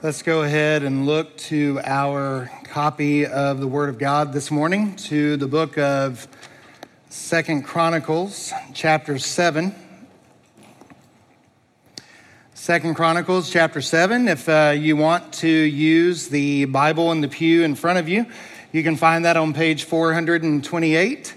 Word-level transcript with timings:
Let's 0.00 0.22
go 0.22 0.42
ahead 0.42 0.84
and 0.84 1.06
look 1.06 1.36
to 1.38 1.80
our 1.82 2.48
copy 2.62 3.26
of 3.26 3.58
the 3.58 3.66
Word 3.66 3.88
of 3.88 3.98
God 3.98 4.32
this 4.32 4.48
morning, 4.48 4.94
to 4.94 5.36
the 5.36 5.48
book 5.48 5.76
of 5.76 6.28
Second 7.08 7.64
Chronicles, 7.64 8.52
chapter 8.74 9.18
7. 9.18 9.74
Second 12.54 12.94
Chronicles, 12.94 13.50
chapter 13.50 13.80
7. 13.80 14.28
If 14.28 14.48
uh, 14.48 14.72
you 14.78 14.96
want 14.96 15.32
to 15.34 15.48
use 15.48 16.28
the 16.28 16.66
Bible 16.66 17.10
in 17.10 17.20
the 17.20 17.26
pew 17.26 17.64
in 17.64 17.74
front 17.74 17.98
of 17.98 18.08
you, 18.08 18.26
you 18.70 18.84
can 18.84 18.94
find 18.94 19.24
that 19.24 19.36
on 19.36 19.52
page 19.52 19.82
428. 19.82 21.34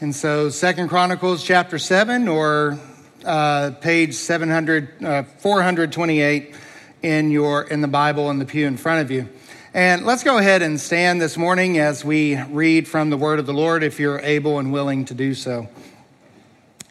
And 0.00 0.16
so, 0.16 0.48
Second 0.48 0.88
Chronicles, 0.88 1.44
chapter 1.44 1.78
7, 1.78 2.26
or 2.26 2.78
uh, 3.22 3.72
page 3.82 4.14
700, 4.14 5.04
uh, 5.04 5.22
428 5.24 6.54
in 7.02 7.30
your 7.30 7.62
in 7.62 7.80
the 7.80 7.88
Bible 7.88 8.30
in 8.30 8.38
the 8.38 8.44
pew 8.44 8.66
in 8.66 8.76
front 8.76 9.02
of 9.02 9.10
you. 9.10 9.28
And 9.74 10.04
let's 10.04 10.22
go 10.22 10.38
ahead 10.38 10.62
and 10.62 10.80
stand 10.80 11.20
this 11.20 11.36
morning 11.36 11.78
as 11.78 12.04
we 12.04 12.36
read 12.36 12.86
from 12.86 13.10
the 13.10 13.16
word 13.16 13.38
of 13.38 13.46
the 13.46 13.54
Lord 13.54 13.82
if 13.82 13.98
you're 13.98 14.20
able 14.20 14.58
and 14.58 14.72
willing 14.72 15.04
to 15.06 15.14
do 15.14 15.34
so. 15.34 15.68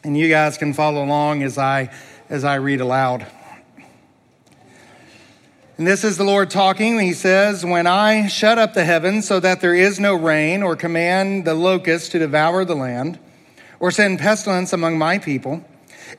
And 0.04 0.18
you 0.18 0.28
guys 0.28 0.58
can 0.58 0.72
follow 0.72 1.04
along 1.04 1.42
as 1.42 1.58
I 1.58 1.92
as 2.28 2.44
I 2.44 2.56
read 2.56 2.80
aloud. 2.80 3.26
And 5.78 5.86
this 5.86 6.04
is 6.04 6.16
the 6.16 6.24
Lord 6.24 6.50
talking. 6.50 6.98
He 6.98 7.12
says, 7.12 7.64
When 7.64 7.86
I 7.86 8.28
shut 8.28 8.58
up 8.58 8.74
the 8.74 8.84
heavens 8.84 9.26
so 9.26 9.40
that 9.40 9.60
there 9.60 9.74
is 9.74 9.98
no 9.98 10.14
rain, 10.14 10.62
or 10.62 10.76
command 10.76 11.44
the 11.44 11.54
locusts 11.54 12.08
to 12.10 12.18
devour 12.18 12.64
the 12.64 12.76
land, 12.76 13.18
or 13.80 13.90
send 13.90 14.18
pestilence 14.18 14.72
among 14.72 14.98
my 14.98 15.18
people, 15.18 15.64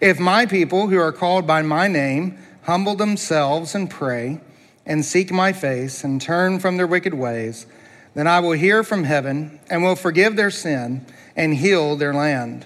if 0.01 0.19
my 0.19 0.45
people 0.45 0.87
who 0.87 0.97
are 0.97 1.11
called 1.11 1.45
by 1.45 1.61
my 1.61 1.87
name 1.87 2.37
humble 2.63 2.95
themselves 2.95 3.75
and 3.75 3.89
pray 3.89 4.41
and 4.85 5.05
seek 5.05 5.31
my 5.31 5.53
face 5.53 6.03
and 6.03 6.21
turn 6.21 6.59
from 6.59 6.77
their 6.77 6.87
wicked 6.87 7.13
ways, 7.13 7.65
then 8.15 8.27
I 8.27 8.39
will 8.39 8.51
hear 8.51 8.83
from 8.83 9.05
heaven 9.05 9.59
and 9.69 9.83
will 9.83 9.95
forgive 9.95 10.35
their 10.35 10.51
sin 10.51 11.05
and 11.35 11.55
heal 11.55 11.95
their 11.95 12.13
land. 12.13 12.65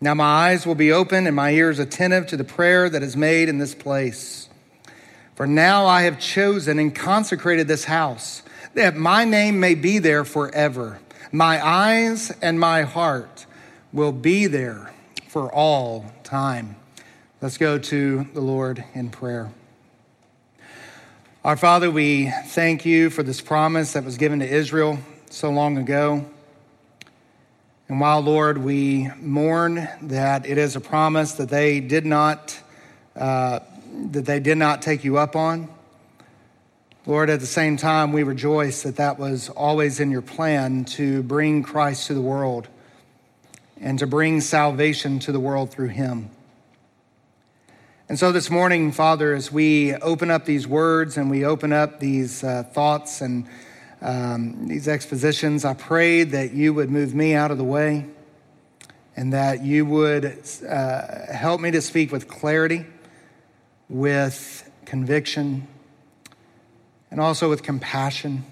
Now 0.00 0.14
my 0.14 0.24
eyes 0.48 0.66
will 0.66 0.74
be 0.74 0.92
open 0.92 1.26
and 1.26 1.36
my 1.36 1.50
ears 1.50 1.78
attentive 1.78 2.26
to 2.28 2.36
the 2.36 2.44
prayer 2.44 2.90
that 2.90 3.02
is 3.02 3.16
made 3.16 3.48
in 3.48 3.58
this 3.58 3.74
place. 3.74 4.48
For 5.34 5.46
now 5.46 5.86
I 5.86 6.02
have 6.02 6.20
chosen 6.20 6.78
and 6.78 6.94
consecrated 6.94 7.68
this 7.68 7.84
house, 7.84 8.42
that 8.74 8.96
my 8.96 9.24
name 9.24 9.60
may 9.60 9.74
be 9.74 9.98
there 9.98 10.24
forever. 10.24 11.00
My 11.30 11.64
eyes 11.64 12.30
and 12.42 12.60
my 12.60 12.82
heart 12.82 13.46
will 13.92 14.12
be 14.12 14.46
there 14.46 14.92
for 15.28 15.52
all 15.52 16.12
time. 16.22 16.76
Let's 17.42 17.58
go 17.58 17.76
to 17.76 18.24
the 18.34 18.40
Lord 18.40 18.84
in 18.94 19.10
prayer. 19.10 19.50
Our 21.44 21.56
Father, 21.56 21.90
we 21.90 22.30
thank 22.44 22.86
you 22.86 23.10
for 23.10 23.24
this 23.24 23.40
promise 23.40 23.94
that 23.94 24.04
was 24.04 24.16
given 24.16 24.38
to 24.38 24.48
Israel 24.48 25.00
so 25.28 25.50
long 25.50 25.76
ago. 25.76 26.24
And 27.88 27.98
while, 27.98 28.20
Lord, 28.20 28.58
we 28.58 29.10
mourn 29.20 29.88
that 30.02 30.46
it 30.46 30.56
is 30.56 30.76
a 30.76 30.80
promise 30.80 31.32
that 31.32 31.48
they 31.48 31.80
did 31.80 32.06
not, 32.06 32.56
uh, 33.16 33.58
that 34.12 34.24
they 34.24 34.38
did 34.38 34.56
not 34.56 34.80
take 34.80 35.02
you 35.02 35.18
up 35.18 35.34
on, 35.34 35.68
Lord, 37.06 37.28
at 37.28 37.40
the 37.40 37.46
same 37.46 37.76
time, 37.76 38.12
we 38.12 38.22
rejoice 38.22 38.84
that 38.84 38.94
that 38.98 39.18
was 39.18 39.48
always 39.48 39.98
in 39.98 40.12
your 40.12 40.22
plan 40.22 40.84
to 40.84 41.24
bring 41.24 41.64
Christ 41.64 42.06
to 42.06 42.14
the 42.14 42.22
world 42.22 42.68
and 43.80 43.98
to 43.98 44.06
bring 44.06 44.40
salvation 44.40 45.18
to 45.18 45.32
the 45.32 45.40
world 45.40 45.72
through 45.72 45.88
him. 45.88 46.30
And 48.12 48.18
so 48.18 48.30
this 48.30 48.50
morning, 48.50 48.92
Father, 48.92 49.32
as 49.32 49.50
we 49.50 49.94
open 49.94 50.30
up 50.30 50.44
these 50.44 50.66
words 50.66 51.16
and 51.16 51.30
we 51.30 51.46
open 51.46 51.72
up 51.72 51.98
these 51.98 52.44
uh, 52.44 52.62
thoughts 52.62 53.22
and 53.22 53.48
um, 54.02 54.68
these 54.68 54.86
expositions, 54.86 55.64
I 55.64 55.72
pray 55.72 56.22
that 56.24 56.52
you 56.52 56.74
would 56.74 56.90
move 56.90 57.14
me 57.14 57.32
out 57.32 57.50
of 57.50 57.56
the 57.56 57.64
way 57.64 58.04
and 59.16 59.32
that 59.32 59.64
you 59.64 59.86
would 59.86 60.26
uh, 60.68 61.32
help 61.32 61.62
me 61.62 61.70
to 61.70 61.80
speak 61.80 62.12
with 62.12 62.28
clarity, 62.28 62.84
with 63.88 64.70
conviction, 64.84 65.66
and 67.10 67.18
also 67.18 67.48
with 67.48 67.62
compassion. 67.62 68.44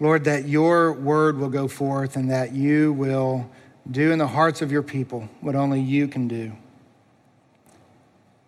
Lord, 0.00 0.24
that 0.24 0.48
your 0.48 0.94
word 0.94 1.36
will 1.36 1.50
go 1.50 1.68
forth 1.68 2.16
and 2.16 2.30
that 2.30 2.52
you 2.52 2.94
will 2.94 3.50
do 3.90 4.12
in 4.12 4.18
the 4.18 4.28
hearts 4.28 4.62
of 4.62 4.72
your 4.72 4.82
people 4.82 5.28
what 5.42 5.54
only 5.54 5.82
you 5.82 6.08
can 6.08 6.26
do. 6.26 6.56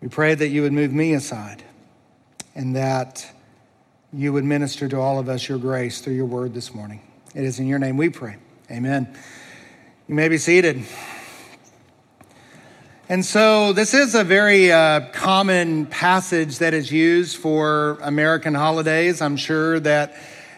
We 0.00 0.08
pray 0.08 0.34
that 0.34 0.48
you 0.48 0.62
would 0.62 0.74
move 0.74 0.92
me 0.92 1.14
aside 1.14 1.62
and 2.54 2.76
that 2.76 3.26
you 4.12 4.32
would 4.32 4.44
minister 4.44 4.88
to 4.88 5.00
all 5.00 5.18
of 5.18 5.28
us 5.28 5.48
your 5.48 5.58
grace 5.58 6.00
through 6.00 6.14
your 6.14 6.26
word 6.26 6.52
this 6.52 6.74
morning. 6.74 7.00
It 7.34 7.44
is 7.44 7.58
in 7.58 7.66
your 7.66 7.78
name 7.78 7.96
we 7.96 8.10
pray. 8.10 8.36
Amen. 8.70 9.08
You 10.06 10.14
may 10.14 10.28
be 10.28 10.36
seated. 10.36 10.84
And 13.08 13.24
so, 13.24 13.72
this 13.72 13.94
is 13.94 14.14
a 14.14 14.22
very 14.22 14.70
uh, 14.70 15.08
common 15.12 15.86
passage 15.86 16.58
that 16.58 16.74
is 16.74 16.92
used 16.92 17.36
for 17.36 17.98
American 18.02 18.52
holidays. 18.52 19.22
I'm 19.22 19.36
sure 19.36 19.80
that 19.80 20.14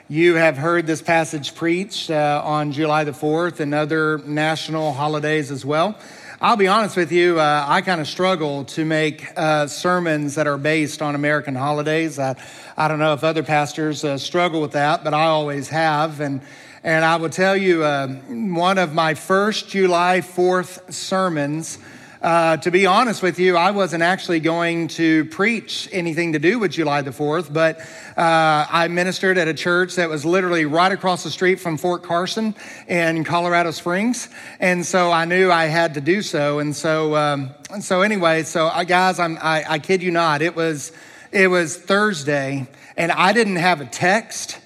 you 0.09 0.35
have 0.35 0.57
heard 0.57 0.87
this 0.87 1.03
passage 1.03 1.55
preached 1.55 2.11
uh, 2.11 2.43
on 2.45 2.73
July 2.73 3.05
the 3.05 3.13
4th 3.13 3.61
and 3.61 3.75
other 3.75 4.19
national 4.19 4.95
holidays 4.95 5.51
as 5.51 5.65
well. 5.65 5.97
I'll 6.41 6.55
be 6.55 6.69
honest 6.69 6.97
with 6.97 7.11
you, 7.11 7.41
uh, 7.41 7.65
I 7.67 7.81
kind 7.81 8.01
of 8.01 8.07
struggle 8.07 8.65
to 8.67 8.85
make 8.85 9.27
uh, 9.37 9.67
sermons 9.67 10.37
that 10.37 10.47
are 10.47 10.57
based 10.57 11.03
on 11.03 11.17
American 11.17 11.57
holidays. 11.57 12.17
I, 12.17 12.37
I 12.77 12.87
don't 12.87 13.01
know 13.01 13.13
if 13.13 13.25
other 13.25 13.43
pastors 13.43 14.05
uh, 14.05 14.19
struggle 14.19 14.61
with 14.61 14.71
that, 14.71 15.03
but 15.03 15.15
I 15.15 15.25
always 15.25 15.69
have. 15.71 16.21
And, 16.21 16.41
and 16.85 17.05
I 17.05 17.17
will 17.17 17.29
tell 17.29 17.57
you, 17.57 17.83
uh, 17.83 18.07
one 18.07 18.79
of 18.79 18.95
my 18.95 19.15
first 19.15 19.69
July 19.69 20.21
4th 20.21 20.93
sermons 20.93 21.79
uh, 22.21 22.57
to 22.57 22.71
be 22.73 22.85
honest 22.85 23.23
with 23.23 23.39
you, 23.39 23.57
I 23.57 23.71
wasn't 23.71 24.03
actually 24.03 24.41
going 24.41 24.89
to 24.89 25.27
preach 25.27 25.89
anything 25.93 26.33
to 26.33 26.41
do 26.41 26.59
with 26.59 26.73
July 26.73 27.03
the 27.03 27.13
4th, 27.13 27.53
but 27.53 27.79
uh, 28.17 28.67
I 28.69 28.89
ministered 28.89 29.39
at 29.39 29.47
a 29.47 29.55
church 29.55 29.95
that 29.95 30.09
was 30.09 30.25
literally 30.25 30.65
right 30.65 30.91
across 30.91 31.23
the 31.23 31.31
street 31.31 31.61
from 31.61 31.77
Fort 31.77 32.03
Carson 32.03 32.57
in 32.89 33.23
Colorado 33.23 33.71
Springs. 33.71 34.29
And 34.59 34.85
so 34.85 35.13
I 35.13 35.27
knew 35.27 35.53
I 35.53 35.67
had 35.67 35.95
to 35.95 36.01
do 36.01 36.23
so. 36.23 36.59
And 36.59 36.75
so, 36.75 37.15
um, 37.15 37.51
and 37.71 37.85
so 37.85 38.03
anyway, 38.03 38.43
so 38.43 38.67
uh, 38.67 38.83
guys, 38.83 39.21
I'm, 39.21 39.39
I, 39.41 39.65
I 39.69 39.79
kid 39.79 40.03
you 40.03 40.11
not, 40.11 40.43
it 40.43 40.57
was, 40.57 40.91
it 41.31 41.47
was 41.47 41.77
Thursday 41.77 42.67
and 42.97 43.13
I 43.13 43.33
didn't 43.33 43.57
have 43.57 43.81
a 43.81 43.87
text. 43.87 44.59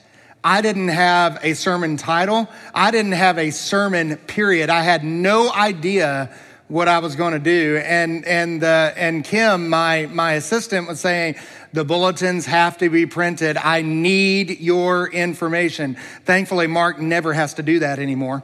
I 0.42 0.62
didn't 0.62 0.88
have 0.88 1.38
a 1.42 1.52
sermon 1.52 1.98
title. 1.98 2.48
I 2.74 2.90
didn't 2.90 3.12
have 3.12 3.36
a 3.38 3.50
sermon 3.50 4.16
period. 4.16 4.70
I 4.70 4.82
had 4.82 5.04
no 5.04 5.52
idea 5.52 6.34
what 6.72 6.88
I 6.88 7.00
was 7.00 7.16
going 7.16 7.34
to 7.34 7.38
do. 7.38 7.76
And, 7.84 8.24
and, 8.24 8.64
and 8.64 9.22
Kim, 9.22 9.68
my, 9.68 10.06
my 10.06 10.32
assistant 10.32 10.88
was 10.88 11.00
saying, 11.00 11.34
the 11.74 11.84
bulletins 11.84 12.46
have 12.46 12.78
to 12.78 12.88
be 12.88 13.04
printed. 13.04 13.58
I 13.58 13.82
need 13.82 14.58
your 14.58 15.06
information. 15.12 15.98
Thankfully, 16.24 16.66
Mark 16.68 16.98
never 16.98 17.34
has 17.34 17.54
to 17.54 17.62
do 17.62 17.80
that 17.80 17.98
anymore. 17.98 18.42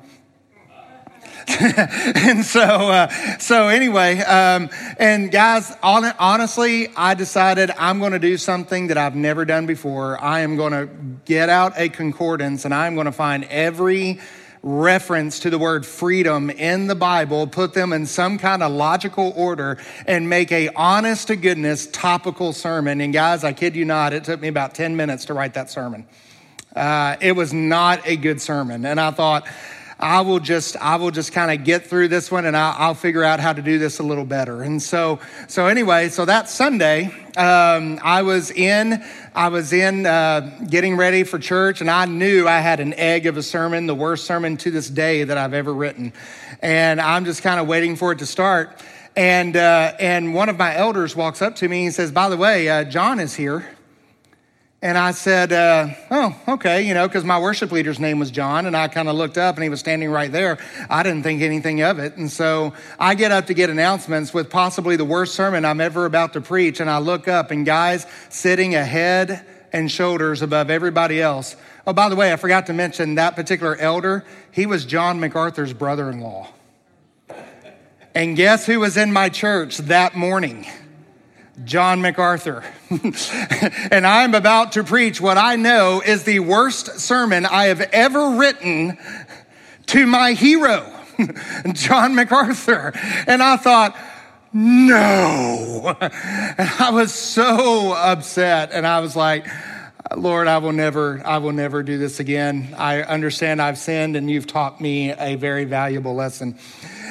and 1.48 2.44
so, 2.44 2.60
uh, 2.60 3.08
so 3.38 3.68
anyway, 3.68 4.18
um, 4.18 4.68
and 4.98 5.32
guys, 5.32 5.74
on, 5.82 6.04
honestly, 6.18 6.88
I 6.94 7.14
decided 7.14 7.70
I'm 7.78 7.98
going 7.98 8.12
to 8.12 8.18
do 8.18 8.36
something 8.36 8.88
that 8.88 8.98
I've 8.98 9.16
never 9.16 9.46
done 9.46 9.64
before. 9.64 10.22
I 10.22 10.40
am 10.40 10.56
going 10.56 10.72
to 10.72 10.86
get 11.24 11.48
out 11.48 11.72
a 11.76 11.88
concordance 11.88 12.66
and 12.66 12.74
I'm 12.74 12.94
going 12.94 13.06
to 13.06 13.12
find 13.12 13.44
every 13.44 14.20
reference 14.62 15.40
to 15.40 15.50
the 15.50 15.58
word 15.58 15.86
freedom 15.86 16.50
in 16.50 16.86
the 16.86 16.94
Bible, 16.94 17.46
put 17.46 17.74
them 17.74 17.92
in 17.92 18.06
some 18.06 18.38
kind 18.38 18.62
of 18.62 18.72
logical 18.72 19.32
order, 19.36 19.78
and 20.06 20.28
make 20.28 20.52
a 20.52 20.68
honest 20.70 21.28
to 21.28 21.36
goodness 21.36 21.86
topical 21.86 22.52
sermon. 22.52 23.00
And 23.00 23.12
guys, 23.12 23.44
I 23.44 23.52
kid 23.52 23.76
you 23.76 23.84
not, 23.84 24.12
it 24.12 24.24
took 24.24 24.40
me 24.40 24.48
about 24.48 24.74
10 24.74 24.96
minutes 24.96 25.26
to 25.26 25.34
write 25.34 25.54
that 25.54 25.70
sermon. 25.70 26.06
Uh, 26.74 27.16
it 27.20 27.32
was 27.32 27.52
not 27.52 28.06
a 28.06 28.16
good 28.16 28.40
sermon. 28.40 28.84
And 28.84 29.00
I 29.00 29.10
thought, 29.10 29.46
I 30.00 30.20
will 30.20 30.38
just, 30.38 30.76
I 30.76 30.94
will 30.94 31.10
just 31.10 31.32
kind 31.32 31.50
of 31.50 31.66
get 31.66 31.86
through 31.86 32.06
this 32.06 32.30
one 32.30 32.46
and 32.46 32.56
I'll, 32.56 32.74
I'll, 32.78 32.94
figure 32.94 33.24
out 33.24 33.40
how 33.40 33.52
to 33.52 33.60
do 33.60 33.80
this 33.80 33.98
a 33.98 34.04
little 34.04 34.24
better. 34.24 34.62
And 34.62 34.80
so, 34.80 35.18
so 35.48 35.66
anyway, 35.66 36.08
so 36.08 36.24
that 36.24 36.48
Sunday, 36.48 37.06
um, 37.36 37.98
I 38.02 38.22
was 38.22 38.52
in, 38.52 39.02
I 39.34 39.48
was 39.48 39.72
in 39.72 40.06
uh, 40.06 40.60
getting 40.68 40.96
ready 40.96 41.24
for 41.24 41.40
church 41.40 41.80
and 41.80 41.90
I 41.90 42.04
knew 42.04 42.46
I 42.46 42.60
had 42.60 42.78
an 42.78 42.94
egg 42.94 43.26
of 43.26 43.36
a 43.36 43.42
sermon, 43.42 43.88
the 43.88 43.94
worst 43.94 44.24
sermon 44.24 44.56
to 44.58 44.70
this 44.70 44.88
day 44.88 45.24
that 45.24 45.36
I've 45.36 45.54
ever 45.54 45.74
written. 45.74 46.12
And 46.62 47.00
I'm 47.00 47.24
just 47.24 47.42
kind 47.42 47.58
of 47.58 47.66
waiting 47.66 47.96
for 47.96 48.12
it 48.12 48.20
to 48.20 48.26
start. 48.26 48.80
And, 49.16 49.56
uh, 49.56 49.94
and 49.98 50.32
one 50.32 50.48
of 50.48 50.56
my 50.56 50.76
elders 50.76 51.16
walks 51.16 51.42
up 51.42 51.56
to 51.56 51.68
me 51.68 51.86
and 51.86 51.94
says, 51.94 52.12
by 52.12 52.28
the 52.28 52.36
way, 52.36 52.68
uh, 52.68 52.84
John 52.84 53.18
is 53.18 53.34
here. 53.34 53.66
And 54.80 54.96
I 54.96 55.10
said, 55.10 55.52
uh, 55.52 55.88
Oh, 56.10 56.40
okay, 56.46 56.82
you 56.82 56.94
know, 56.94 57.08
because 57.08 57.24
my 57.24 57.40
worship 57.40 57.72
leader's 57.72 57.98
name 57.98 58.20
was 58.20 58.30
John, 58.30 58.64
and 58.64 58.76
I 58.76 58.86
kind 58.86 59.08
of 59.08 59.16
looked 59.16 59.36
up 59.36 59.56
and 59.56 59.64
he 59.64 59.68
was 59.68 59.80
standing 59.80 60.08
right 60.08 60.30
there. 60.30 60.58
I 60.88 61.02
didn't 61.02 61.24
think 61.24 61.42
anything 61.42 61.82
of 61.82 61.98
it. 61.98 62.16
And 62.16 62.30
so 62.30 62.74
I 62.98 63.16
get 63.16 63.32
up 63.32 63.46
to 63.46 63.54
get 63.54 63.70
announcements 63.70 64.32
with 64.32 64.50
possibly 64.50 64.94
the 64.94 65.04
worst 65.04 65.34
sermon 65.34 65.64
I'm 65.64 65.80
ever 65.80 66.06
about 66.06 66.34
to 66.34 66.40
preach. 66.40 66.78
And 66.78 66.88
I 66.88 66.98
look 66.98 67.26
up, 67.26 67.50
and 67.50 67.66
guys 67.66 68.06
sitting 68.28 68.76
ahead 68.76 69.44
and 69.72 69.90
shoulders 69.90 70.42
above 70.42 70.70
everybody 70.70 71.20
else. 71.20 71.56
Oh, 71.84 71.92
by 71.92 72.08
the 72.08 72.16
way, 72.16 72.32
I 72.32 72.36
forgot 72.36 72.66
to 72.66 72.72
mention 72.72 73.16
that 73.16 73.34
particular 73.34 73.74
elder, 73.76 74.24
he 74.52 74.66
was 74.66 74.84
John 74.84 75.18
MacArthur's 75.18 75.72
brother 75.72 76.08
in 76.08 76.20
law. 76.20 76.48
And 78.14 78.36
guess 78.36 78.64
who 78.66 78.80
was 78.80 78.96
in 78.96 79.12
my 79.12 79.28
church 79.28 79.78
that 79.78 80.16
morning? 80.16 80.66
John 81.64 82.00
MacArthur. 82.00 82.64
and 83.90 84.06
I'm 84.06 84.34
about 84.34 84.72
to 84.72 84.84
preach 84.84 85.20
what 85.20 85.38
I 85.38 85.56
know 85.56 86.02
is 86.04 86.24
the 86.24 86.40
worst 86.40 87.00
sermon 87.00 87.46
I 87.46 87.66
have 87.66 87.80
ever 87.80 88.30
written 88.30 88.98
to 89.86 90.06
my 90.06 90.32
hero, 90.32 90.90
John 91.72 92.14
MacArthur. 92.14 92.92
And 93.26 93.42
I 93.42 93.56
thought, 93.56 93.96
no. 94.52 95.96
And 96.58 96.68
I 96.80 96.90
was 96.90 97.12
so 97.12 97.92
upset. 97.92 98.70
And 98.72 98.86
I 98.86 99.00
was 99.00 99.14
like, 99.14 99.46
Lord, 100.16 100.48
I 100.48 100.58
will 100.58 100.72
never, 100.72 101.22
I 101.24 101.38
will 101.38 101.52
never 101.52 101.82
do 101.82 101.98
this 101.98 102.18
again. 102.18 102.74
I 102.76 103.02
understand 103.02 103.60
I've 103.60 103.78
sinned 103.78 104.16
and 104.16 104.30
you've 104.30 104.46
taught 104.46 104.80
me 104.80 105.12
a 105.12 105.36
very 105.36 105.64
valuable 105.64 106.14
lesson. 106.14 106.58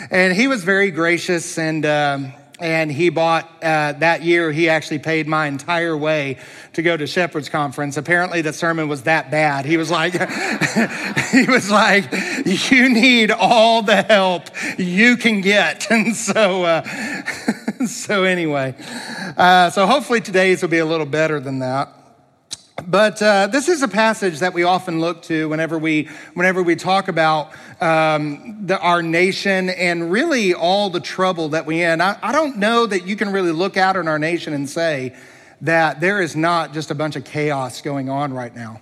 And 0.09 0.33
he 0.33 0.47
was 0.47 0.63
very 0.63 0.91
gracious 0.91 1.57
and, 1.57 1.85
um, 1.85 2.33
and 2.59 2.91
he 2.91 3.09
bought 3.09 3.45
uh, 3.61 3.93
that 3.93 4.23
year 4.23 4.51
he 4.51 4.69
actually 4.69 4.99
paid 4.99 5.27
my 5.27 5.45
entire 5.47 5.95
way 5.95 6.37
to 6.73 6.81
go 6.81 6.97
to 6.97 7.05
shepherd's 7.05 7.49
conference. 7.49 7.97
Apparently 7.97 8.41
the 8.41 8.53
sermon 8.53 8.87
was 8.87 9.03
that 9.03 9.29
bad. 9.29 9.65
He 9.65 9.77
was 9.77 9.91
like 9.91 10.13
he 11.31 11.45
was 11.45 11.69
like 11.69 12.11
you 12.71 12.89
need 12.89 13.31
all 13.31 13.81
the 13.83 14.01
help 14.03 14.49
you 14.77 15.17
can 15.17 15.41
get. 15.41 15.87
And 15.97 16.15
so 16.15 16.63
uh, 16.63 16.83
so 17.87 18.23
anyway 18.23 18.75
uh, 19.35 19.69
so 19.69 19.87
hopefully 19.87 20.21
today's 20.21 20.61
will 20.61 20.69
be 20.69 20.77
a 20.77 20.85
little 20.85 21.05
better 21.05 21.39
than 21.39 21.59
that 21.59 21.89
but 22.85 23.21
uh, 23.21 23.47
this 23.47 23.69
is 23.69 23.81
a 23.81 23.87
passage 23.87 24.39
that 24.39 24.53
we 24.53 24.63
often 24.63 24.99
look 24.99 25.23
to 25.23 25.49
whenever 25.49 25.79
we, 25.79 26.09
whenever 26.35 26.61
we 26.61 26.75
talk 26.75 27.07
about 27.07 27.51
um, 27.81 28.65
the, 28.67 28.79
our 28.79 29.01
nation 29.01 29.69
and 29.69 30.11
really 30.11 30.53
all 30.53 30.89
the 30.89 30.99
trouble 30.99 31.49
that 31.49 31.65
we 31.65 31.81
in. 31.81 32.01
I, 32.01 32.17
I 32.21 32.31
don't 32.31 32.57
know 32.57 32.85
that 32.85 33.07
you 33.07 33.15
can 33.15 33.31
really 33.31 33.51
look 33.51 33.77
out 33.77 33.97
on 33.97 34.07
our 34.07 34.19
nation 34.19 34.53
and 34.53 34.69
say 34.69 35.15
that 35.61 35.99
there 36.01 36.21
is 36.21 36.35
not 36.35 36.73
just 36.73 36.91
a 36.91 36.95
bunch 36.95 37.15
of 37.15 37.25
chaos 37.25 37.81
going 37.81 38.09
on 38.09 38.31
right 38.31 38.55
now. 38.55 38.81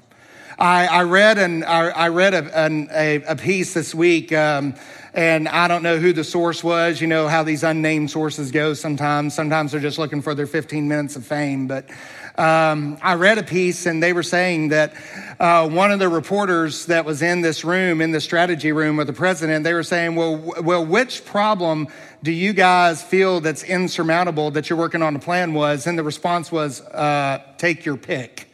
I, 0.57 0.87
I 0.87 1.03
read 1.03 1.37
an, 1.37 1.63
I, 1.63 1.89
I 1.89 2.07
read 2.09 2.33
a, 2.33 2.57
an, 2.57 2.89
a, 2.91 3.21
a, 3.23 3.35
piece 3.35 3.73
this 3.73 3.93
week, 3.93 4.31
um, 4.31 4.75
and 5.13 5.49
I 5.49 5.67
don't 5.67 5.83
know 5.83 5.97
who 5.97 6.13
the 6.13 6.23
source 6.23 6.63
was. 6.63 7.01
You 7.01 7.07
know 7.07 7.27
how 7.27 7.43
these 7.43 7.63
unnamed 7.63 8.09
sources 8.09 8.51
go 8.51 8.73
sometimes. 8.73 9.33
Sometimes 9.33 9.73
they're 9.73 9.81
just 9.81 9.97
looking 9.97 10.21
for 10.21 10.33
their 10.33 10.47
15 10.47 10.87
minutes 10.87 11.17
of 11.17 11.25
fame. 11.25 11.67
But 11.67 11.89
um, 12.37 12.97
I 13.01 13.15
read 13.15 13.37
a 13.37 13.43
piece 13.43 13.85
and 13.85 14.03
they 14.03 14.11
were 14.11 14.23
saying 14.23 14.69
that 14.69 14.93
uh, 15.39 15.69
one 15.69 15.91
of 15.91 15.99
the 15.99 16.09
reporters 16.09 16.85
that 16.87 17.05
was 17.05 17.21
in 17.21 17.41
this 17.41 17.63
room, 17.63 18.01
in 18.01 18.11
the 18.11 18.19
strategy 18.19 18.71
room 18.71 18.97
with 18.97 19.07
the 19.07 19.13
president, 19.13 19.63
they 19.63 19.73
were 19.73 19.83
saying, 19.83 20.15
well, 20.15 20.37
w- 20.37 20.61
well, 20.61 20.85
which 20.85 21.23
problem 21.25 21.87
do 22.23 22.31
you 22.31 22.51
guys 22.53 23.01
feel 23.01 23.39
that's 23.39 23.63
insurmountable 23.63 24.51
that 24.51 24.69
you're 24.69 24.79
working 24.79 25.01
on 25.01 25.15
a 25.15 25.19
plan 25.19 25.53
was? 25.53 25.87
And 25.87 25.97
the 25.97 26.03
response 26.03 26.51
was, 26.51 26.81
uh, 26.81 27.41
take 27.57 27.85
your 27.85 27.97
pick. 27.97 28.49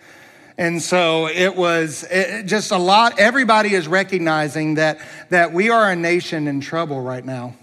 And 0.57 0.79
so 0.79 1.27
it 1.27 1.55
was 1.55 2.03
it, 2.11 2.45
just 2.45 2.71
a 2.71 2.77
lot. 2.77 3.17
Everybody 3.19 3.73
is 3.73 3.87
recognizing 3.87 4.75
that, 4.75 4.99
that 5.29 5.53
we 5.53 5.69
are 5.69 5.89
a 5.89 5.95
nation 5.95 6.47
in 6.47 6.61
trouble 6.61 7.01
right 7.01 7.25
now. 7.25 7.55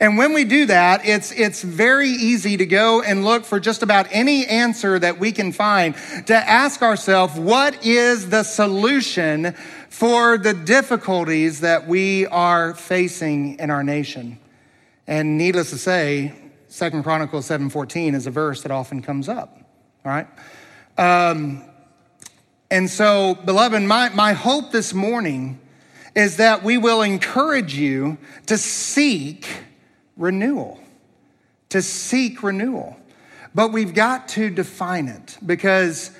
And 0.00 0.16
when 0.16 0.32
we 0.32 0.44
do 0.44 0.66
that, 0.66 1.04
it's, 1.04 1.32
it's 1.32 1.62
very 1.62 2.08
easy 2.08 2.56
to 2.56 2.66
go 2.66 3.02
and 3.02 3.24
look 3.24 3.44
for 3.44 3.60
just 3.60 3.82
about 3.82 4.06
any 4.10 4.46
answer 4.46 4.98
that 4.98 5.18
we 5.18 5.32
can 5.32 5.52
find 5.52 5.94
to 6.26 6.34
ask 6.34 6.82
ourselves, 6.82 7.38
what 7.38 7.84
is 7.84 8.30
the 8.30 8.42
solution 8.42 9.54
for 9.88 10.38
the 10.38 10.54
difficulties 10.54 11.60
that 11.60 11.86
we 11.86 12.26
are 12.26 12.74
facing 12.74 13.58
in 13.58 13.70
our 13.70 13.82
nation? 13.82 14.38
And 15.06 15.36
needless 15.36 15.70
to 15.70 15.78
say, 15.78 16.34
Second 16.68 17.02
Chronicles 17.02 17.48
7.14 17.48 18.14
is 18.14 18.26
a 18.26 18.30
verse 18.30 18.62
that 18.62 18.72
often 18.72 19.02
comes 19.02 19.28
up, 19.28 19.58
all 20.04 20.12
right? 20.12 20.26
Um, 20.96 21.64
and 22.70 22.88
so, 22.88 23.34
beloved, 23.34 23.82
my, 23.82 24.08
my 24.10 24.32
hope 24.32 24.70
this 24.70 24.94
morning 24.94 25.60
is 26.14 26.38
that 26.38 26.62
we 26.62 26.78
will 26.78 27.02
encourage 27.02 27.74
you 27.74 28.16
to 28.46 28.56
seek 28.56 29.46
renewal, 30.16 30.80
to 31.70 31.82
seek 31.82 32.42
renewal. 32.42 32.96
But 33.54 33.72
we've 33.72 33.94
got 33.94 34.28
to 34.28 34.50
define 34.50 35.08
it 35.08 35.36
because 35.44 36.10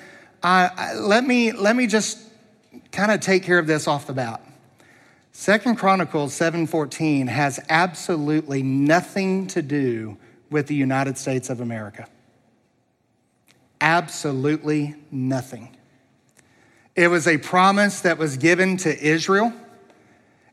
let, 0.43 1.23
me, 1.25 1.51
let 1.51 1.75
me 1.75 1.87
just 1.87 2.19
kind 2.91 3.11
of 3.11 3.21
take 3.21 3.43
care 3.43 3.59
of 3.59 3.67
this 3.67 3.87
off 3.87 4.07
the 4.07 4.13
bat. 4.13 4.41
Second 5.35 5.77
Chronicles 5.77 6.31
7:14 6.37 7.27
has 7.27 7.59
absolutely 7.67 8.61
nothing 8.61 9.47
to 9.47 9.63
do 9.63 10.15
with 10.51 10.67
the 10.67 10.75
United 10.75 11.17
States 11.17 11.49
of 11.49 11.59
America. 11.59 12.07
Absolutely 13.81 14.93
nothing. 15.11 15.75
It 16.95 17.07
was 17.07 17.27
a 17.27 17.39
promise 17.39 18.01
that 18.01 18.19
was 18.19 18.37
given 18.37 18.77
to 18.77 19.03
Israel 19.03 19.51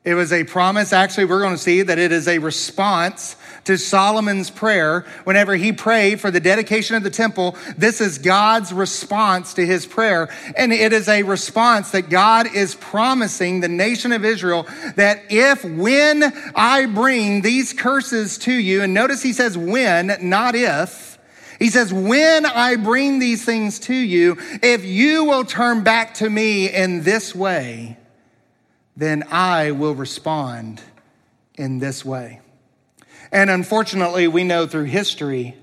it 0.03 0.15
was 0.15 0.33
a 0.33 0.45
promise. 0.45 0.95
Actually, 0.95 1.27
we're 1.27 1.43
going 1.43 1.57
to 1.57 1.59
see 1.59 1.83
that 1.83 1.99
it 1.99 2.11
is 2.11 2.27
a 2.27 2.39
response 2.39 3.37
to 3.65 3.77
Solomon's 3.77 4.49
prayer. 4.49 5.05
Whenever 5.25 5.57
he 5.57 5.73
prayed 5.73 6.21
for 6.21 6.31
the 6.31 6.41
dedication 6.41 6.97
of 6.97 7.03
the 7.03 7.11
temple, 7.11 7.55
this 7.77 8.01
is 8.01 8.17
God's 8.17 8.73
response 8.73 9.53
to 9.55 9.67
his 9.67 9.85
prayer. 9.85 10.31
And 10.57 10.73
it 10.73 10.95
is 10.95 11.07
a 11.07 11.23
response 11.23 11.91
that 11.91 12.09
God 12.09 12.47
is 12.55 12.75
promising 12.75 13.61
the 13.61 13.69
nation 13.69 14.13
of 14.13 14.25
Israel 14.25 14.67
that 14.97 15.21
if, 15.29 15.67
when 15.67 16.25
I 16.55 16.87
bring 16.87 17.43
these 17.43 17.75
curses 17.75 18.39
to 18.39 18.55
you, 18.55 18.83
and 18.83 18.95
notice 18.95 19.23
he 19.23 19.35
says 19.35 19.59
when, 19.59 20.17
not 20.23 20.55
if, 20.55 21.19
he 21.59 21.69
says, 21.69 21.93
when 21.93 22.47
I 22.47 22.77
bring 22.77 23.19
these 23.19 23.45
things 23.45 23.79
to 23.81 23.95
you, 23.95 24.39
if 24.63 24.83
you 24.83 25.25
will 25.25 25.45
turn 25.45 25.85
back 25.85 26.15
to 26.15 26.31
me 26.31 26.71
in 26.71 27.03
this 27.03 27.35
way, 27.35 27.99
then 29.01 29.25
I 29.31 29.71
will 29.71 29.95
respond 29.95 30.83
in 31.55 31.79
this 31.79 32.05
way. 32.05 32.41
And 33.33 33.49
unfortunately, 33.49 34.29
we 34.29 34.45
know 34.45 34.67
through 34.67 34.85
history 34.85 35.57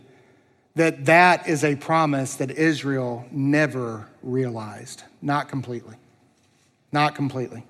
that 0.73 1.05
that 1.05 1.47
is 1.47 1.63
a 1.63 1.75
promise 1.75 2.35
that 2.35 2.49
Israel 2.49 3.27
never 3.31 4.07
realized. 4.23 5.03
Not 5.21 5.49
completely. 5.49 5.97
Not 6.91 7.13
completely. 7.13 7.63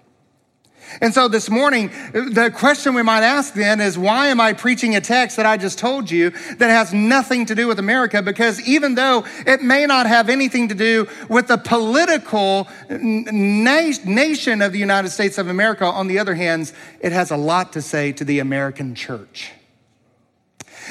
And 1.01 1.13
so 1.13 1.27
this 1.27 1.49
morning, 1.49 1.91
the 2.11 2.51
question 2.53 2.93
we 2.93 3.03
might 3.03 3.23
ask 3.23 3.53
then 3.53 3.81
is 3.81 3.97
why 3.97 4.27
am 4.27 4.39
I 4.39 4.53
preaching 4.53 4.95
a 4.95 5.01
text 5.01 5.37
that 5.37 5.45
I 5.45 5.57
just 5.57 5.77
told 5.77 6.09
you 6.09 6.31
that 6.57 6.69
has 6.69 6.93
nothing 6.93 7.45
to 7.47 7.55
do 7.55 7.67
with 7.67 7.79
America? 7.79 8.21
Because 8.21 8.61
even 8.67 8.95
though 8.95 9.25
it 9.45 9.61
may 9.61 9.85
not 9.85 10.05
have 10.05 10.29
anything 10.29 10.67
to 10.69 10.75
do 10.75 11.07
with 11.29 11.47
the 11.47 11.57
political 11.57 12.67
na- 12.89 13.91
nation 14.05 14.61
of 14.61 14.71
the 14.71 14.79
United 14.79 15.09
States 15.09 15.37
of 15.37 15.47
America, 15.47 15.85
on 15.85 16.07
the 16.07 16.19
other 16.19 16.35
hand, 16.35 16.71
it 16.99 17.11
has 17.11 17.31
a 17.31 17.37
lot 17.37 17.73
to 17.73 17.81
say 17.81 18.11
to 18.13 18.23
the 18.23 18.39
American 18.39 18.95
church. 18.95 19.51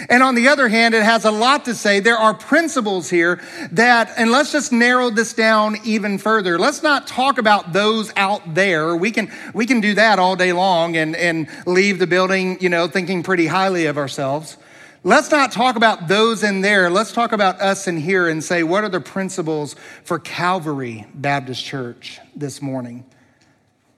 And 0.09 0.23
on 0.23 0.35
the 0.35 0.49
other 0.49 0.69
hand, 0.69 0.95
it 0.95 1.03
has 1.03 1.25
a 1.25 1.31
lot 1.31 1.65
to 1.67 1.75
say. 1.75 2.01
There 2.01 2.17
are 2.17 2.35
principles 2.35 3.09
here 3.09 3.41
that, 3.73 4.13
and 4.17 4.31
let's 4.31 4.53
just 4.53 4.73
narrow 4.73 5.11
this 5.11 5.33
down 5.33 5.77
even 5.85 6.19
further. 6.19 6.59
Let's 6.59 6.83
not 6.83 7.07
talk 7.07 7.39
about 7.39 7.73
those 7.73 8.13
out 8.17 8.55
there. 8.55 8.95
We 8.97 9.11
can, 9.11 9.33
we 9.55 9.67
can 9.67 9.81
do 9.81 9.95
that 9.95 10.19
all 10.19 10.37
day 10.37 10.53
long 10.53 10.97
and, 10.97 11.17
and 11.17 11.49
leave 11.67 11.99
the 11.99 12.07
building, 12.07 12.59
you 12.61 12.69
know, 12.69 12.89
thinking 12.89 13.23
pretty 13.23 13.47
highly 13.47 13.87
of 13.87 13.97
ourselves. 13.99 14.57
Let's 15.05 15.31
not 15.31 15.53
talk 15.53 15.77
about 15.77 16.09
those 16.09 16.43
in 16.43 16.63
there. 16.63 16.91
Let's 16.91 17.13
talk 17.13 17.33
about 17.33 17.61
us 17.61 17.87
in 17.87 17.97
here 17.97 18.29
and 18.29 18.43
say, 18.43 18.65
what 18.65 18.83
are 18.83 18.89
the 18.89 19.01
principles 19.01 19.77
for 20.03 20.19
Calvary 20.19 21.07
Baptist 21.15 21.65
Church 21.65 22.19
this 22.35 22.61
morning? 22.61 23.05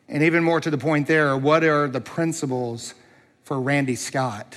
And 0.07 0.23
even 0.23 0.45
more 0.45 0.61
to 0.61 0.71
the 0.71 0.79
point 0.79 1.07
there, 1.07 1.37
what 1.37 1.65
are 1.65 1.89
the 1.89 2.01
principles 2.01 2.95
for 3.45 3.59
Randy 3.59 3.95
Scott 3.95 4.55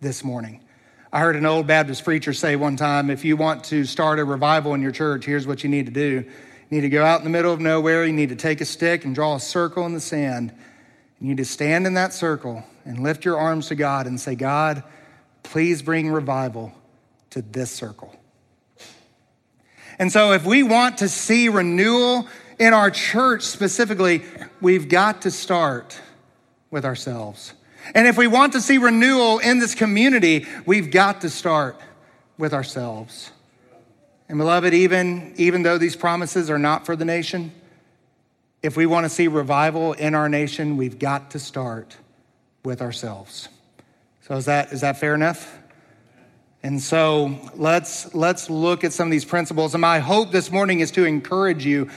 this 0.00 0.24
morning? 0.24 0.62
I 1.12 1.18
heard 1.18 1.34
an 1.34 1.44
old 1.44 1.66
Baptist 1.66 2.04
preacher 2.04 2.32
say 2.32 2.54
one 2.54 2.76
time 2.76 3.10
if 3.10 3.24
you 3.24 3.36
want 3.36 3.64
to 3.64 3.84
start 3.84 4.20
a 4.20 4.24
revival 4.24 4.74
in 4.74 4.80
your 4.80 4.92
church, 4.92 5.24
here's 5.24 5.44
what 5.44 5.64
you 5.64 5.68
need 5.68 5.86
to 5.86 5.92
do. 5.92 6.08
You 6.08 6.24
need 6.70 6.82
to 6.82 6.88
go 6.88 7.04
out 7.04 7.18
in 7.18 7.24
the 7.24 7.30
middle 7.30 7.52
of 7.52 7.58
nowhere, 7.58 8.04
you 8.04 8.12
need 8.12 8.28
to 8.28 8.36
take 8.36 8.60
a 8.60 8.64
stick 8.64 9.04
and 9.04 9.12
draw 9.12 9.34
a 9.34 9.40
circle 9.40 9.84
in 9.86 9.92
the 9.92 10.00
sand. 10.00 10.52
You 11.20 11.26
need 11.28 11.38
to 11.38 11.44
stand 11.44 11.88
in 11.88 11.94
that 11.94 12.12
circle 12.12 12.62
and 12.84 13.00
lift 13.00 13.24
your 13.24 13.38
arms 13.38 13.68
to 13.68 13.74
God 13.74 14.06
and 14.06 14.20
say, 14.20 14.36
God, 14.36 14.84
please 15.42 15.82
bring 15.82 16.10
revival 16.10 16.72
to 17.30 17.42
this 17.42 17.72
circle. 17.72 18.14
And 19.98 20.12
so, 20.12 20.30
if 20.30 20.46
we 20.46 20.62
want 20.62 20.98
to 20.98 21.08
see 21.08 21.48
renewal 21.48 22.28
in 22.60 22.72
our 22.72 22.90
church 22.90 23.42
specifically, 23.42 24.22
we've 24.60 24.88
got 24.88 25.22
to 25.22 25.32
start 25.32 26.00
with 26.70 26.84
ourselves. 26.84 27.52
And 27.94 28.06
if 28.06 28.16
we 28.16 28.26
want 28.26 28.52
to 28.52 28.60
see 28.60 28.78
renewal 28.78 29.38
in 29.38 29.58
this 29.58 29.74
community, 29.74 30.46
we've 30.66 30.90
got 30.90 31.22
to 31.22 31.30
start 31.30 31.80
with 32.38 32.54
ourselves. 32.54 33.30
And 34.28 34.38
beloved, 34.38 34.72
even, 34.72 35.34
even 35.36 35.62
though 35.62 35.78
these 35.78 35.96
promises 35.96 36.50
are 36.50 36.58
not 36.58 36.86
for 36.86 36.94
the 36.94 37.04
nation, 37.04 37.52
if 38.62 38.76
we 38.76 38.86
want 38.86 39.04
to 39.04 39.10
see 39.10 39.26
revival 39.26 39.92
in 39.94 40.14
our 40.14 40.28
nation, 40.28 40.76
we've 40.76 40.98
got 40.98 41.32
to 41.32 41.38
start 41.38 41.96
with 42.64 42.80
ourselves. 42.80 43.48
So 44.20 44.36
is 44.36 44.44
that, 44.44 44.72
is 44.72 44.82
that 44.82 44.98
fair 44.98 45.14
enough? 45.14 45.58
And 46.62 46.80
so 46.80 47.38
let's, 47.56 48.14
let's 48.14 48.50
look 48.50 48.84
at 48.84 48.92
some 48.92 49.08
of 49.08 49.12
these 49.12 49.24
principles. 49.24 49.74
And 49.74 49.80
my 49.80 49.98
hope 49.98 50.30
this 50.30 50.52
morning 50.52 50.80
is 50.80 50.90
to 50.92 51.04
encourage 51.04 51.64
you 51.64 51.90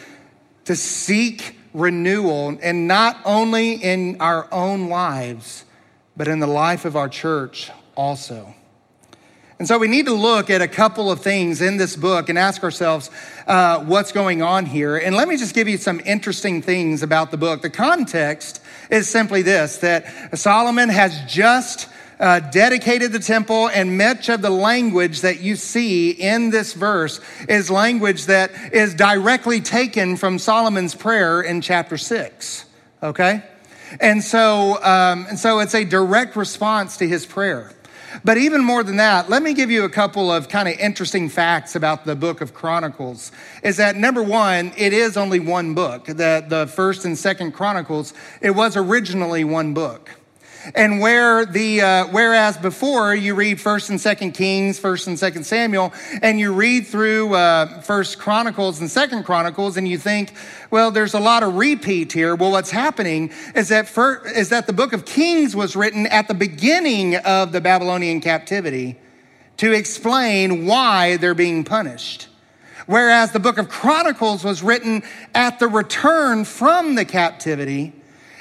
to 0.66 0.76
seek 0.76 1.58
renewal, 1.74 2.58
and 2.62 2.88
not 2.88 3.20
only 3.26 3.74
in 3.74 4.22
our 4.22 4.48
own 4.52 4.88
lives, 4.88 5.66
but 6.16 6.28
in 6.28 6.40
the 6.40 6.48
life 6.48 6.86
of 6.86 6.96
our 6.96 7.10
church 7.10 7.72
also. 7.96 8.54
And 9.60 9.68
so 9.68 9.78
we 9.78 9.88
need 9.88 10.08
to 10.08 10.14
look 10.14 10.50
at 10.50 10.62
a 10.62 10.68
couple 10.68 11.12
of 11.12 11.22
things 11.22 11.62
in 11.62 11.78
this 11.78 11.96
book 11.96 12.28
and 12.28 12.38
ask 12.38 12.64
ourselves 12.64 13.10
uh, 13.48 13.80
what's 13.86 14.12
going 14.12 14.42
on 14.42 14.66
here. 14.66 14.98
And 14.98 15.16
let 15.16 15.28
me 15.28 15.38
just 15.38 15.56
give 15.56 15.68
you 15.68 15.78
some 15.78 16.02
interesting 16.06 16.62
things 16.62 17.04
about 17.04 17.32
the 17.32 17.38
book. 17.38 17.62
The 17.62 17.70
context 17.70 18.62
is 18.90 19.08
simply 19.08 19.42
this 19.42 19.78
that 19.78 20.38
Solomon 20.38 20.90
has 20.90 21.18
just 21.28 21.88
uh, 22.20 22.40
dedicated 22.40 23.12
the 23.12 23.20
temple, 23.20 23.70
and 23.70 23.98
much 23.98 24.30
of 24.30 24.42
the 24.42 24.50
language 24.50 25.22
that 25.22 25.40
you 25.40 25.56
see 25.56 26.12
in 26.12 26.50
this 26.50 26.74
verse 26.74 27.20
is 27.48 27.70
language 27.70 28.26
that 28.26 28.52
is 28.74 28.94
directly 28.94 29.62
taken 29.62 30.18
from 30.18 30.40
Solomon's 30.40 30.96
prayer 30.96 31.42
in 31.42 31.62
chapter 31.62 31.98
six. 31.98 32.66
Okay? 33.02 33.44
And 34.00 34.24
so, 34.24 34.84
um, 34.84 35.26
and 35.30 35.38
so 35.38 35.60
it's 35.60 35.76
a 35.76 35.86
direct 35.86 36.36
response 36.36 36.98
to 36.98 37.08
his 37.08 37.26
prayer. 37.26 37.72
But 38.24 38.38
even 38.38 38.64
more 38.64 38.84
than 38.84 38.98
that, 38.98 39.30
let 39.30 39.42
me 39.42 39.54
give 39.54 39.72
you 39.72 39.86
a 39.86 39.90
couple 39.90 40.32
of 40.32 40.48
kind 40.48 40.70
of 40.70 40.78
interesting 40.78 41.30
facts 41.30 41.76
about 41.76 42.06
the 42.06 42.16
book 42.16 42.42
of 42.42 42.54
Chronicles. 42.54 43.32
Is 43.64 43.78
that 43.78 43.96
number 43.96 44.22
one, 44.22 44.72
it 44.78 44.94
is 44.94 45.18
only 45.18 45.40
one 45.40 45.74
book. 45.74 46.06
The, 46.06 46.46
the 46.48 46.68
first 46.68 47.06
and 47.06 47.18
second 47.18 47.54
Chronicles, 47.54 48.14
it 48.42 48.52
was 48.52 48.78
originally 48.78 49.44
one 49.44 49.74
book. 49.74 50.12
And 50.76 51.00
where 51.00 51.46
the 51.46 51.82
uh, 51.82 52.08
whereas 52.08 52.58
before 52.58 53.14
you 53.14 53.36
read 53.36 53.60
First 53.60 53.90
and 53.90 54.00
Second 54.00 54.32
Kings, 54.32 54.80
First 54.80 55.08
and 55.08 55.20
Second 55.20 55.46
Samuel, 55.46 55.94
and 56.22 56.40
you 56.40 56.54
read 56.54 56.88
through 56.88 57.34
uh, 57.36 57.82
First 57.82 58.18
Chronicles 58.18 58.80
and 58.80 58.90
Second 58.90 59.24
Chronicles, 59.24 59.76
and 59.76 59.88
you 59.88 59.98
think, 59.98 60.34
well, 60.72 60.90
there's 60.90 61.14
a 61.14 61.20
lot 61.20 61.44
of 61.44 61.56
repeat 61.56 62.14
here. 62.14 62.36
Well, 62.36 62.52
what's 62.52 62.72
happening 62.72 63.32
is 63.56 63.70
that 63.70 63.90
for, 63.90 64.26
is 64.28 64.50
that 64.50 64.68
the 64.68 64.74
Book 64.74 64.94
of 64.94 65.06
Kings 65.06 65.56
was 65.56 65.76
written 65.76 66.08
at 66.08 66.28
the 66.28 66.34
beginning 66.34 67.18
of 67.18 67.52
the 67.52 67.62
Babylonian 67.62 68.22
captivity 68.22 68.98
to 69.58 69.74
explain 69.74 70.66
why 70.66 71.18
they're 71.18 71.36
being 71.36 71.64
punished. 71.64 72.28
Whereas 72.86 73.32
the 73.32 73.40
book 73.40 73.58
of 73.58 73.70
Chronicles 73.70 74.44
was 74.44 74.62
written 74.62 75.04
at 75.34 75.60
the 75.60 75.68
return 75.68 76.44
from 76.44 76.96
the 76.96 77.06
captivity 77.06 77.94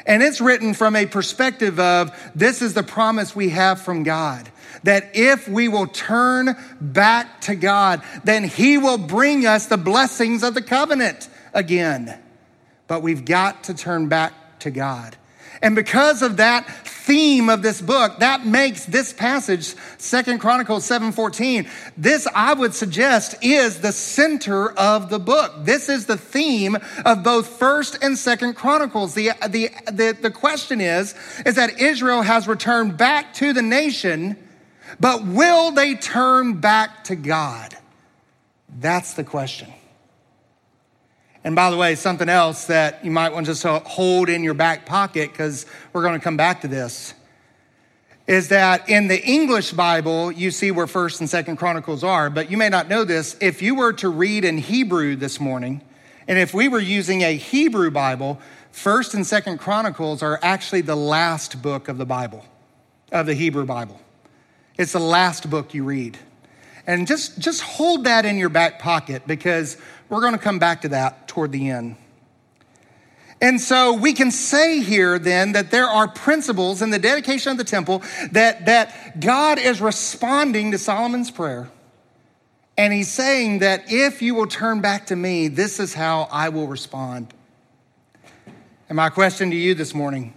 and 0.07 0.23
it's 0.23 0.41
written 0.41 0.75
from 0.75 0.97
a 0.97 1.07
perspective 1.07 1.79
of 1.79 2.11
this 2.35 2.63
is 2.63 2.75
the 2.75 2.83
promise 2.83 3.37
we 3.37 3.51
have 3.51 3.81
from 3.81 4.03
God. 4.03 4.51
That 4.85 5.11
if 5.15 5.47
we 5.49 5.69
will 5.69 5.87
turn 5.87 6.57
back 6.81 7.41
to 7.43 7.55
God, 7.55 8.03
then 8.25 8.45
He 8.45 8.79
will 8.79 8.99
bring 8.99 9.47
us 9.47 9.67
the 9.67 9.77
blessings 9.77 10.43
of 10.43 10.55
the 10.55 10.63
covenant 10.63 11.29
again. 11.55 12.19
But 12.89 13.03
we've 13.03 13.25
got 13.25 13.65
to 13.65 13.75
turn 13.75 14.09
back 14.09 14.59
to 14.61 14.71
God. 14.71 15.17
And 15.63 15.77
because 15.77 16.23
of 16.23 16.39
that 16.39 16.67
theme 17.05 17.49
of 17.49 17.63
this 17.63 17.81
book, 17.81 18.21
that 18.21 18.47
makes 18.47 18.85
this 18.85 19.13
passage, 19.13 19.75
Second 19.99 20.39
Chronicles 20.39 20.85
7:14, 20.85 21.69
this 21.97 22.29
I 22.35 22.55
would 22.55 22.75
suggest 22.75 23.35
is 23.43 23.81
the 23.81 23.93
center 23.93 24.71
of 24.73 25.11
the 25.11 25.19
book. 25.19 25.53
This 25.65 25.89
is 25.89 26.07
the 26.07 26.17
theme 26.17 26.79
of 27.05 27.23
both 27.23 27.47
First 27.59 27.99
and 28.03 28.17
Second 28.17 28.55
Chronicles. 28.55 29.15
The, 29.15 29.33
the, 29.49 29.71
the, 29.91 30.17
the 30.21 30.31
question 30.31 30.81
is, 30.81 31.15
is 31.45 31.57
that 31.57 31.81
Israel 31.81 32.23
has 32.23 32.47
returned 32.47 32.97
back 32.97 33.35
to 33.35 33.53
the 33.53 33.63
nation, 33.63 34.37
but 35.01 35.25
will 35.25 35.73
they 35.73 35.95
turn 35.95 36.61
back 36.61 37.05
to 37.05 37.17
God? 37.17 37.77
That's 38.79 39.15
the 39.15 39.25
question. 39.25 39.69
And 41.45 41.57
by 41.57 41.71
the 41.71 41.77
way, 41.77 41.97
something 41.97 42.29
else 42.29 42.67
that 42.67 43.05
you 43.05 43.11
might 43.11 43.33
want 43.33 43.47
to 43.47 43.53
just 43.53 43.65
hold 43.65 44.29
in 44.29 44.45
your 44.45 44.55
back 44.55 44.87
pocket, 44.87 45.33
because 45.33 45.67
we're 45.93 46.03
going 46.03 46.19
to 46.19 46.23
come 46.23 46.37
back 46.37 46.61
to 46.61 46.69
this, 46.69 47.15
is 48.29 48.49
that 48.49 48.89
in 48.89 49.09
the 49.09 49.21
English 49.21 49.73
Bible, 49.73 50.31
you 50.31 50.53
see 50.53 50.71
where 50.71 50.87
1st 50.87 51.21
and 51.21 51.29
2nd 51.29 51.59
Chronicles 51.59 52.05
are, 52.05 52.31
but 52.31 52.51
you 52.51 52.57
may 52.57 52.69
not 52.69 52.89
know 52.89 53.05
this. 53.05 53.37
If 53.41 53.61
you 53.61 53.75
were 53.75 53.93
to 53.95 54.09
read 54.09 54.45
in 54.45 54.59
Hebrew 54.59 55.17
this 55.17 55.41
morning, 55.41 55.83
and 56.29 56.39
if 56.39 56.55
we 56.55 56.69
were 56.69 56.79
using 56.79 57.23
a 57.23 57.35
Hebrew 57.35 57.91
Bible, 57.91 58.39
1st 58.73 59.15
and 59.15 59.25
2nd 59.25 59.59
Chronicles 59.59 60.23
are 60.23 60.39
actually 60.41 60.83
the 60.83 60.95
last 60.95 61.61
book 61.61 61.89
of 61.89 61.99
the 61.99 62.07
Bible, 62.07 62.45
of 63.11 63.27
the 63.27 63.35
Hebrew 63.35 63.67
Bible. 63.67 64.01
It's 64.79 64.93
the 64.93 65.01
last 65.01 65.51
book 65.51 65.75
you 65.75 65.83
read. 65.85 66.17
And 66.87 67.07
just, 67.07 67.39
just 67.39 67.63
hold 67.63 68.05
that 68.05 68.25
in 68.25 68.39
your 68.39 68.49
back 68.49 68.79
pocket 68.79 69.23
because 69.27 69.77
we're 70.12 70.21
going 70.21 70.35
to 70.35 70.38
come 70.38 70.59
back 70.59 70.83
to 70.83 70.90
that 70.90 71.26
toward 71.26 71.52
the 71.52 71.71
end. 71.71 71.97
And 73.40 73.59
so 73.59 73.95
we 73.95 74.12
can 74.12 74.31
say 74.31 74.81
here 74.81 75.19
then 75.19 75.52
that 75.52 75.71
there 75.71 75.87
are 75.87 76.07
principles 76.07 76.83
in 76.83 76.90
the 76.90 76.99
dedication 76.99 77.50
of 77.50 77.57
the 77.57 77.64
temple 77.64 78.02
that, 78.31 78.66
that 78.66 79.21
God 79.21 79.59
is 79.59 79.81
responding 79.81 80.71
to 80.73 80.78
Solomon's 80.78 81.31
prayer. 81.31 81.71
And 82.76 82.92
he's 82.92 83.11
saying 83.11 83.61
that 83.61 83.90
if 83.90 84.21
you 84.21 84.35
will 84.35 84.47
turn 84.47 84.83
back 84.83 85.07
to 85.07 85.16
me, 85.16 85.49
this 85.49 85.81
is 85.81 85.95
how 85.95 86.28
I 86.31 86.50
will 86.50 86.66
respond. 86.66 87.33
And 88.90 88.97
my 88.97 89.09
question 89.09 89.50
to 89.50 89.57
you 89.57 89.75
this 89.75 89.95
morning 89.95 90.35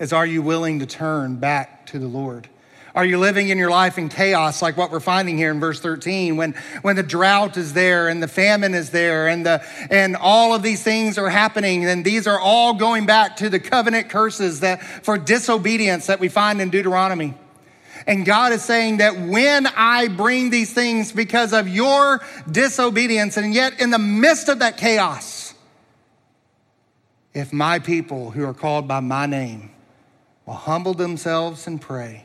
is 0.00 0.12
Are 0.12 0.26
you 0.26 0.42
willing 0.42 0.80
to 0.80 0.86
turn 0.86 1.36
back 1.36 1.86
to 1.86 2.00
the 2.00 2.08
Lord? 2.08 2.48
Are 2.94 3.04
you 3.04 3.18
living 3.18 3.48
in 3.50 3.58
your 3.58 3.70
life 3.70 3.98
in 3.98 4.08
chaos 4.08 4.62
like 4.62 4.76
what 4.76 4.90
we're 4.90 5.00
finding 5.00 5.36
here 5.36 5.50
in 5.50 5.60
verse 5.60 5.78
13 5.80 6.36
when, 6.36 6.54
when 6.82 6.96
the 6.96 7.02
drought 7.02 7.56
is 7.56 7.74
there 7.74 8.08
and 8.08 8.22
the 8.22 8.28
famine 8.28 8.74
is 8.74 8.90
there 8.90 9.28
and, 9.28 9.44
the, 9.44 9.62
and 9.90 10.16
all 10.16 10.54
of 10.54 10.62
these 10.62 10.82
things 10.82 11.18
are 11.18 11.28
happening 11.28 11.84
and 11.84 12.04
these 12.04 12.26
are 12.26 12.40
all 12.40 12.74
going 12.74 13.04
back 13.04 13.36
to 13.36 13.50
the 13.50 13.60
covenant 13.60 14.08
curses 14.08 14.60
that 14.60 14.82
for 15.04 15.18
disobedience 15.18 16.06
that 16.06 16.18
we 16.18 16.28
find 16.28 16.60
in 16.60 16.70
Deuteronomy. 16.70 17.34
And 18.06 18.24
God 18.24 18.52
is 18.52 18.64
saying 18.64 18.98
that 18.98 19.18
when 19.18 19.66
I 19.66 20.08
bring 20.08 20.50
these 20.50 20.72
things 20.72 21.12
because 21.12 21.52
of 21.52 21.68
your 21.68 22.20
disobedience 22.50 23.36
and 23.36 23.52
yet 23.52 23.80
in 23.80 23.90
the 23.90 23.98
midst 23.98 24.48
of 24.48 24.60
that 24.60 24.78
chaos, 24.78 25.52
if 27.34 27.52
my 27.52 27.78
people 27.78 28.30
who 28.30 28.44
are 28.44 28.54
called 28.54 28.88
by 28.88 29.00
my 29.00 29.26
name 29.26 29.70
will 30.46 30.54
humble 30.54 30.94
themselves 30.94 31.66
and 31.66 31.80
pray, 31.80 32.24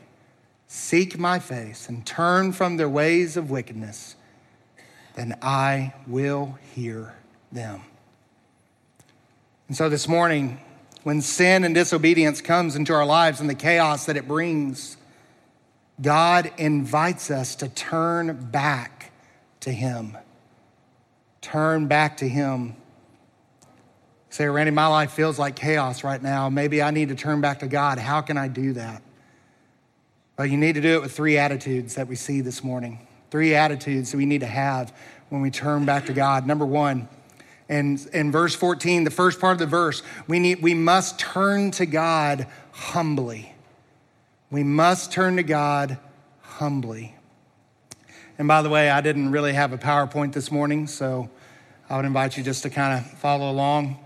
seek 0.74 1.16
my 1.16 1.38
face 1.38 1.88
and 1.88 2.04
turn 2.04 2.50
from 2.50 2.76
their 2.76 2.88
ways 2.88 3.36
of 3.36 3.48
wickedness, 3.48 4.16
then 5.14 5.38
I 5.40 5.94
will 6.08 6.58
hear 6.74 7.14
them. 7.52 7.82
And 9.68 9.76
so 9.76 9.88
this 9.88 10.08
morning, 10.08 10.60
when 11.04 11.22
sin 11.22 11.62
and 11.62 11.76
disobedience 11.76 12.40
comes 12.40 12.74
into 12.74 12.92
our 12.92 13.06
lives 13.06 13.40
and 13.40 13.48
the 13.48 13.54
chaos 13.54 14.06
that 14.06 14.16
it 14.16 14.26
brings, 14.26 14.96
God 16.00 16.50
invites 16.58 17.30
us 17.30 17.54
to 17.56 17.68
turn 17.68 18.50
back 18.50 19.12
to 19.60 19.70
Him. 19.70 20.18
Turn 21.40 21.86
back 21.86 22.16
to 22.16 22.28
Him. 22.28 22.74
Say, 24.28 24.46
Randy, 24.48 24.72
my 24.72 24.88
life 24.88 25.12
feels 25.12 25.38
like 25.38 25.54
chaos 25.54 26.02
right 26.02 26.20
now. 26.20 26.48
Maybe 26.48 26.82
I 26.82 26.90
need 26.90 27.10
to 27.10 27.14
turn 27.14 27.40
back 27.40 27.60
to 27.60 27.68
God. 27.68 28.00
How 28.00 28.22
can 28.22 28.36
I 28.36 28.48
do 28.48 28.72
that? 28.72 29.03
Well, 30.36 30.48
you 30.48 30.56
need 30.56 30.74
to 30.74 30.80
do 30.80 30.96
it 30.96 31.02
with 31.02 31.12
three 31.12 31.38
attitudes 31.38 31.94
that 31.94 32.08
we 32.08 32.16
see 32.16 32.40
this 32.40 32.64
morning. 32.64 33.06
Three 33.30 33.54
attitudes 33.54 34.10
that 34.10 34.16
we 34.16 34.26
need 34.26 34.40
to 34.40 34.46
have 34.46 34.92
when 35.28 35.42
we 35.42 35.50
turn 35.50 35.84
back 35.84 36.06
to 36.06 36.12
God. 36.12 36.44
Number 36.44 36.66
one, 36.66 37.08
and 37.68 38.04
in 38.12 38.32
verse 38.32 38.54
14, 38.54 39.04
the 39.04 39.10
first 39.10 39.40
part 39.40 39.52
of 39.52 39.58
the 39.58 39.66
verse, 39.66 40.02
we, 40.26 40.40
need, 40.40 40.60
we 40.60 40.74
must 40.74 41.20
turn 41.20 41.70
to 41.72 41.86
God 41.86 42.48
humbly. 42.72 43.54
We 44.50 44.64
must 44.64 45.12
turn 45.12 45.36
to 45.36 45.44
God 45.44 45.98
humbly. 46.42 47.14
And 48.36 48.48
by 48.48 48.62
the 48.62 48.68
way, 48.68 48.90
I 48.90 49.00
didn't 49.00 49.30
really 49.30 49.52
have 49.52 49.72
a 49.72 49.78
PowerPoint 49.78 50.32
this 50.32 50.50
morning, 50.50 50.88
so 50.88 51.30
I 51.88 51.96
would 51.96 52.04
invite 52.04 52.36
you 52.36 52.42
just 52.42 52.64
to 52.64 52.70
kind 52.70 52.98
of 52.98 53.06
follow 53.18 53.50
along. 53.50 54.03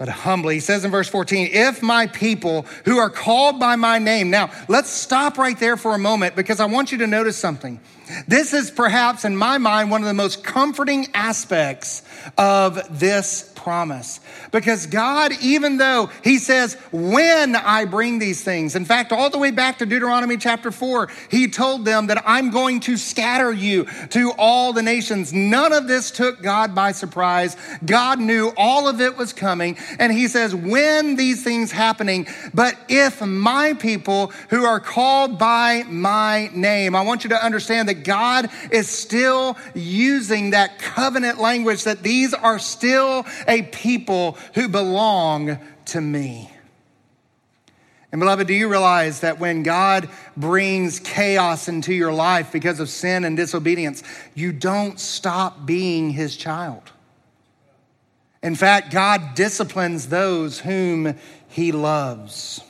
But 0.00 0.08
humbly. 0.08 0.54
He 0.54 0.60
says 0.60 0.82
in 0.86 0.90
verse 0.90 1.10
14, 1.10 1.50
if 1.52 1.82
my 1.82 2.06
people 2.06 2.64
who 2.86 2.96
are 2.96 3.10
called 3.10 3.60
by 3.60 3.76
my 3.76 3.98
name. 3.98 4.30
Now, 4.30 4.50
let's 4.66 4.88
stop 4.88 5.36
right 5.36 5.60
there 5.60 5.76
for 5.76 5.94
a 5.94 5.98
moment 5.98 6.34
because 6.34 6.58
I 6.58 6.64
want 6.64 6.90
you 6.90 6.96
to 6.98 7.06
notice 7.06 7.36
something. 7.36 7.78
This 8.26 8.54
is 8.54 8.70
perhaps, 8.70 9.24
in 9.24 9.36
my 9.36 9.58
mind, 9.58 9.90
one 9.90 10.00
of 10.00 10.08
the 10.08 10.14
most 10.14 10.42
comforting 10.42 11.08
aspects 11.14 12.02
of 12.36 12.98
this 12.98 13.52
promise. 13.54 14.20
Because 14.52 14.86
God, 14.86 15.32
even 15.42 15.76
though 15.76 16.10
He 16.24 16.38
says, 16.38 16.74
when 16.92 17.54
I 17.54 17.84
bring 17.84 18.18
these 18.18 18.42
things, 18.42 18.74
in 18.74 18.84
fact, 18.84 19.12
all 19.12 19.30
the 19.30 19.38
way 19.38 19.50
back 19.50 19.78
to 19.78 19.86
Deuteronomy 19.86 20.38
chapter 20.38 20.70
4, 20.70 21.08
He 21.30 21.48
told 21.48 21.84
them 21.84 22.08
that 22.08 22.22
I'm 22.26 22.50
going 22.50 22.80
to 22.80 22.96
scatter 22.96 23.52
you 23.52 23.86
to 24.10 24.32
all 24.38 24.72
the 24.72 24.82
nations. 24.82 25.32
None 25.32 25.72
of 25.72 25.86
this 25.86 26.10
took 26.10 26.42
God 26.42 26.74
by 26.74 26.92
surprise. 26.92 27.56
God 27.84 28.18
knew 28.18 28.52
all 28.56 28.88
of 28.88 29.00
it 29.00 29.16
was 29.16 29.32
coming. 29.32 29.76
And 29.98 30.12
He 30.12 30.28
says, 30.28 30.54
when 30.54 31.16
these 31.16 31.42
things 31.42 31.72
happening, 31.72 32.26
but 32.54 32.76
if 32.88 33.20
my 33.20 33.74
people 33.74 34.28
who 34.50 34.64
are 34.64 34.80
called 34.80 35.38
by 35.38 35.84
my 35.88 36.50
name, 36.52 36.94
I 36.94 37.02
want 37.02 37.24
you 37.24 37.30
to 37.30 37.44
understand 37.44 37.88
that 37.88 38.04
God 38.04 38.50
is 38.70 38.88
still 38.88 39.56
using 39.74 40.50
that 40.50 40.78
covenant 40.78 41.38
language 41.40 41.84
that 41.84 42.02
these 42.02 42.34
are 42.34 42.58
still 42.58 43.26
a 43.46 43.62
people 43.62 44.38
who 44.54 44.68
belong 44.68 45.58
to 45.86 46.00
me. 46.00 46.50
And 48.12 48.18
beloved, 48.18 48.48
do 48.48 48.54
you 48.54 48.68
realize 48.68 49.20
that 49.20 49.38
when 49.38 49.62
God 49.62 50.08
brings 50.36 50.98
chaos 50.98 51.68
into 51.68 51.94
your 51.94 52.12
life 52.12 52.50
because 52.50 52.80
of 52.80 52.88
sin 52.88 53.24
and 53.24 53.36
disobedience, 53.36 54.02
you 54.34 54.52
don't 54.52 54.98
stop 54.98 55.64
being 55.64 56.10
his 56.10 56.36
child? 56.36 56.82
In 58.42 58.54
fact, 58.54 58.90
God 58.90 59.34
disciplines 59.34 60.08
those 60.08 60.60
whom 60.60 61.14
he 61.48 61.72
loves. 61.72 62.62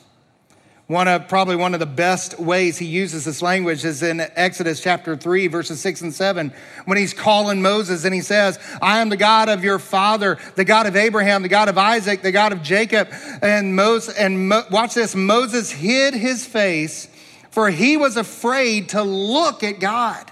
One 0.87 1.07
of 1.07 1.29
probably 1.29 1.55
one 1.55 1.73
of 1.73 1.79
the 1.79 1.85
best 1.85 2.37
ways 2.37 2.77
he 2.77 2.85
uses 2.85 3.23
this 3.23 3.41
language 3.41 3.85
is 3.85 4.03
in 4.03 4.19
Exodus 4.19 4.81
chapter 4.81 5.15
3, 5.15 5.47
verses 5.47 5.79
6 5.79 6.01
and 6.01 6.13
7, 6.13 6.51
when 6.83 6.97
he's 6.97 7.13
calling 7.13 7.61
Moses 7.61 8.03
and 8.03 8.13
he 8.13 8.19
says, 8.19 8.59
I 8.81 8.99
am 8.99 9.07
the 9.07 9.15
God 9.15 9.47
of 9.47 9.63
your 9.63 9.79
father, 9.79 10.37
the 10.55 10.65
God 10.65 10.87
of 10.87 10.97
Abraham, 10.97 11.43
the 11.43 11.47
God 11.47 11.69
of 11.69 11.77
Isaac, 11.77 12.21
the 12.21 12.33
God 12.33 12.51
of 12.51 12.61
Jacob. 12.61 13.07
And 13.41 13.73
Moses, 13.73 14.17
and 14.17 14.49
Mo, 14.49 14.63
watch 14.69 14.93
this, 14.93 15.15
Moses 15.15 15.71
hid 15.71 16.13
his 16.13 16.45
face, 16.45 17.07
for 17.51 17.69
he 17.69 17.95
was 17.95 18.17
afraid 18.17 18.89
to 18.89 19.01
look 19.01 19.63
at 19.63 19.79
God. 19.79 20.29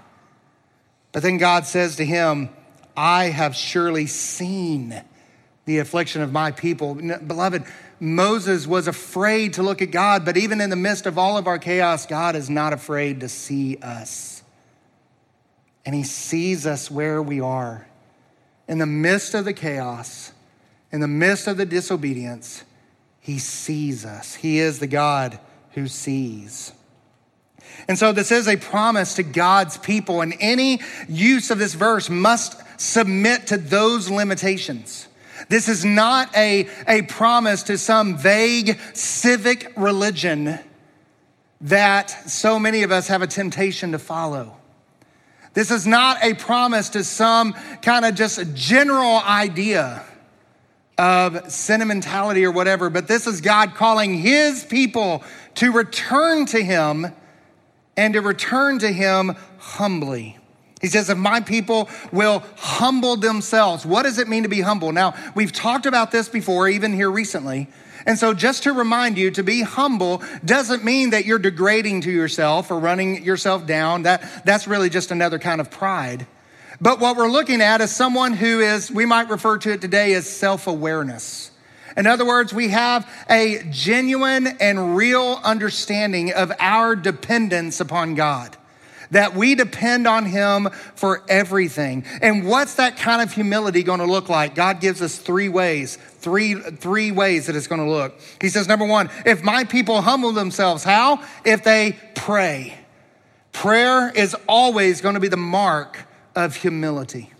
But 1.13 1.23
then 1.23 1.37
God 1.37 1.67
says 1.67 1.95
to 1.95 2.05
him, 2.05 2.49
I 2.97 3.25
have 3.25 3.55
surely 3.55 4.07
seen 4.07 5.01
the 5.69 5.77
affliction 5.77 6.23
of 6.23 6.31
my 6.31 6.49
people. 6.49 6.95
Beloved, 6.95 7.63
Moses 7.99 8.65
was 8.65 8.87
afraid 8.87 9.53
to 9.53 9.63
look 9.63 9.83
at 9.83 9.91
God, 9.91 10.25
but 10.25 10.35
even 10.35 10.61
in 10.61 10.71
the 10.71 10.75
midst 10.75 11.05
of 11.05 11.19
all 11.19 11.37
of 11.37 11.45
our 11.45 11.59
chaos, 11.59 12.07
God 12.07 12.35
is 12.35 12.49
not 12.49 12.73
afraid 12.73 13.19
to 13.19 13.29
see 13.29 13.77
us. 13.77 14.41
And 15.85 15.93
he 15.93 16.01
sees 16.01 16.65
us 16.65 16.89
where 16.89 17.21
we 17.21 17.39
are. 17.39 17.87
In 18.67 18.79
the 18.79 18.87
midst 18.87 19.35
of 19.35 19.45
the 19.45 19.53
chaos, 19.53 20.31
in 20.91 21.01
the 21.01 21.07
midst 21.07 21.47
of 21.47 21.57
the 21.57 21.67
disobedience, 21.67 22.63
he 23.19 23.37
sees 23.37 24.05
us. 24.05 24.33
He 24.33 24.57
is 24.57 24.79
the 24.79 24.87
God 24.87 25.39
who 25.73 25.87
sees. 25.87 26.71
And 27.87 27.99
so, 27.99 28.11
this 28.11 28.31
is 28.31 28.47
a 28.47 28.57
promise 28.57 29.13
to 29.15 29.23
God's 29.23 29.77
people, 29.77 30.21
and 30.21 30.33
any 30.39 30.81
use 31.07 31.51
of 31.51 31.59
this 31.59 31.75
verse 31.75 32.09
must 32.09 32.59
submit 32.81 33.45
to 33.47 33.57
those 33.57 34.09
limitations. 34.09 35.05
This 35.47 35.69
is 35.69 35.85
not 35.85 36.35
a, 36.35 36.67
a 36.87 37.03
promise 37.03 37.63
to 37.63 37.77
some 37.77 38.17
vague 38.17 38.79
civic 38.93 39.71
religion 39.77 40.59
that 41.61 42.09
so 42.29 42.59
many 42.59 42.83
of 42.83 42.91
us 42.91 43.07
have 43.07 43.21
a 43.21 43.27
temptation 43.27 43.91
to 43.91 43.99
follow. 43.99 44.55
This 45.53 45.71
is 45.71 45.87
not 45.87 46.23
a 46.23 46.33
promise 46.35 46.89
to 46.89 47.03
some 47.03 47.53
kind 47.81 48.05
of 48.05 48.15
just 48.15 48.53
general 48.53 49.19
idea 49.19 50.03
of 50.97 51.51
sentimentality 51.51 52.45
or 52.45 52.51
whatever, 52.51 52.89
but 52.89 53.07
this 53.07 53.25
is 53.25 53.41
God 53.41 53.73
calling 53.75 54.17
his 54.17 54.65
people 54.65 55.23
to 55.55 55.71
return 55.71 56.45
to 56.47 56.61
him 56.61 57.07
and 57.95 58.13
to 58.13 58.21
return 58.21 58.79
to 58.79 58.91
him 58.91 59.35
humbly. 59.57 60.38
He 60.81 60.87
says, 60.87 61.09
if 61.09 61.17
my 61.17 61.41
people 61.41 61.89
will 62.11 62.43
humble 62.55 63.17
themselves, 63.17 63.85
what 63.85 64.03
does 64.03 64.17
it 64.17 64.27
mean 64.27 64.43
to 64.43 64.49
be 64.49 64.61
humble? 64.61 64.91
Now, 64.91 65.13
we've 65.35 65.51
talked 65.51 65.85
about 65.85 66.11
this 66.11 66.29
before, 66.29 66.69
even 66.69 66.93
here 66.93 67.11
recently. 67.11 67.67
And 68.05 68.17
so, 68.17 68.33
just 68.33 68.63
to 68.63 68.71
remind 68.71 69.17
you, 69.17 69.29
to 69.31 69.43
be 69.43 69.61
humble 69.61 70.23
doesn't 70.43 70.85
mean 70.85 71.09
that 71.09 71.25
you're 71.25 71.37
degrading 71.37 72.01
to 72.01 72.11
yourself 72.11 72.71
or 72.71 72.79
running 72.79 73.23
yourself 73.23 73.67
down. 73.67 74.03
That, 74.03 74.45
that's 74.45 74.67
really 74.67 74.89
just 74.89 75.11
another 75.11 75.37
kind 75.37 75.59
of 75.59 75.69
pride. 75.69 76.25
But 76.79 77.01
what 77.01 77.17
we're 77.17 77.29
looking 77.29 77.59
at 77.61 77.81
is 77.81 77.93
someone 77.93 78.33
who 78.33 78.61
is, 78.61 78.89
we 78.89 79.05
might 79.05 79.29
refer 79.29 79.57
to 79.57 79.73
it 79.73 79.81
today 79.81 80.13
as 80.13 80.29
self 80.29 80.65
awareness. 80.65 81.51
In 81.97 82.07
other 82.07 82.25
words, 82.25 82.53
we 82.53 82.69
have 82.69 83.09
a 83.29 83.63
genuine 83.69 84.47
and 84.47 84.95
real 84.95 85.41
understanding 85.43 86.31
of 86.31 86.53
our 86.57 86.95
dependence 86.95 87.81
upon 87.81 88.15
God 88.15 88.55
that 89.11 89.35
we 89.35 89.55
depend 89.55 90.07
on 90.07 90.25
Him 90.25 90.69
for 90.95 91.23
everything. 91.27 92.05
And 92.21 92.45
what's 92.45 92.75
that 92.75 92.97
kind 92.97 93.21
of 93.21 93.33
humility 93.33 93.83
going 93.83 93.99
to 93.99 94.05
look 94.05 94.29
like? 94.29 94.55
God 94.55 94.79
gives 94.79 95.01
us 95.01 95.17
three 95.17 95.49
ways, 95.49 95.95
three, 95.95 96.55
three 96.55 97.11
ways 97.11 97.47
that 97.47 97.55
it's 97.55 97.67
going 97.67 97.81
to 97.81 97.89
look. 97.89 98.19
He 98.41 98.49
says, 98.49 98.67
number 98.67 98.85
one, 98.85 99.09
if 99.25 99.43
my 99.43 99.63
people 99.63 100.01
humble 100.01 100.31
themselves, 100.31 100.83
how? 100.83 101.23
If 101.43 101.63
they 101.63 101.97
pray. 102.15 102.77
Prayer 103.51 104.09
is 104.09 104.35
always 104.47 105.01
going 105.01 105.15
to 105.15 105.19
be 105.19 105.27
the 105.27 105.37
mark 105.37 106.05
of 106.35 106.55
humility. 106.55 107.31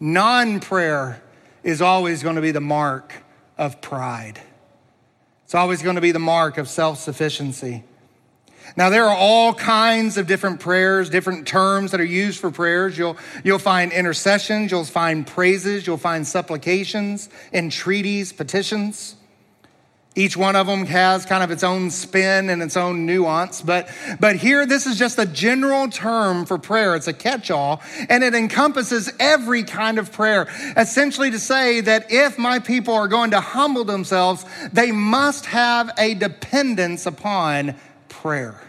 Non 0.00 0.60
prayer 0.60 1.22
is 1.62 1.82
always 1.82 2.22
going 2.22 2.36
to 2.36 2.42
be 2.42 2.52
the 2.52 2.60
mark 2.60 3.12
of 3.58 3.82
pride. 3.82 4.40
It's 5.44 5.54
always 5.54 5.82
going 5.82 5.96
to 5.96 6.00
be 6.00 6.12
the 6.12 6.18
mark 6.18 6.58
of 6.58 6.68
self 6.68 6.98
sufficiency. 6.98 7.84
Now, 8.76 8.90
there 8.90 9.06
are 9.06 9.16
all 9.16 9.54
kinds 9.54 10.16
of 10.16 10.26
different 10.26 10.60
prayers, 10.60 11.10
different 11.10 11.46
terms 11.46 11.90
that 11.90 12.00
are 12.00 12.04
used 12.04 12.40
for 12.40 12.50
prayers. 12.50 12.96
You'll, 12.96 13.16
you'll 13.44 13.58
find 13.58 13.92
intercessions, 13.92 14.70
you'll 14.70 14.84
find 14.84 15.26
praises, 15.26 15.86
you'll 15.86 15.98
find 15.98 16.26
supplications, 16.26 17.28
entreaties, 17.52 18.32
petitions. 18.32 19.16
Each 20.16 20.36
one 20.36 20.56
of 20.56 20.66
them 20.66 20.86
has 20.86 21.24
kind 21.24 21.44
of 21.44 21.52
its 21.52 21.62
own 21.62 21.88
spin 21.90 22.50
and 22.50 22.62
its 22.62 22.76
own 22.76 23.06
nuance. 23.06 23.62
But, 23.62 23.88
but 24.18 24.34
here, 24.36 24.66
this 24.66 24.84
is 24.84 24.98
just 24.98 25.20
a 25.20 25.26
general 25.26 25.88
term 25.88 26.46
for 26.46 26.58
prayer. 26.58 26.96
It's 26.96 27.06
a 27.06 27.12
catch 27.12 27.50
all, 27.50 27.80
and 28.08 28.24
it 28.24 28.34
encompasses 28.34 29.12
every 29.20 29.62
kind 29.62 30.00
of 30.00 30.10
prayer. 30.10 30.48
Essentially, 30.76 31.30
to 31.30 31.38
say 31.38 31.80
that 31.82 32.10
if 32.10 32.38
my 32.38 32.58
people 32.58 32.94
are 32.94 33.06
going 33.06 33.30
to 33.30 33.40
humble 33.40 33.84
themselves, 33.84 34.44
they 34.72 34.90
must 34.90 35.46
have 35.46 35.92
a 35.96 36.14
dependence 36.14 37.06
upon 37.06 37.76
prayer. 38.10 38.60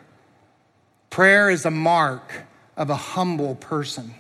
Prayer 1.09 1.49
is 1.49 1.65
a 1.65 1.71
mark 1.71 2.31
of 2.77 2.89
a 2.89 2.95
humble 2.95 3.55
person. 3.55 4.13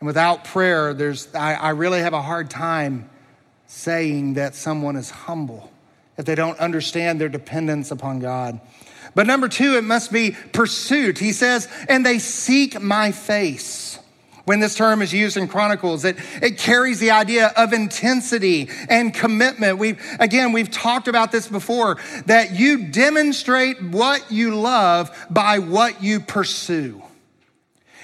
And 0.00 0.06
without 0.06 0.44
prayer, 0.44 0.94
there's, 0.94 1.32
I, 1.34 1.54
I 1.54 1.70
really 1.70 2.00
have 2.00 2.14
a 2.14 2.22
hard 2.22 2.48
time 2.48 3.10
saying 3.66 4.34
that 4.34 4.54
someone 4.54 4.96
is 4.96 5.10
humble 5.10 5.70
if 6.16 6.24
they 6.24 6.34
don't 6.34 6.58
understand 6.58 7.20
their 7.20 7.28
dependence 7.28 7.90
upon 7.90 8.18
God. 8.18 8.60
But 9.14 9.26
number 9.26 9.48
two, 9.48 9.76
it 9.76 9.84
must 9.84 10.10
be 10.10 10.36
pursuit. 10.52 11.18
He 11.18 11.32
says, 11.32 11.68
and 11.88 12.06
they 12.06 12.18
seek 12.18 12.80
my 12.80 13.12
face 13.12 13.89
when 14.50 14.58
this 14.58 14.74
term 14.74 15.00
is 15.00 15.12
used 15.12 15.36
in 15.36 15.46
Chronicles. 15.46 16.04
It, 16.04 16.16
it 16.42 16.58
carries 16.58 16.98
the 16.98 17.12
idea 17.12 17.52
of 17.56 17.72
intensity 17.72 18.68
and 18.88 19.14
commitment. 19.14 19.78
We've, 19.78 20.04
again, 20.18 20.50
we've 20.50 20.72
talked 20.72 21.06
about 21.06 21.30
this 21.30 21.46
before 21.46 21.98
that 22.26 22.50
you 22.50 22.88
demonstrate 22.88 23.80
what 23.80 24.32
you 24.32 24.56
love 24.56 25.16
by 25.30 25.60
what 25.60 26.02
you 26.02 26.18
pursue. 26.18 27.00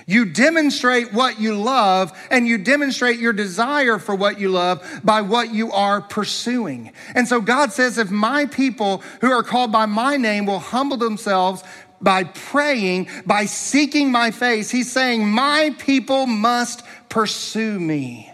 You 0.06 0.26
demonstrate 0.26 1.12
what 1.12 1.40
you 1.40 1.56
love 1.56 2.16
and 2.30 2.46
you 2.46 2.58
demonstrate 2.58 3.18
your 3.18 3.32
desire 3.32 3.98
for 3.98 4.14
what 4.14 4.38
you 4.38 4.50
love 4.50 5.00
by 5.02 5.22
what 5.22 5.52
you 5.52 5.72
are 5.72 6.00
pursuing. 6.00 6.92
And 7.16 7.26
so 7.26 7.40
God 7.40 7.72
says, 7.72 7.98
if 7.98 8.08
my 8.08 8.46
people 8.46 9.02
who 9.20 9.32
are 9.32 9.42
called 9.42 9.72
by 9.72 9.86
my 9.86 10.16
name 10.16 10.46
will 10.46 10.60
humble 10.60 10.96
themselves, 10.96 11.64
by 12.06 12.22
praying, 12.22 13.08
by 13.26 13.46
seeking 13.46 14.12
my 14.12 14.30
face, 14.30 14.70
he's 14.70 14.92
saying, 14.92 15.26
My 15.28 15.74
people 15.76 16.28
must 16.28 16.84
pursue 17.08 17.80
me. 17.80 18.32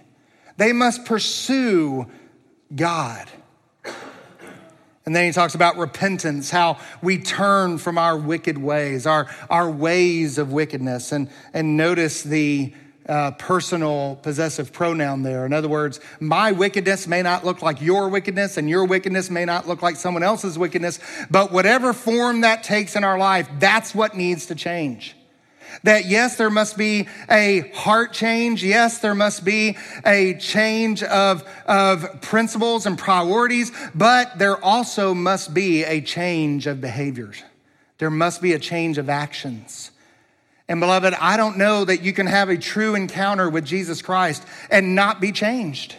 They 0.59 0.75
must 0.75 1.07
pursue 1.07 2.05
God. 2.77 3.31
And 5.07 5.17
then 5.17 5.25
he 5.25 5.33
talks 5.33 5.55
about 5.55 5.79
repentance, 5.79 6.51
how 6.51 6.81
we 7.01 7.17
turn 7.17 7.79
from 7.79 7.97
our 7.97 8.15
wicked 8.15 8.59
ways, 8.59 9.07
our, 9.07 9.35
our 9.49 9.71
ways 9.71 10.37
of 10.37 10.53
wickedness. 10.53 11.11
And, 11.11 11.31
and 11.55 11.79
notice 11.79 12.23
the 12.23 12.75
uh, 13.09 13.33
personal 13.33 14.17
possessive 14.23 14.73
pronoun 14.73 15.23
there. 15.23 15.45
In 15.47 15.53
other 15.53 15.69
words, 15.69 16.01
my 16.21 16.53
wickedness 16.53 17.07
may 17.07 17.23
not 17.23 17.45
look 17.45 17.63
like 17.63 17.81
your 17.81 18.09
wickedness, 18.09 18.57
and 18.57 18.69
your 18.69 18.85
wickedness 18.85 19.31
may 19.31 19.45
not 19.45 19.67
look 19.67 19.83
like 19.83 19.97
someone 19.97 20.23
else's 20.23 20.59
wickedness, 20.59 20.99
but 21.31 21.53
whatever 21.53 21.93
form 21.93 22.43
that 22.43 22.63
takes 22.63 22.97
in 22.97 23.05
our 23.05 23.19
life, 23.19 23.49
that's 23.59 23.95
what 23.95 24.17
needs 24.17 24.47
to 24.47 24.55
change. 24.55 25.17
That 25.85 26.05
yes, 26.05 26.37
there 26.37 26.51
must 26.51 26.77
be 26.77 27.09
a 27.31 27.71
heart 27.75 28.13
change. 28.13 28.63
Yes, 28.63 28.99
there 28.99 29.15
must 29.15 29.45
be 29.45 29.77
a 30.05 30.35
change 30.35 31.03
of, 31.03 31.49
of 31.67 32.21
principles 32.21 32.85
and 32.85 32.99
priorities, 32.99 33.73
but 33.95 34.39
there 34.39 34.63
also 34.63 35.15
must 35.15 35.55
be 35.55 35.85
a 35.85 36.03
change 36.03 36.67
of 36.67 36.81
behaviors. 36.81 37.43
There 37.99 38.11
must 38.11 38.43
be 38.43 38.53
a 38.53 38.59
change 38.59 38.99
of 38.99 39.09
actions. 39.09 39.92
And 40.73 40.81
beloved, 40.81 41.13
I 41.13 41.37
don't 41.37 41.59
know 41.59 41.85
that 41.85 42.01
you 42.01 42.15
can 42.15 42.27
have 42.27 42.49
a 42.49 42.57
true 42.57 42.95
encounter 42.95 43.51
with 43.51 43.67
Jesus 43.67 44.01
Christ 44.01 44.43
and 44.71 44.95
not 44.95 45.21
be 45.21 45.31
changed. 45.31 45.95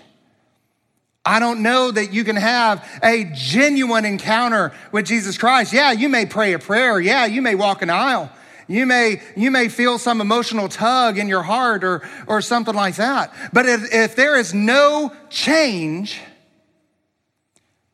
I 1.23 1.39
don't 1.39 1.62
know 1.62 1.91
that 1.91 2.12
you 2.12 2.23
can 2.23 2.38
have 2.38 2.83
a 3.03 3.29
genuine 3.36 4.03
encounter 4.03 4.73
with 4.91 5.05
Jesus 5.05 5.38
Christ. 5.38 5.73
Yeah, 5.73 5.91
you 5.91 6.09
may 6.09 6.25
pray 6.25 6.53
a 6.53 6.59
prayer. 6.59 6.99
Yeah, 6.99 7.27
you 7.27 7.39
may 7.39 7.53
walk 7.53 7.83
an 7.83 7.91
aisle. 7.91 8.31
You 8.67 8.88
may, 8.88 9.21
you 9.38 9.51
may 9.51 9.69
feel 9.69 9.99
some 9.99 10.21
emotional 10.21 10.67
tug 10.67 11.19
in 11.19 11.27
your 11.27 11.43
heart 11.43 11.83
or, 11.83 12.01
or 12.25 12.41
something 12.41 12.73
like 12.73 12.95
that. 12.95 13.31
But 13.53 13.67
if, 13.67 13.93
if 13.93 14.15
there 14.15 14.39
is 14.39 14.55
no 14.55 15.13
change, 15.29 16.19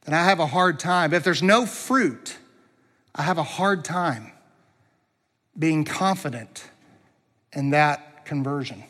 then 0.05 0.13
I 0.13 0.23
have 0.23 0.39
a 0.39 0.47
hard 0.47 0.79
time. 0.79 1.13
If 1.13 1.25
there's 1.25 1.43
no 1.43 1.65
fruit, 1.65 2.37
I 3.13 3.23
have 3.23 3.37
a 3.37 3.43
hard 3.43 3.83
time 3.83 4.31
being 5.57 5.83
confident 5.83 6.68
in 7.53 7.71
that 7.71 8.25
conversion. 8.25 8.83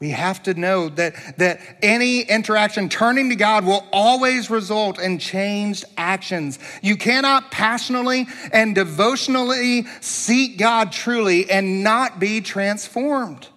We 0.00 0.10
have 0.10 0.42
to 0.42 0.54
know 0.54 0.88
that, 0.90 1.38
that 1.38 1.60
any 1.80 2.20
interaction 2.20 2.88
turning 2.88 3.30
to 3.30 3.36
God 3.36 3.64
will 3.64 3.86
always 3.92 4.50
result 4.50 4.98
in 4.98 5.18
changed 5.18 5.84
actions. 5.96 6.58
You 6.82 6.96
cannot 6.96 7.50
passionately 7.50 8.26
and 8.52 8.74
devotionally 8.74 9.86
seek 10.00 10.58
God 10.58 10.92
truly 10.92 11.48
and 11.48 11.82
not 11.82 12.20
be 12.20 12.40
transformed. 12.40 13.48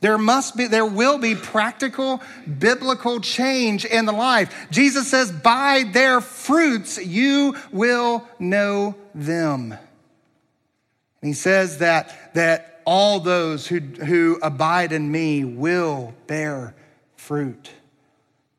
There 0.00 0.18
must 0.18 0.56
be, 0.56 0.66
there 0.66 0.84
will 0.84 1.18
be 1.18 1.34
practical 1.34 2.20
biblical 2.58 3.20
change 3.20 3.84
in 3.84 4.04
the 4.04 4.12
life. 4.12 4.66
Jesus 4.70 5.08
says, 5.08 5.30
by 5.30 5.84
their 5.92 6.20
fruits 6.20 6.98
you 6.98 7.56
will 7.72 8.26
know 8.38 8.96
them. 9.14 9.72
And 9.72 11.28
he 11.28 11.34
says 11.34 11.78
that, 11.78 12.34
that 12.34 12.73
all 12.84 13.20
those 13.20 13.66
who, 13.66 13.80
who 13.80 14.38
abide 14.42 14.92
in 14.92 15.10
me 15.10 15.44
will 15.44 16.14
bear 16.26 16.74
fruit. 17.16 17.70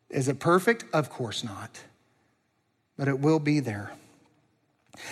Is 0.09 0.27
it 0.27 0.39
perfect? 0.39 0.85
Of 0.93 1.09
course 1.09 1.43
not. 1.43 1.79
But 2.97 3.07
it 3.07 3.19
will 3.19 3.39
be 3.39 3.59
there. 3.59 3.91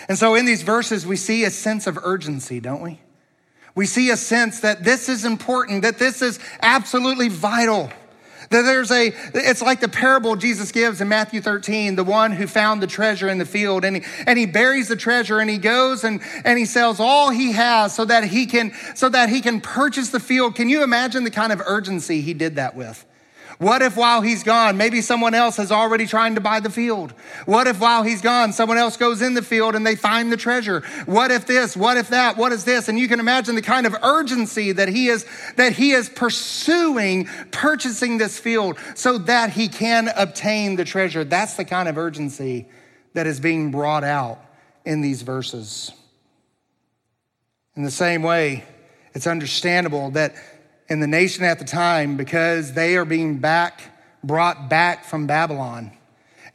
And 0.08 0.18
so 0.18 0.34
in 0.34 0.46
these 0.46 0.62
verses, 0.62 1.06
we 1.06 1.16
see 1.16 1.44
a 1.44 1.50
sense 1.50 1.86
of 1.86 1.98
urgency, 2.02 2.60
don't 2.60 2.80
we? 2.80 3.00
We 3.74 3.86
see 3.86 4.10
a 4.10 4.16
sense 4.16 4.60
that 4.60 4.84
this 4.84 5.08
is 5.08 5.24
important, 5.24 5.82
that 5.82 5.98
this 5.98 6.22
is 6.22 6.38
absolutely 6.62 7.28
vital. 7.28 7.90
There's 8.50 8.90
a, 8.90 9.12
it's 9.34 9.62
like 9.62 9.80
the 9.80 9.88
parable 9.88 10.36
Jesus 10.36 10.72
gives 10.72 11.00
in 11.00 11.08
Matthew 11.08 11.40
13, 11.40 11.96
the 11.96 12.04
one 12.04 12.32
who 12.32 12.46
found 12.46 12.82
the 12.82 12.86
treasure 12.86 13.28
in 13.28 13.38
the 13.38 13.46
field 13.46 13.84
and 13.84 13.96
he, 13.96 14.04
and 14.26 14.38
he 14.38 14.46
buries 14.46 14.88
the 14.88 14.96
treasure 14.96 15.38
and 15.40 15.48
he 15.48 15.58
goes 15.58 16.04
and, 16.04 16.20
and 16.44 16.58
he 16.58 16.64
sells 16.64 17.00
all 17.00 17.30
he 17.30 17.52
has 17.52 17.94
so 17.94 18.04
that 18.04 18.24
he 18.24 18.46
can, 18.46 18.72
so 18.94 19.08
that 19.08 19.28
he 19.28 19.40
can 19.40 19.60
purchase 19.60 20.10
the 20.10 20.20
field. 20.20 20.54
Can 20.54 20.68
you 20.68 20.82
imagine 20.82 21.24
the 21.24 21.30
kind 21.30 21.52
of 21.52 21.60
urgency 21.64 22.20
he 22.20 22.34
did 22.34 22.56
that 22.56 22.76
with? 22.76 23.04
What 23.58 23.82
if 23.82 23.96
while 23.96 24.20
he's 24.20 24.42
gone, 24.42 24.76
maybe 24.76 25.00
someone 25.00 25.34
else 25.34 25.58
is 25.58 25.70
already 25.70 26.06
trying 26.06 26.34
to 26.34 26.40
buy 26.40 26.60
the 26.60 26.70
field? 26.70 27.12
What 27.46 27.66
if 27.66 27.80
while 27.80 28.02
he's 28.02 28.20
gone, 28.20 28.52
someone 28.52 28.78
else 28.78 28.96
goes 28.96 29.22
in 29.22 29.34
the 29.34 29.42
field 29.42 29.74
and 29.74 29.86
they 29.86 29.94
find 29.96 30.32
the 30.32 30.36
treasure? 30.36 30.80
What 31.06 31.30
if 31.30 31.46
this? 31.46 31.76
What 31.76 31.96
if 31.96 32.08
that? 32.08 32.36
What 32.36 32.52
is 32.52 32.64
this? 32.64 32.88
And 32.88 32.98
you 32.98 33.08
can 33.08 33.20
imagine 33.20 33.54
the 33.54 33.62
kind 33.62 33.86
of 33.86 33.94
urgency 34.02 34.72
that 34.72 34.88
he 34.88 35.08
is, 35.08 35.24
that 35.56 35.74
he 35.74 35.92
is 35.92 36.08
pursuing 36.08 37.26
purchasing 37.50 38.18
this 38.18 38.38
field 38.38 38.78
so 38.94 39.18
that 39.18 39.50
he 39.50 39.68
can 39.68 40.08
obtain 40.16 40.76
the 40.76 40.84
treasure. 40.84 41.24
That's 41.24 41.54
the 41.54 41.64
kind 41.64 41.88
of 41.88 41.96
urgency 41.96 42.66
that 43.14 43.26
is 43.26 43.40
being 43.40 43.70
brought 43.70 44.04
out 44.04 44.38
in 44.84 45.00
these 45.00 45.22
verses. 45.22 45.92
In 47.76 47.82
the 47.82 47.90
same 47.90 48.22
way, 48.22 48.64
it's 49.14 49.26
understandable 49.26 50.10
that 50.10 50.34
in 50.88 51.00
the 51.00 51.06
nation 51.06 51.44
at 51.44 51.58
the 51.58 51.64
time 51.64 52.16
because 52.16 52.72
they 52.72 52.96
are 52.96 53.04
being 53.04 53.38
back, 53.38 53.82
brought 54.22 54.68
back 54.68 55.04
from 55.04 55.26
Babylon. 55.26 55.92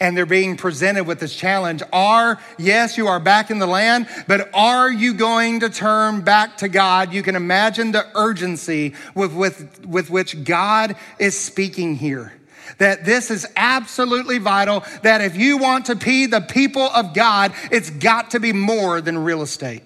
And 0.01 0.15
they're 0.15 0.25
being 0.25 0.55
presented 0.55 1.03
with 1.03 1.19
this 1.19 1.35
challenge. 1.35 1.83
Are, 1.91 2.39
yes, 2.57 2.97
you 2.97 3.07
are 3.07 3.19
back 3.19 3.51
in 3.51 3.59
the 3.59 3.67
land, 3.67 4.07
but 4.27 4.49
are 4.53 4.89
you 4.89 5.13
going 5.13 5.59
to 5.59 5.69
turn 5.69 6.21
back 6.21 6.57
to 6.57 6.69
God? 6.69 7.11
You 7.11 7.21
can 7.21 7.35
imagine 7.35 7.91
the 7.91 8.07
urgency 8.15 8.93
with, 9.13 9.33
with, 9.33 9.85
with 9.85 10.09
which 10.09 10.45
God 10.45 10.95
is 11.19 11.37
speaking 11.37 11.95
here 11.95 12.33
that 12.77 13.03
this 13.03 13.31
is 13.31 13.47
absolutely 13.55 14.37
vital, 14.37 14.83
that 15.01 15.21
if 15.21 15.35
you 15.35 15.57
want 15.57 15.85
to 15.87 15.95
be 15.95 16.27
the 16.27 16.39
people 16.39 16.83
of 16.83 17.13
God, 17.13 17.53
it's 17.71 17.89
got 17.89 18.31
to 18.31 18.39
be 18.39 18.53
more 18.53 19.01
than 19.01 19.17
real 19.17 19.41
estate. 19.41 19.83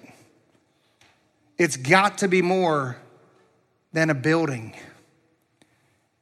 It's 1.58 1.76
got 1.76 2.18
to 2.18 2.28
be 2.28 2.42
more 2.42 2.96
than 3.94 4.10
a 4.10 4.14
building. 4.14 4.74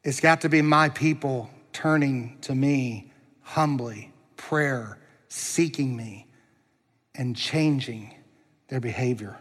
It's 0.05 0.21
got 0.21 0.43
to 0.43 0.49
be 0.49 0.63
my 0.63 0.91
people 0.91 1.51
turning 1.73 2.37
to 2.43 2.55
me 2.55 3.11
humbly, 3.41 4.13
prayer, 4.37 4.99
seeking 5.29 5.97
me, 5.97 6.27
and 7.15 7.35
changing 7.35 8.15
their 8.69 8.81
behavior. 8.81 9.39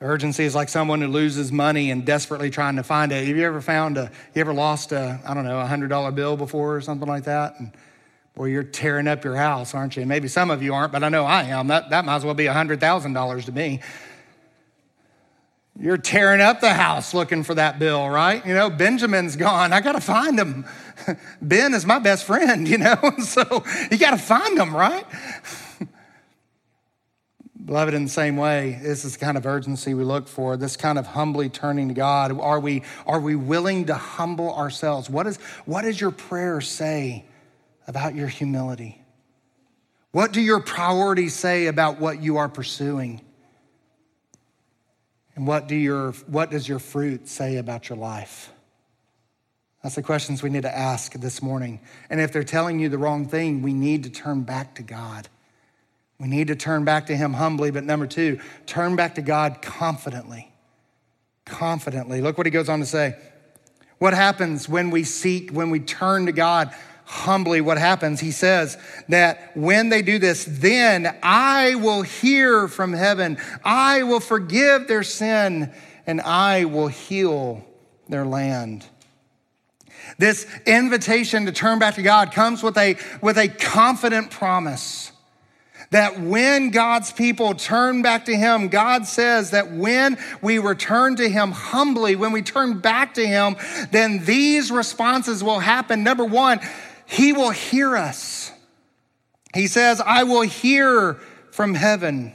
urgency 0.00 0.44
is 0.44 0.56
like 0.56 0.68
someone 0.68 1.00
who 1.00 1.06
loses 1.06 1.52
money 1.52 1.92
and 1.92 2.04
desperately 2.04 2.50
trying 2.50 2.74
to 2.76 2.82
find 2.82 3.12
it. 3.12 3.24
Have 3.26 3.36
you 3.36 3.44
ever 3.44 3.60
found 3.60 3.96
a, 3.96 4.10
you 4.34 4.40
ever 4.40 4.52
lost 4.52 4.90
a, 4.90 5.20
I 5.24 5.34
don't 5.34 5.44
know, 5.44 5.60
a 5.60 5.66
hundred 5.66 5.88
dollar 5.88 6.10
bill 6.10 6.36
before 6.36 6.76
or 6.76 6.80
something 6.80 7.08
like 7.08 7.24
that? 7.24 7.60
And 7.60 7.72
boy, 8.34 8.46
you're 8.46 8.64
tearing 8.64 9.06
up 9.06 9.22
your 9.22 9.36
house, 9.36 9.72
aren't 9.72 9.96
you? 9.96 10.04
Maybe 10.04 10.26
some 10.26 10.50
of 10.50 10.64
you 10.64 10.74
aren't, 10.74 10.90
but 10.90 11.04
I 11.04 11.08
know 11.08 11.24
I 11.24 11.44
am. 11.44 11.68
That, 11.68 11.90
that 11.90 12.04
might 12.04 12.16
as 12.16 12.24
well 12.24 12.34
be 12.34 12.46
a 12.46 12.52
hundred 12.52 12.80
thousand 12.80 13.12
dollars 13.12 13.44
to 13.44 13.52
me. 13.52 13.80
You're 15.78 15.96
tearing 15.96 16.40
up 16.40 16.60
the 16.60 16.74
house 16.74 17.14
looking 17.14 17.44
for 17.44 17.54
that 17.54 17.78
bill, 17.78 18.08
right? 18.08 18.44
You 18.44 18.54
know, 18.54 18.68
Benjamin's 18.68 19.36
gone. 19.36 19.72
I 19.72 19.80
got 19.80 19.92
to 19.92 20.00
find 20.00 20.38
him. 20.38 20.66
Ben 21.42 21.72
is 21.72 21.86
my 21.86 21.98
best 21.98 22.24
friend, 22.24 22.68
you 22.68 22.78
know, 22.78 22.96
so 23.24 23.64
you 23.90 23.98
got 23.98 24.10
to 24.10 24.18
find 24.18 24.58
him, 24.58 24.74
right? 24.76 25.04
Beloved, 27.64 27.94
in 27.94 28.04
the 28.04 28.10
same 28.10 28.36
way, 28.36 28.80
this 28.82 29.04
is 29.04 29.16
the 29.16 29.24
kind 29.24 29.38
of 29.38 29.46
urgency 29.46 29.94
we 29.94 30.02
look 30.02 30.26
for, 30.26 30.56
this 30.56 30.76
kind 30.76 30.98
of 30.98 31.06
humbly 31.06 31.48
turning 31.48 31.88
to 31.88 31.94
God. 31.94 32.38
Are 32.38 32.58
we, 32.58 32.82
are 33.06 33.20
we 33.20 33.36
willing 33.36 33.86
to 33.86 33.94
humble 33.94 34.52
ourselves? 34.52 35.08
What, 35.08 35.28
is, 35.28 35.36
what 35.64 35.82
does 35.82 36.00
your 36.00 36.10
prayer 36.10 36.60
say 36.60 37.24
about 37.86 38.16
your 38.16 38.26
humility? 38.26 39.00
What 40.10 40.32
do 40.32 40.40
your 40.40 40.60
priorities 40.60 41.34
say 41.34 41.66
about 41.66 42.00
what 42.00 42.20
you 42.20 42.36
are 42.38 42.48
pursuing? 42.48 43.22
And 45.34 45.46
what, 45.46 45.66
do 45.66 45.74
your, 45.74 46.12
what 46.26 46.50
does 46.50 46.68
your 46.68 46.78
fruit 46.78 47.28
say 47.28 47.56
about 47.56 47.88
your 47.88 47.98
life? 47.98 48.52
That's 49.82 49.94
the 49.96 50.02
questions 50.02 50.42
we 50.42 50.50
need 50.50 50.62
to 50.62 50.76
ask 50.76 51.12
this 51.14 51.42
morning. 51.42 51.80
And 52.08 52.20
if 52.20 52.32
they're 52.32 52.44
telling 52.44 52.78
you 52.78 52.88
the 52.88 52.98
wrong 52.98 53.26
thing, 53.26 53.62
we 53.62 53.72
need 53.72 54.04
to 54.04 54.10
turn 54.10 54.42
back 54.42 54.76
to 54.76 54.82
God. 54.82 55.28
We 56.20 56.28
need 56.28 56.48
to 56.48 56.56
turn 56.56 56.84
back 56.84 57.06
to 57.06 57.16
Him 57.16 57.32
humbly. 57.32 57.72
But 57.72 57.84
number 57.84 58.06
two, 58.06 58.38
turn 58.66 58.94
back 58.94 59.16
to 59.16 59.22
God 59.22 59.60
confidently. 59.60 60.52
Confidently. 61.44 62.20
Look 62.20 62.38
what 62.38 62.46
He 62.46 62.50
goes 62.52 62.68
on 62.68 62.78
to 62.78 62.86
say. 62.86 63.16
What 63.98 64.14
happens 64.14 64.68
when 64.68 64.90
we 64.90 65.02
seek, 65.02 65.50
when 65.50 65.70
we 65.70 65.80
turn 65.80 66.26
to 66.26 66.32
God 66.32 66.74
humbly 67.12 67.60
what 67.60 67.76
happens. 67.76 68.20
He 68.20 68.30
says 68.30 68.78
that 69.08 69.54
when 69.54 69.90
they 69.90 70.00
do 70.00 70.18
this, 70.18 70.46
then 70.48 71.14
I 71.22 71.74
will 71.74 72.00
hear 72.00 72.68
from 72.68 72.94
heaven, 72.94 73.36
I 73.62 74.02
will 74.02 74.20
forgive 74.20 74.88
their 74.88 75.02
sin, 75.02 75.70
and 76.06 76.20
I 76.22 76.64
will 76.64 76.88
heal 76.88 77.64
their 78.08 78.24
land. 78.24 78.86
This 80.16 80.46
invitation 80.66 81.44
to 81.46 81.52
turn 81.52 81.78
back 81.78 81.96
to 81.96 82.02
God 82.02 82.32
comes 82.32 82.62
with 82.62 82.78
a, 82.78 82.96
with 83.20 83.36
a 83.36 83.48
confident 83.48 84.30
promise 84.30 85.12
that 85.90 86.18
when 86.18 86.70
God's 86.70 87.12
people 87.12 87.54
turn 87.54 88.00
back 88.00 88.24
to 88.24 88.34
Him, 88.34 88.68
God 88.68 89.06
says 89.06 89.50
that 89.50 89.72
when 89.72 90.16
we 90.40 90.58
return 90.58 91.16
to 91.16 91.28
Him 91.28 91.52
humbly, 91.52 92.16
when 92.16 92.32
we 92.32 92.40
turn 92.40 92.78
back 92.78 93.14
to 93.14 93.26
Him, 93.26 93.56
then 93.90 94.24
these 94.24 94.70
responses 94.70 95.44
will 95.44 95.58
happen. 95.58 96.02
Number 96.02 96.24
one, 96.24 96.60
he 97.12 97.32
will 97.32 97.50
hear 97.50 97.96
us. 97.96 98.50
He 99.54 99.66
says, 99.66 100.00
I 100.00 100.22
will 100.24 100.42
hear 100.42 101.14
from 101.50 101.74
heaven. 101.74 102.32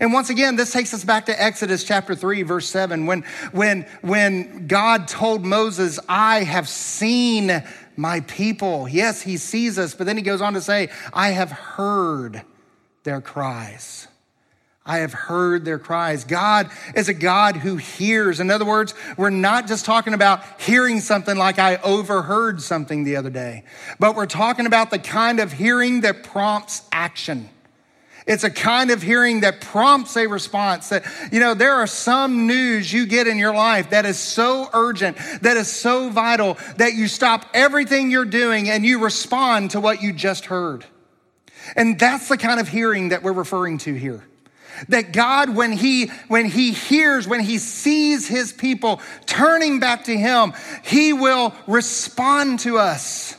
And 0.00 0.12
once 0.12 0.30
again, 0.30 0.56
this 0.56 0.72
takes 0.72 0.94
us 0.94 1.04
back 1.04 1.26
to 1.26 1.42
Exodus 1.42 1.84
chapter 1.84 2.14
3, 2.14 2.42
verse 2.42 2.68
7, 2.68 3.06
when, 3.06 3.22
when, 3.52 3.82
when 4.00 4.66
God 4.66 5.06
told 5.08 5.44
Moses, 5.44 6.00
I 6.08 6.42
have 6.42 6.68
seen 6.68 7.62
my 7.96 8.20
people. 8.20 8.88
Yes, 8.88 9.22
he 9.22 9.36
sees 9.36 9.78
us, 9.78 9.94
but 9.94 10.06
then 10.06 10.16
he 10.16 10.22
goes 10.22 10.40
on 10.40 10.54
to 10.54 10.60
say, 10.60 10.88
I 11.12 11.30
have 11.30 11.52
heard 11.52 12.42
their 13.04 13.20
cries. 13.20 14.08
I 14.86 14.98
have 14.98 15.14
heard 15.14 15.64
their 15.64 15.78
cries. 15.78 16.24
God 16.24 16.70
is 16.94 17.08
a 17.08 17.14
God 17.14 17.56
who 17.56 17.76
hears. 17.76 18.38
In 18.38 18.50
other 18.50 18.66
words, 18.66 18.94
we're 19.16 19.30
not 19.30 19.66
just 19.66 19.86
talking 19.86 20.12
about 20.12 20.42
hearing 20.60 21.00
something 21.00 21.38
like 21.38 21.58
I 21.58 21.76
overheard 21.76 22.60
something 22.60 23.04
the 23.04 23.16
other 23.16 23.30
day, 23.30 23.64
but 23.98 24.14
we're 24.14 24.26
talking 24.26 24.66
about 24.66 24.90
the 24.90 24.98
kind 24.98 25.40
of 25.40 25.52
hearing 25.52 26.02
that 26.02 26.22
prompts 26.22 26.82
action. 26.92 27.48
It's 28.26 28.44
a 28.44 28.50
kind 28.50 28.90
of 28.90 29.02
hearing 29.02 29.40
that 29.40 29.62
prompts 29.62 30.16
a 30.16 30.26
response 30.26 30.90
that, 30.90 31.04
you 31.32 31.40
know, 31.40 31.54
there 31.54 31.74
are 31.74 31.86
some 31.86 32.46
news 32.46 32.92
you 32.92 33.06
get 33.06 33.26
in 33.26 33.38
your 33.38 33.54
life 33.54 33.90
that 33.90 34.04
is 34.06 34.18
so 34.18 34.68
urgent, 34.72 35.16
that 35.42 35.56
is 35.56 35.68
so 35.68 36.10
vital, 36.10 36.58
that 36.76 36.94
you 36.94 37.08
stop 37.08 37.46
everything 37.54 38.10
you're 38.10 38.24
doing 38.24 38.68
and 38.68 38.84
you 38.84 39.02
respond 39.02 39.72
to 39.72 39.80
what 39.80 40.02
you 40.02 40.12
just 40.12 40.46
heard. 40.46 40.84
And 41.76 41.98
that's 41.98 42.28
the 42.28 42.36
kind 42.36 42.60
of 42.60 42.68
hearing 42.68 43.10
that 43.10 43.22
we're 43.22 43.32
referring 43.32 43.78
to 43.78 43.94
here. 43.94 44.24
That 44.88 45.12
God, 45.12 45.54
when 45.54 45.72
he, 45.72 46.06
when 46.28 46.46
he 46.46 46.72
hears, 46.72 47.26
when 47.26 47.40
he 47.40 47.58
sees 47.58 48.28
his 48.28 48.52
people 48.52 49.00
turning 49.26 49.80
back 49.80 50.04
to 50.04 50.16
him, 50.16 50.52
he 50.84 51.12
will 51.12 51.54
respond 51.66 52.60
to 52.60 52.78
us 52.78 53.36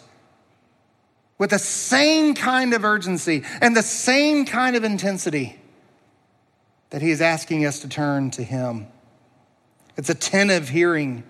with 1.38 1.50
the 1.50 1.60
same 1.60 2.34
kind 2.34 2.74
of 2.74 2.84
urgency 2.86 3.44
and 3.62 3.76
the 3.76 3.84
same 3.84 4.46
kind 4.46 4.76
of 4.76 4.84
intensity 4.84 5.58
that 6.92 7.02
he 7.02 7.12
is 7.12 7.22
asking 7.22 7.66
us 7.66 7.80
to 7.80 7.90
turn 7.90 8.32
to 8.32 8.44
him. 8.44 8.88
It's 9.98 10.10
attentive 10.10 10.70
hearing. 10.70 11.24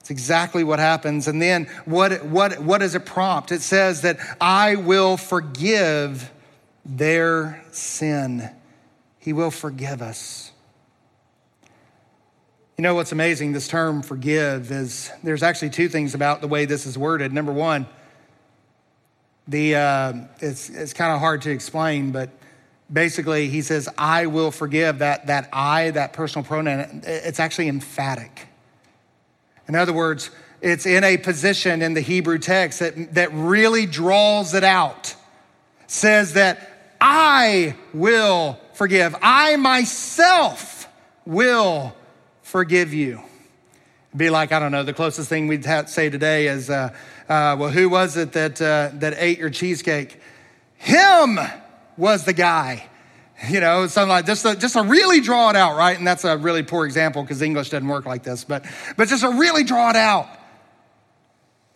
It's 0.00 0.10
exactly 0.10 0.64
what 0.64 0.78
happens. 0.78 1.28
And 1.28 1.40
then 1.40 1.64
what, 1.84 2.24
what, 2.26 2.60
what 2.62 2.78
does 2.78 2.94
it 2.94 3.06
prompt? 3.06 3.52
It 3.52 3.62
says 3.62 4.02
that 4.02 4.18
I 4.40 4.76
will 4.76 5.16
forgive 5.16 6.30
their 6.84 7.64
sin. 7.70 8.50
He 9.26 9.32
will 9.32 9.50
forgive 9.50 10.02
us. 10.02 10.52
You 12.76 12.82
know 12.82 12.94
what's 12.94 13.10
amazing? 13.10 13.50
This 13.50 13.66
term 13.66 14.02
forgive 14.02 14.70
is 14.70 15.10
there's 15.24 15.42
actually 15.42 15.70
two 15.70 15.88
things 15.88 16.14
about 16.14 16.42
the 16.42 16.46
way 16.46 16.64
this 16.64 16.86
is 16.86 16.96
worded. 16.96 17.32
Number 17.32 17.50
one, 17.50 17.88
the 19.48 19.74
uh, 19.74 20.12
it's 20.38 20.70
it's 20.70 20.92
kind 20.92 21.12
of 21.12 21.18
hard 21.18 21.42
to 21.42 21.50
explain, 21.50 22.12
but 22.12 22.30
basically 22.92 23.48
he 23.48 23.62
says, 23.62 23.88
"I 23.98 24.26
will 24.26 24.52
forgive." 24.52 25.00
That 25.00 25.26
that 25.26 25.48
I, 25.52 25.90
that 25.90 26.12
personal 26.12 26.44
pronoun, 26.44 27.02
it's 27.04 27.40
actually 27.40 27.66
emphatic. 27.66 28.46
In 29.66 29.74
other 29.74 29.92
words, 29.92 30.30
it's 30.60 30.86
in 30.86 31.02
a 31.02 31.16
position 31.16 31.82
in 31.82 31.94
the 31.94 32.00
Hebrew 32.00 32.38
text 32.38 32.78
that 32.78 33.14
that 33.14 33.30
really 33.32 33.86
draws 33.86 34.54
it 34.54 34.62
out. 34.62 35.16
Says 35.88 36.34
that 36.34 36.94
I 37.00 37.74
will 37.92 38.60
forgive. 38.76 39.16
I 39.20 39.56
myself 39.56 40.88
will 41.24 41.94
forgive 42.42 42.94
you. 42.94 43.22
be 44.16 44.30
like, 44.30 44.52
I 44.52 44.58
don't 44.58 44.72
know, 44.72 44.82
the 44.82 44.94
closest 44.94 45.28
thing 45.28 45.48
we'd 45.48 45.64
say 45.88 46.08
today 46.08 46.46
is, 46.46 46.70
uh, 46.70 46.94
uh, 47.28 47.56
well, 47.58 47.70
who 47.70 47.88
was 47.88 48.16
it 48.16 48.32
that, 48.32 48.62
uh, 48.62 48.90
that 48.94 49.14
ate 49.18 49.38
your 49.38 49.50
cheesecake? 49.50 50.20
Him 50.76 51.38
was 51.96 52.24
the 52.24 52.32
guy. 52.32 52.88
You 53.48 53.60
know, 53.60 53.86
something 53.86 54.08
like 54.08 54.24
just 54.24 54.46
to, 54.46 54.56
just 54.56 54.74
to 54.74 54.82
really 54.82 55.20
draw 55.20 55.50
it 55.50 55.56
out, 55.56 55.76
right? 55.76 55.98
And 55.98 56.06
that's 56.06 56.24
a 56.24 56.38
really 56.38 56.62
poor 56.62 56.86
example 56.86 57.22
because 57.22 57.42
English 57.42 57.68
doesn't 57.68 57.86
work 57.86 58.06
like 58.06 58.22
this, 58.22 58.44
but, 58.44 58.64
but 58.96 59.08
just 59.08 59.22
to 59.22 59.28
really 59.28 59.62
draw 59.62 59.90
it 59.90 59.96
out. 59.96 60.26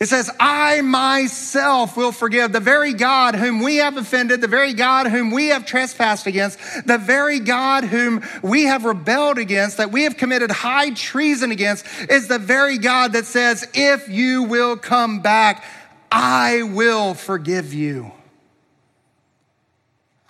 It 0.01 0.09
says, 0.09 0.31
I 0.41 0.81
myself 0.81 1.95
will 1.95 2.11
forgive 2.11 2.53
the 2.53 2.61
very 2.61 2.95
God 2.95 3.35
whom 3.35 3.63
we 3.63 3.77
have 3.77 3.99
offended, 3.99 4.41
the 4.41 4.49
very 4.49 4.73
God 4.73 5.07
whom 5.07 5.31
we 5.31 5.49
have 5.49 5.67
trespassed 5.67 6.27
against, 6.27 6.59
the 6.87 6.97
very 6.97 7.39
God 7.39 7.85
whom 7.85 8.25
we 8.43 8.63
have 8.63 8.87
rebelled 8.87 9.37
against, 9.37 9.77
that 9.77 9.93
we 9.93 10.05
have 10.05 10.17
committed 10.17 10.51
high 10.51 10.95
treason 10.95 11.51
against, 11.51 11.85
is 12.09 12.29
the 12.29 12.39
very 12.39 12.79
God 12.79 13.13
that 13.13 13.27
says, 13.27 13.69
If 13.75 14.09
you 14.09 14.45
will 14.45 14.79
come 14.79 15.21
back, 15.21 15.65
I 16.11 16.63
will 16.63 17.13
forgive 17.13 17.75
you. 17.75 18.11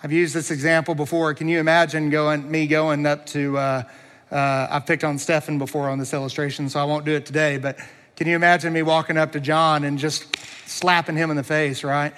I've 0.03 0.11
used 0.11 0.33
this 0.33 0.51
example 0.51 0.95
before. 0.95 1.33
Can 1.33 1.47
you 1.47 1.59
imagine 1.61 2.09
going, 2.09 2.51
me 2.51 2.67
going 2.67 3.05
up 3.05 3.25
to, 3.27 3.57
uh, 3.57 3.83
uh, 4.31 4.67
I've 4.69 4.85
picked 4.85 5.05
on 5.05 5.17
Stefan 5.17 5.59
before 5.59 5.89
on 5.89 5.97
this 5.97 6.13
illustration, 6.13 6.67
so 6.67 6.77
I 6.81 6.83
won't 6.83 7.05
do 7.05 7.15
it 7.15 7.25
today, 7.25 7.57
but 7.57 7.77
can 8.21 8.27
you 8.27 8.35
imagine 8.35 8.71
me 8.71 8.83
walking 8.83 9.17
up 9.17 9.31
to 9.31 9.39
John 9.39 9.83
and 9.83 9.97
just 9.97 10.37
slapping 10.67 11.15
him 11.15 11.31
in 11.31 11.37
the 11.37 11.43
face, 11.43 11.83
right? 11.83 12.13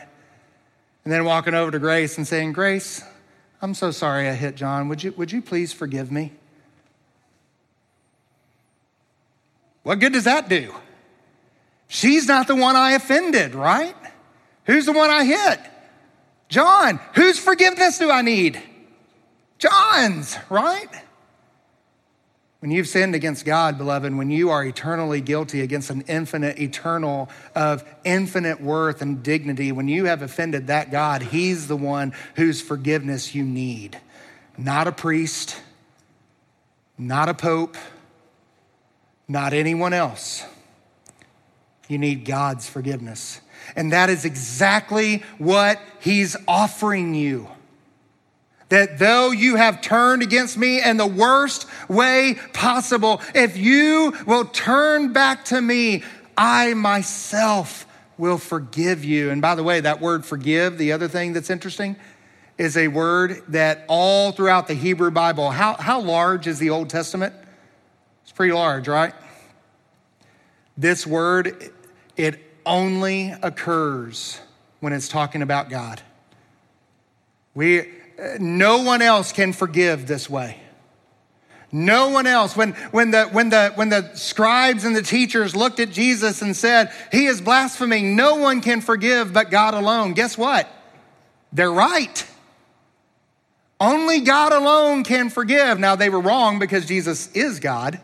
And 1.06 1.14
then 1.14 1.24
walking 1.24 1.54
over 1.54 1.72
to 1.72 1.80
Grace 1.80 2.18
and 2.18 2.28
saying, 2.28 2.52
Grace, 2.52 3.02
I'm 3.62 3.74
so 3.74 3.90
sorry 3.90 4.28
I 4.28 4.34
hit 4.34 4.56
John. 4.56 4.90
Would 4.90 5.02
you, 5.02 5.14
would 5.14 5.32
you 5.32 5.42
please 5.42 5.72
forgive 5.72 6.12
me? 6.12 6.34
What 9.84 10.02
good 10.02 10.12
does 10.12 10.26
that 10.26 10.50
do? 10.50 10.76
She's 11.88 12.28
not 12.28 12.48
the 12.48 12.56
one 12.58 12.76
I 12.76 12.92
offended, 12.96 13.56
right? 13.56 13.96
Who's 14.66 14.86
the 14.86 14.92
one 14.92 15.10
I 15.10 15.24
hit? 15.24 15.60
John. 16.50 17.00
Whose 17.16 17.40
forgiveness 17.40 17.98
do 17.98 18.12
I 18.12 18.24
need? 18.24 18.62
John's, 19.58 20.36
right? 20.50 20.90
When 22.64 22.72
you've 22.72 22.88
sinned 22.88 23.14
against 23.14 23.44
God, 23.44 23.78
beloved, 23.78 24.16
when 24.16 24.32
you 24.32 24.50
are 24.50 24.64
eternally 24.64 25.20
guilty 25.20 25.60
against 25.60 25.90
an 25.90 26.06
infinite, 26.08 26.60
eternal, 26.60 27.30
of 27.54 27.84
infinite 28.06 28.62
worth 28.62 29.02
and 29.02 29.22
dignity, 29.22 29.74
when 29.74 29.90
you 29.90 30.06
have 30.06 30.22
offended 30.22 30.68
that 30.68 30.90
God, 30.90 31.24
He's 31.24 31.68
the 31.68 31.76
one 31.76 32.14
whose 32.38 32.62
forgiveness 32.62 33.36
you 33.36 33.44
need. 33.44 34.00
Not 34.58 34.88
a 34.88 34.94
priest, 34.94 35.62
not 36.98 37.28
a 37.28 37.34
pope, 37.34 37.76
not 39.28 39.52
anyone 39.52 39.92
else. 39.92 40.46
You 41.90 41.98
need 41.98 42.24
God's 42.24 42.70
forgiveness. 42.70 43.42
And 43.76 43.92
that 43.92 44.10
is 44.10 44.24
exactly 44.24 45.22
what 45.38 45.82
He's 46.00 46.38
offering 46.48 47.14
you 47.14 47.50
that 48.74 48.98
though 48.98 49.30
you 49.30 49.56
have 49.56 49.82
turned 49.82 50.24
against 50.24 50.58
me 50.58 50.82
in 50.82 50.98
the 50.98 51.06
worst 51.06 51.68
way 51.88 52.40
possible, 52.54 53.22
if 53.36 53.56
you 53.56 54.16
will 54.26 54.46
turn 54.46 55.14
back 55.14 55.46
to 55.46 55.62
me, 55.62 56.02
I 56.36 56.74
myself 56.74 57.86
will 58.18 58.40
forgive 58.40 59.06
you. 59.06 59.30
And 59.30 59.44
by 59.44 59.54
the 59.54 59.62
way, 59.62 59.82
that 59.82 60.02
word 60.02 60.26
forgive, 60.26 60.80
the 60.80 60.92
other 60.92 61.08
thing 61.08 61.34
that's 61.34 61.52
interesting, 61.52 61.98
is 62.58 62.76
a 62.76 62.88
word 62.88 63.44
that 63.50 63.86
all 63.88 64.32
throughout 64.32 64.68
the 64.68 64.74
Hebrew 64.74 65.12
Bible, 65.12 65.52
how, 65.52 65.76
how 65.76 66.02
large 66.02 66.48
is 66.48 66.58
the 66.58 66.72
Old 66.72 66.90
Testament? 66.90 67.36
It's 68.24 68.32
pretty 68.32 68.54
large, 68.54 68.88
right? 68.88 69.14
This 70.76 71.06
word, 71.06 71.72
it 72.18 72.42
only 72.66 73.36
occurs 73.44 74.40
when 74.80 74.94
it's 74.94 75.10
talking 75.10 75.44
about 75.44 75.70
God. 75.70 76.02
We, 77.54 78.02
no 78.40 78.84
one 78.84 79.02
else 79.02 79.32
can 79.32 79.54
forgive 79.54 80.08
this 80.08 80.30
way. 80.30 80.60
No 81.72 82.10
one 82.10 82.28
else. 82.28 82.56
When, 82.56 82.74
when, 82.92 83.10
the, 83.12 83.26
when, 83.26 83.50
the, 83.50 83.72
when 83.74 83.90
the 83.90 84.14
scribes 84.14 84.86
and 84.86 84.96
the 84.96 85.02
teachers 85.02 85.56
looked 85.56 85.80
at 85.80 85.90
Jesus 85.90 86.44
and 86.44 86.56
said, 86.56 86.94
He 87.12 87.26
is 87.26 87.42
blaspheming, 87.42 88.16
no 88.16 88.36
one 88.36 88.62
can 88.62 88.80
forgive 88.80 89.34
but 89.34 89.50
God 89.50 89.74
alone. 89.74 90.14
Guess 90.14 90.38
what? 90.38 90.70
They're 91.52 91.72
right. 91.72 92.28
Only 93.80 94.22
God 94.22 94.54
alone 94.54 95.04
can 95.04 95.30
forgive. 95.30 95.80
Now, 95.80 95.96
they 95.96 96.10
were 96.10 96.22
wrong 96.22 96.60
because 96.60 96.86
Jesus 96.86 97.32
is 97.32 97.60
God, 97.60 98.00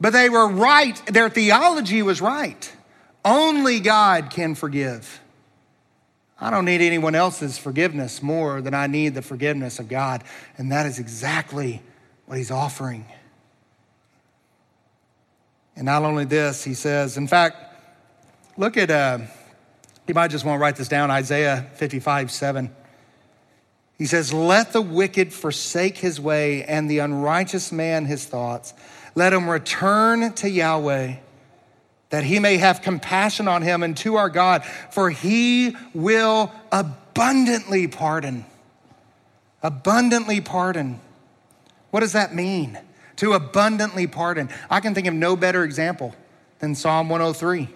but 0.00 0.12
they 0.12 0.28
were 0.28 0.48
right. 0.48 1.00
Their 1.06 1.30
theology 1.30 2.02
was 2.02 2.20
right. 2.20 2.72
Only 3.24 3.80
God 3.80 4.30
can 4.30 4.54
forgive. 4.54 5.20
I 6.38 6.50
don't 6.50 6.66
need 6.66 6.82
anyone 6.82 7.14
else's 7.14 7.56
forgiveness 7.56 8.22
more 8.22 8.60
than 8.60 8.74
I 8.74 8.86
need 8.86 9.14
the 9.14 9.22
forgiveness 9.22 9.78
of 9.78 9.88
God. 9.88 10.22
And 10.58 10.70
that 10.70 10.86
is 10.86 10.98
exactly 10.98 11.82
what 12.26 12.36
he's 12.36 12.50
offering. 12.50 13.06
And 15.76 15.86
not 15.86 16.02
only 16.02 16.24
this, 16.24 16.62
he 16.62 16.74
says, 16.74 17.16
in 17.16 17.26
fact, 17.26 17.56
look 18.56 18.76
at, 18.76 18.90
uh, 18.90 19.18
you 20.06 20.14
might 20.14 20.30
just 20.30 20.44
want 20.44 20.58
to 20.58 20.60
write 20.60 20.76
this 20.76 20.88
down 20.88 21.10
Isaiah 21.10 21.70
55 21.74 22.30
7. 22.30 22.74
He 23.98 24.04
says, 24.04 24.32
Let 24.32 24.72
the 24.72 24.82
wicked 24.82 25.32
forsake 25.32 25.96
his 25.98 26.20
way 26.20 26.64
and 26.64 26.90
the 26.90 26.98
unrighteous 26.98 27.72
man 27.72 28.04
his 28.04 28.26
thoughts. 28.26 28.74
Let 29.14 29.32
him 29.32 29.48
return 29.48 30.34
to 30.34 30.50
Yahweh 30.50 31.16
that 32.16 32.24
he 32.24 32.38
may 32.38 32.56
have 32.56 32.80
compassion 32.80 33.46
on 33.46 33.60
him 33.60 33.82
and 33.82 33.94
to 33.94 34.16
our 34.16 34.30
God, 34.30 34.64
for 34.90 35.10
he 35.10 35.76
will 35.92 36.50
abundantly 36.72 37.86
pardon. 37.86 38.46
Abundantly 39.62 40.40
pardon. 40.40 40.98
What 41.90 42.00
does 42.00 42.14
that 42.14 42.34
mean? 42.34 42.78
To 43.16 43.34
abundantly 43.34 44.06
pardon. 44.06 44.48
I 44.70 44.80
can 44.80 44.94
think 44.94 45.06
of 45.06 45.12
no 45.12 45.36
better 45.36 45.62
example 45.62 46.14
than 46.58 46.74
Psalm 46.74 47.10
103. 47.10 47.60
You 47.60 47.68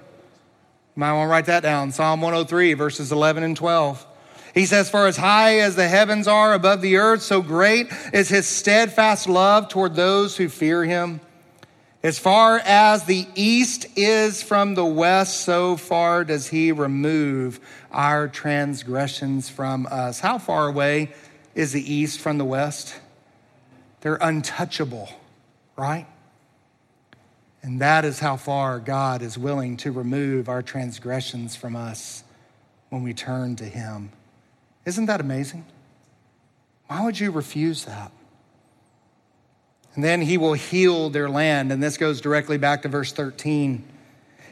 might 0.97 1.13
want 1.13 1.27
to 1.27 1.31
write 1.31 1.45
that 1.45 1.63
down. 1.63 1.93
Psalm 1.93 2.23
103, 2.23 2.73
verses 2.73 3.13
11 3.13 3.43
and 3.43 3.55
12. 3.55 4.07
He 4.55 4.65
says, 4.65 4.89
For 4.89 5.07
as 5.07 5.19
high 5.19 5.59
as 5.59 5.77
the 5.77 5.87
heavens 5.87 6.27
are 6.27 6.55
above 6.55 6.81
the 6.81 6.97
earth, 6.97 7.21
so 7.21 7.43
great 7.43 7.89
is 8.15 8.31
his 8.31 8.47
steadfast 8.47 9.29
love 9.29 9.69
toward 9.69 9.97
those 9.97 10.39
who 10.39 10.49
fear 10.49 10.83
him. 10.83 11.21
As 12.03 12.19
far 12.19 12.59
as 12.65 13.05
the 13.05 13.27
east 13.35 13.87
is 13.95 14.43
from 14.43 14.75
the 14.75 14.85
west, 14.85 15.43
so 15.43 15.77
far 15.77 16.25
does 16.25 16.49
he 16.49 16.73
remove 16.73 17.61
our 17.91 18.27
transgressions 18.27 19.51
from 19.51 19.87
us. 19.91 20.21
How 20.21 20.39
far 20.39 20.67
away 20.67 21.13
is 21.55 21.73
the 21.73 21.93
east 21.95 22.21
from 22.21 22.39
the 22.39 22.45
west? 22.45 22.99
They're 24.01 24.19
untouchable, 24.21 25.11
right? 25.77 26.07
And 27.63 27.83
that 27.83 28.07
is 28.07 28.21
how 28.21 28.39
far 28.39 28.81
God 28.81 29.21
is 29.21 29.37
willing 29.37 29.77
to 29.79 29.93
remove 29.93 30.49
our 30.49 30.63
transgressions 30.63 31.55
from 31.55 31.77
us 31.77 32.25
when 32.89 33.03
we 33.03 33.13
turn 33.13 33.57
to 33.57 33.65
him. 33.65 34.11
Isn't 34.87 35.05
that 35.07 35.21
amazing? 35.21 35.67
Why 36.87 37.05
would 37.05 37.21
you 37.21 37.31
refuse 37.31 37.85
that? 37.85 38.11
And 39.95 40.05
then 40.05 40.23
he 40.23 40.39
will 40.39 40.55
heal 40.55 41.11
their 41.11 41.29
land. 41.29 41.73
And 41.73 41.83
this 41.83 41.97
goes 41.97 42.21
directly 42.21 42.59
back 42.59 42.83
to 42.83 42.89
verse 42.89 43.13
13. 43.13 43.85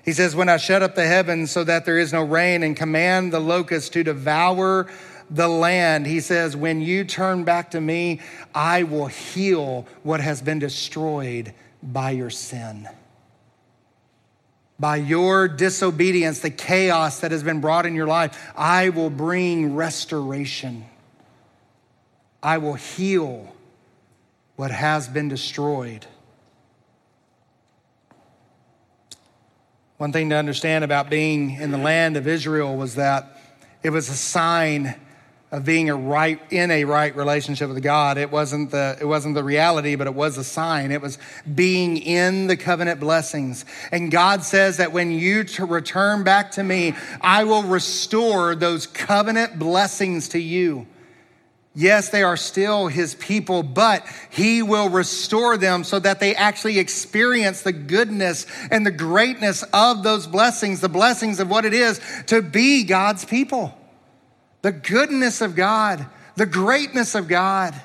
He 0.04 0.12
says, 0.12 0.34
When 0.34 0.48
I 0.48 0.56
shut 0.56 0.82
up 0.82 0.94
the 0.94 1.06
heavens 1.06 1.50
so 1.50 1.64
that 1.64 1.84
there 1.84 1.98
is 1.98 2.12
no 2.12 2.22
rain 2.22 2.62
and 2.62 2.76
command 2.76 3.32
the 3.32 3.40
locusts 3.40 3.90
to 3.90 4.02
devour 4.02 4.90
the 5.30 5.48
land, 5.48 6.06
he 6.06 6.20
says, 6.20 6.56
When 6.56 6.80
you 6.80 7.04
turn 7.04 7.44
back 7.44 7.70
to 7.72 7.80
me, 7.80 8.20
I 8.54 8.84
will 8.84 9.06
heal 9.06 9.86
what 10.02 10.20
has 10.20 10.42
been 10.42 10.58
destroyed 10.58 11.52
by 11.82 12.10
your 12.12 12.30
sin. 12.30 12.88
By 14.80 14.96
your 14.96 15.48
disobedience, 15.48 16.40
the 16.40 16.50
chaos 16.50 17.20
that 17.20 17.32
has 17.32 17.42
been 17.42 17.60
brought 17.60 17.84
in 17.84 17.94
your 17.94 18.06
life, 18.06 18.52
I 18.56 18.90
will 18.90 19.10
bring 19.10 19.74
restoration. 19.74 20.84
I 22.42 22.58
will 22.58 22.74
heal 22.74 23.52
what 24.58 24.72
has 24.72 25.06
been 25.06 25.28
destroyed. 25.28 26.04
One 29.98 30.12
thing 30.12 30.30
to 30.30 30.34
understand 30.34 30.82
about 30.82 31.08
being 31.08 31.52
in 31.52 31.70
the 31.70 31.78
land 31.78 32.16
of 32.16 32.26
Israel 32.26 32.76
was 32.76 32.96
that 32.96 33.38
it 33.84 33.90
was 33.90 34.08
a 34.08 34.16
sign 34.16 34.96
of 35.52 35.64
being 35.64 35.88
a 35.90 35.94
right 35.94 36.40
in 36.50 36.72
a 36.72 36.82
right 36.82 37.14
relationship 37.14 37.68
with 37.68 37.80
God. 37.84 38.18
It 38.18 38.32
wasn't 38.32 38.72
the 38.72 38.98
it 39.00 39.04
wasn't 39.04 39.36
the 39.36 39.44
reality, 39.44 39.94
but 39.94 40.08
it 40.08 40.14
was 40.14 40.36
a 40.36 40.44
sign. 40.44 40.90
It 40.90 41.00
was 41.00 41.18
being 41.54 41.96
in 41.96 42.48
the 42.48 42.56
covenant 42.56 42.98
blessings. 42.98 43.64
And 43.92 44.10
God 44.10 44.42
says 44.42 44.78
that 44.78 44.90
when 44.90 45.12
you 45.12 45.44
to 45.44 45.66
return 45.66 46.24
back 46.24 46.50
to 46.52 46.64
me, 46.64 46.94
I 47.20 47.44
will 47.44 47.62
restore 47.62 48.56
those 48.56 48.88
covenant 48.88 49.56
blessings 49.60 50.30
to 50.30 50.40
you. 50.40 50.88
Yes, 51.78 52.08
they 52.08 52.24
are 52.24 52.36
still 52.36 52.88
his 52.88 53.14
people, 53.14 53.62
but 53.62 54.04
he 54.30 54.62
will 54.62 54.88
restore 54.88 55.56
them 55.56 55.84
so 55.84 56.00
that 56.00 56.18
they 56.18 56.34
actually 56.34 56.80
experience 56.80 57.62
the 57.62 57.70
goodness 57.70 58.46
and 58.72 58.84
the 58.84 58.90
greatness 58.90 59.62
of 59.72 60.02
those 60.02 60.26
blessings, 60.26 60.80
the 60.80 60.88
blessings 60.88 61.38
of 61.38 61.48
what 61.48 61.64
it 61.64 61.72
is 61.72 62.00
to 62.26 62.42
be 62.42 62.82
God's 62.82 63.24
people. 63.24 63.78
The 64.62 64.72
goodness 64.72 65.40
of 65.40 65.54
God, 65.54 66.04
the 66.34 66.46
greatness 66.46 67.14
of 67.14 67.28
God, 67.28 67.80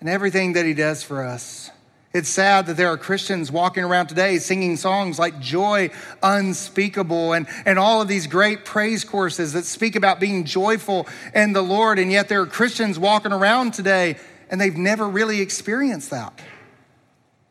and 0.00 0.08
everything 0.08 0.54
that 0.54 0.66
he 0.66 0.74
does 0.74 1.04
for 1.04 1.22
us. 1.22 1.70
It's 2.14 2.28
sad 2.28 2.66
that 2.66 2.76
there 2.76 2.90
are 2.90 2.96
Christians 2.96 3.50
walking 3.50 3.82
around 3.82 4.06
today 4.06 4.38
singing 4.38 4.76
songs 4.76 5.18
like 5.18 5.40
Joy 5.40 5.90
Unspeakable 6.22 7.32
and, 7.32 7.48
and 7.66 7.76
all 7.76 8.00
of 8.00 8.06
these 8.06 8.28
great 8.28 8.64
praise 8.64 9.02
courses 9.02 9.54
that 9.54 9.64
speak 9.64 9.96
about 9.96 10.20
being 10.20 10.44
joyful 10.44 11.08
in 11.34 11.54
the 11.54 11.60
Lord. 11.60 11.98
And 11.98 12.12
yet 12.12 12.28
there 12.28 12.40
are 12.40 12.46
Christians 12.46 13.00
walking 13.00 13.32
around 13.32 13.74
today 13.74 14.14
and 14.48 14.60
they've 14.60 14.76
never 14.76 15.08
really 15.08 15.40
experienced 15.40 16.10
that. 16.10 16.40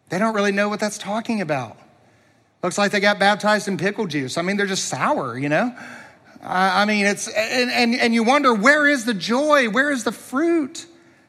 They 0.08 0.18
don't 0.18 0.34
really 0.34 0.54
know 0.54 0.70
what 0.70 0.80
that's 0.80 0.98
talking 0.98 1.42
about. 1.42 1.78
Looks 2.64 2.78
like 2.78 2.92
they 2.92 3.02
got 3.02 3.20
baptized 3.20 3.68
in 3.68 3.78
pickle 3.78 4.08
juice. 4.08 4.38
I 4.38 4.44
mean, 4.44 4.56
they're 4.56 4.66
just 4.66 4.86
sour, 4.86 5.38
you 5.38 5.50
know? 5.50 5.76
I 6.42 6.86
mean, 6.86 7.06
it's, 7.06 7.28
and, 7.28 7.70
and, 7.70 7.96
and 7.96 8.14
you 8.14 8.24
wonder, 8.24 8.54
where 8.54 8.88
is 8.88 9.04
the 9.04 9.14
joy? 9.14 9.70
Where 9.70 9.92
is 9.92 10.06
the 10.06 10.14
fruit? 10.14 10.86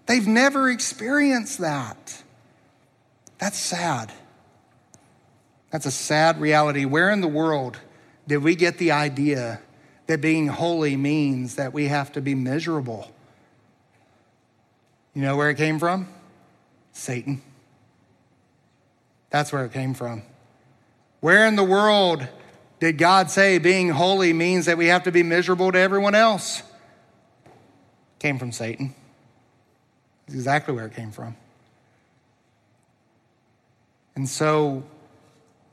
They've 0.07 0.27
never 0.27 0.71
experienced 0.71 1.59
that. 1.59 2.21
That's 3.39 3.59
sad. 3.59 4.13
That's 5.71 5.87
a 5.87 5.91
sad 5.91 6.41
reality. 6.41 6.85
Where 6.85 7.11
in 7.11 7.21
the 7.21 7.29
world 7.29 7.79
did 8.29 8.39
we 8.39 8.55
get 8.55 8.79
the 8.79 8.93
idea 8.93 9.61
that 10.07 10.21
being 10.21 10.47
holy 10.49 10.97
means 10.97 11.57
that 11.57 11.73
we 11.73 11.89
have 11.89 12.13
to 12.13 12.21
be 12.21 12.35
miserable? 12.35 13.11
You 15.15 15.23
know 15.23 15.37
where 15.37 15.51
it 15.51 15.57
came 15.57 15.79
from? 15.79 16.09
Satan. 16.93 17.43
That's 19.31 19.53
where 19.53 19.65
it 19.65 19.73
came 19.73 19.95
from. 19.95 20.23
Where 21.21 21.47
in 21.47 21.57
the 21.57 21.65
world 21.65 22.29
did 22.79 22.99
God 22.99 23.31
say 23.31 23.59
being 23.59 23.89
holy 23.89 24.33
means 24.33 24.67
that 24.67 24.79
we 24.79 24.87
have 24.87 25.05
to 25.05 25.13
be 25.13 25.23
miserable 25.23 25.73
to 25.73 25.79
everyone 25.79 26.15
else? 26.15 26.61
It 27.47 28.21
came 28.21 28.39
from 28.39 28.53
Satan. 28.53 28.95
That's 30.27 30.35
exactly 30.35 30.75
where 30.75 30.87
it 30.87 30.95
came 30.95 31.11
from. 31.11 31.37
And 34.17 34.29
so, 34.29 34.85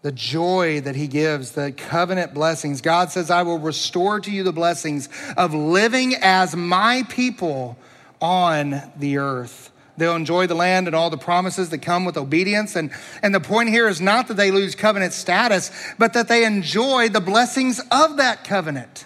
the 0.01 0.12
joy 0.12 0.82
that 0.82 0.95
he 0.95 1.08
gives, 1.08 1.51
the 1.51 1.71
covenant 1.71 2.34
blessings, 2.34 2.82
God 2.82 3.12
says, 3.12 3.30
I 3.30 3.43
will 3.43 3.60
restore 3.60 4.19
to 4.19 4.32
you 4.32 4.43
the 4.43 4.51
blessings 4.51 5.10
of 5.38 5.54
living 5.54 6.15
as 6.21 6.56
my 6.56 7.04
people 7.08 7.77
on 8.19 8.82
the 8.97 9.17
earth. 9.17 9.71
They'll 9.97 10.15
enjoy 10.15 10.47
the 10.47 10.56
land 10.56 10.88
and 10.88 10.95
all 10.95 11.12
the 11.12 11.17
promises 11.17 11.69
that 11.69 11.80
come 11.80 12.06
with 12.06 12.17
obedience. 12.17 12.75
And, 12.75 12.91
and 13.21 13.36
the 13.36 13.39
point 13.39 13.69
here 13.69 13.88
is 13.88 14.01
not 14.01 14.27
that 14.30 14.38
they 14.38 14.49
lose 14.49 14.73
covenant 14.73 15.13
status, 15.13 15.69
but 15.99 16.13
that 16.13 16.27
they 16.27 16.45
enjoy 16.45 17.10
the 17.10 17.21
blessings 17.21 17.80
of 17.91 18.17
that 18.17 18.43
covenant. 18.43 19.06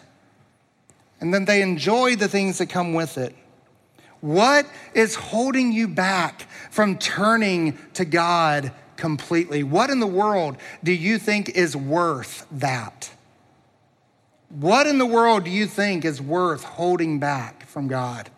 And 1.19 1.34
then 1.34 1.43
they 1.43 1.62
enjoy 1.62 2.15
the 2.15 2.30
things 2.30 2.60
that 2.60 2.67
come 2.67 2.93
with 2.93 3.17
it. 3.17 3.36
What 4.21 4.65
is 4.93 5.15
holding 5.15 5.74
you 5.74 5.89
back 5.89 6.48
from 6.71 6.98
turning 6.98 7.78
to 7.93 8.06
God 8.06 8.71
completely. 8.97 9.63
What 9.63 9.89
in 9.89 9.99
the 9.99 10.08
world 10.08 10.58
do 10.84 10.91
you 10.91 11.17
think 11.17 11.49
is 11.49 11.75
worth 11.75 12.45
that? 12.51 13.12
What 14.49 14.88
in 14.88 14.97
the 14.97 15.05
world 15.05 15.43
do 15.43 15.51
you 15.51 15.65
think 15.65 16.05
is 16.05 16.21
worth 16.21 16.63
holding 16.63 17.19
back 17.19 17.65
from 17.67 17.88
God? 17.88 18.29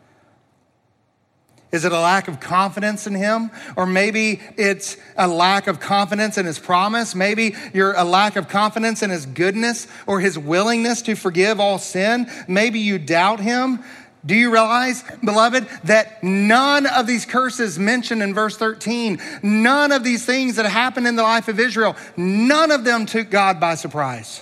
Is 1.69 1.83
it 1.83 1.91
a 1.91 1.99
lack 1.99 2.29
of 2.29 2.39
confidence 2.39 3.07
in 3.07 3.13
Him? 3.13 3.51
Or 3.75 3.85
maybe 3.85 4.41
it's 4.55 4.95
a 5.17 5.27
lack 5.27 5.67
of 5.67 5.81
confidence 5.81 6.37
in 6.37 6.45
His 6.45 6.59
promise. 6.59 7.13
Maybe 7.13 7.55
you're 7.73 7.93
a 7.93 8.05
lack 8.05 8.37
of 8.37 8.47
confidence 8.47 9.03
in 9.03 9.09
His 9.09 9.25
goodness 9.25 9.85
or 10.05 10.21
His 10.21 10.39
willingness 10.39 11.01
to 11.03 11.15
forgive 11.15 11.59
all 11.59 11.77
sin. 11.77 12.31
Maybe 12.47 12.79
you 12.79 12.97
doubt 12.97 13.41
Him. 13.41 13.83
Do 14.25 14.35
you 14.35 14.51
realize, 14.51 15.03
beloved, 15.23 15.67
that 15.85 16.23
none 16.23 16.85
of 16.85 17.07
these 17.07 17.25
curses 17.25 17.79
mentioned 17.79 18.21
in 18.21 18.33
verse 18.33 18.57
13, 18.57 19.21
none 19.41 19.91
of 19.91 20.03
these 20.03 20.25
things 20.25 20.55
that 20.57 20.65
happened 20.65 21.07
in 21.07 21.15
the 21.15 21.23
life 21.23 21.47
of 21.47 21.59
Israel, 21.59 21.95
none 22.17 22.71
of 22.71 22.83
them 22.83 23.05
took 23.05 23.29
God 23.29 23.59
by 23.59 23.75
surprise? 23.75 24.41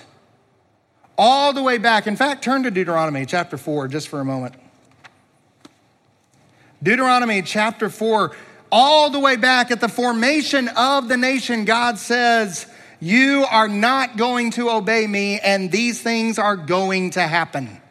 All 1.18 1.54
the 1.54 1.62
way 1.62 1.78
back. 1.78 2.08
In 2.08 2.16
fact, 2.16 2.44
turn 2.44 2.64
to 2.64 2.72
Deuteronomy 2.72 3.26
chapter 3.26 3.58
4 3.58 3.88
just 3.88 4.08
for 4.08 4.20
a 4.20 4.26
moment. 4.26 4.56
Deuteronomy 6.82 7.42
chapter 7.42 7.90
4, 7.90 8.36
all 8.72 9.10
the 9.10 9.20
way 9.20 9.36
back 9.36 9.72
at 9.72 9.82
the 9.82 9.88
formation 9.88 10.68
of 10.70 11.08
the 11.08 11.18
nation, 11.18 11.66
God 11.66 11.98
says, 11.98 12.66
You 13.00 13.46
are 13.50 13.68
not 13.68 14.18
going 14.18 14.52
to 14.52 14.70
obey 14.70 15.08
me, 15.08 15.40
and 15.40 15.72
these 15.72 16.02
things 16.02 16.38
are 16.38 16.58
going 16.58 17.12
to 17.12 17.22
happen. 17.22 17.82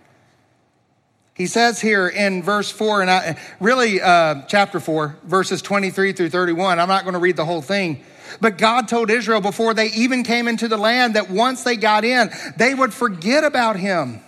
He 1.34 1.48
says 1.48 1.80
here 1.80 2.06
in 2.06 2.44
verse 2.44 2.70
4, 2.70 3.02
and 3.02 3.10
I, 3.10 3.36
really 3.58 4.00
uh, 4.00 4.42
chapter 4.46 4.78
4, 4.78 5.16
verses 5.24 5.62
23 5.62 6.12
through 6.12 6.30
31. 6.30 6.78
I'm 6.78 6.86
not 6.86 7.02
going 7.02 7.14
to 7.14 7.18
read 7.18 7.34
the 7.34 7.44
whole 7.44 7.62
thing. 7.62 8.04
But 8.40 8.56
God 8.56 8.86
told 8.86 9.10
Israel 9.10 9.40
before 9.40 9.74
they 9.74 9.88
even 9.88 10.22
came 10.22 10.46
into 10.46 10.68
the 10.68 10.76
land 10.76 11.14
that 11.14 11.30
once 11.30 11.64
they 11.64 11.76
got 11.76 12.04
in, 12.04 12.30
they 12.56 12.72
would 12.72 12.94
forget 12.94 13.42
about 13.42 13.76
him. 13.76 14.20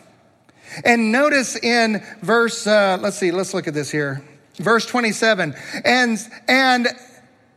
And 0.84 1.12
notice 1.12 1.56
in 1.56 2.04
verse, 2.22 2.66
uh, 2.66 2.98
let's 3.00 3.16
see, 3.16 3.30
let's 3.30 3.54
look 3.54 3.68
at 3.68 3.74
this 3.74 3.90
here. 3.90 4.22
Verse 4.56 4.84
27, 4.86 5.54
and, 5.84 6.18
and, 6.48 6.88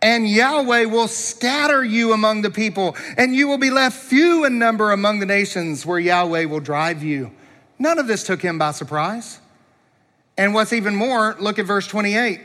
and 0.02 0.30
Yahweh 0.30 0.86
will 0.86 1.08
scatter 1.08 1.84
you 1.84 2.14
among 2.14 2.44
the 2.44 2.52
people, 2.52 2.96
and 3.18 3.34
you 3.34 3.48
will 3.48 3.58
be 3.58 3.72
left 3.72 3.98
few 3.98 4.46
in 4.46 4.60
number 4.60 4.92
among 4.92 5.20
the 5.20 5.26
nations 5.26 5.86
where 5.86 6.00
Yahweh 6.00 6.46
will 6.46 6.60
drive 6.60 7.02
you. 7.02 7.32
None 7.80 7.98
of 7.98 8.08
this 8.08 8.24
took 8.26 8.42
him 8.42 8.60
by 8.60 8.72
surprise. 8.72 9.40
And 10.38 10.54
what's 10.54 10.74
even 10.74 10.96
more, 10.96 11.36
look 11.40 11.58
at 11.58 11.66
verse 11.66 11.88
28. 11.88 12.42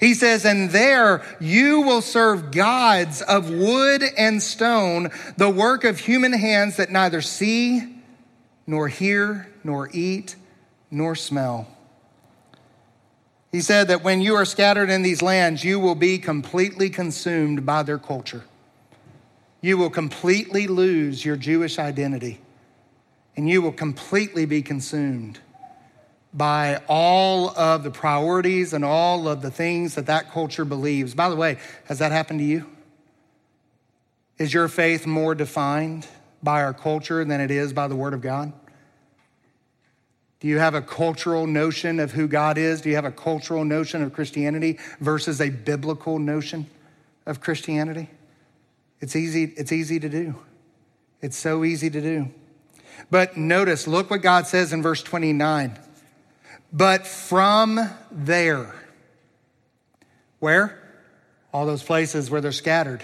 He 0.00 0.14
says, 0.14 0.44
And 0.44 0.70
there 0.70 1.22
you 1.40 1.80
will 1.80 2.02
serve 2.02 2.50
gods 2.50 3.22
of 3.22 3.50
wood 3.50 4.02
and 4.16 4.42
stone, 4.42 5.10
the 5.36 5.50
work 5.50 5.84
of 5.84 5.98
human 5.98 6.32
hands 6.32 6.76
that 6.76 6.90
neither 6.90 7.20
see, 7.20 7.82
nor 8.66 8.88
hear, 8.88 9.48
nor 9.64 9.90
eat, 9.92 10.36
nor 10.90 11.14
smell. 11.14 11.68
He 13.52 13.60
said 13.60 13.88
that 13.88 14.04
when 14.04 14.20
you 14.20 14.34
are 14.34 14.44
scattered 14.44 14.90
in 14.90 15.02
these 15.02 15.22
lands, 15.22 15.64
you 15.64 15.80
will 15.80 15.94
be 15.94 16.18
completely 16.18 16.90
consumed 16.90 17.64
by 17.64 17.82
their 17.82 17.98
culture. 17.98 18.44
You 19.60 19.78
will 19.78 19.90
completely 19.90 20.66
lose 20.66 21.24
your 21.24 21.36
Jewish 21.36 21.78
identity, 21.78 22.40
and 23.36 23.48
you 23.48 23.60
will 23.62 23.72
completely 23.72 24.46
be 24.46 24.62
consumed 24.62 25.40
by 26.32 26.82
all 26.88 27.50
of 27.58 27.82
the 27.82 27.90
priorities 27.90 28.72
and 28.72 28.84
all 28.84 29.28
of 29.28 29.42
the 29.42 29.50
things 29.50 29.94
that 29.94 30.06
that 30.06 30.30
culture 30.30 30.64
believes. 30.64 31.14
By 31.14 31.28
the 31.28 31.36
way, 31.36 31.58
has 31.86 31.98
that 31.98 32.12
happened 32.12 32.40
to 32.40 32.44
you? 32.44 32.66
Is 34.38 34.52
your 34.52 34.68
faith 34.68 35.06
more 35.06 35.34
defined 35.34 36.06
by 36.42 36.62
our 36.62 36.74
culture 36.74 37.24
than 37.24 37.40
it 37.40 37.50
is 37.50 37.72
by 37.72 37.88
the 37.88 37.96
Word 37.96 38.12
of 38.12 38.20
God? 38.20 38.52
Do 40.40 40.48
you 40.48 40.58
have 40.58 40.74
a 40.74 40.82
cultural 40.82 41.46
notion 41.46 41.98
of 41.98 42.12
who 42.12 42.28
God 42.28 42.58
is? 42.58 42.82
Do 42.82 42.90
you 42.90 42.96
have 42.96 43.06
a 43.06 43.10
cultural 43.10 43.64
notion 43.64 44.02
of 44.02 44.12
Christianity 44.12 44.78
versus 45.00 45.40
a 45.40 45.48
biblical 45.48 46.18
notion 46.18 46.68
of 47.24 47.40
Christianity? 47.40 48.10
It's 49.00 49.16
easy, 49.16 49.54
it's 49.56 49.72
easy 49.72 49.98
to 49.98 50.08
do. 50.08 50.36
It's 51.22 51.36
so 51.36 51.64
easy 51.64 51.88
to 51.88 52.00
do. 52.00 52.28
But 53.10 53.36
notice, 53.36 53.86
look 53.86 54.10
what 54.10 54.22
God 54.22 54.46
says 54.46 54.72
in 54.72 54.82
verse 54.82 55.02
29. 55.02 55.78
But 56.72 57.06
from 57.06 57.80
there, 58.10 58.74
where? 60.40 60.82
All 61.52 61.66
those 61.66 61.82
places 61.82 62.30
where 62.30 62.40
they're 62.40 62.52
scattered, 62.52 63.02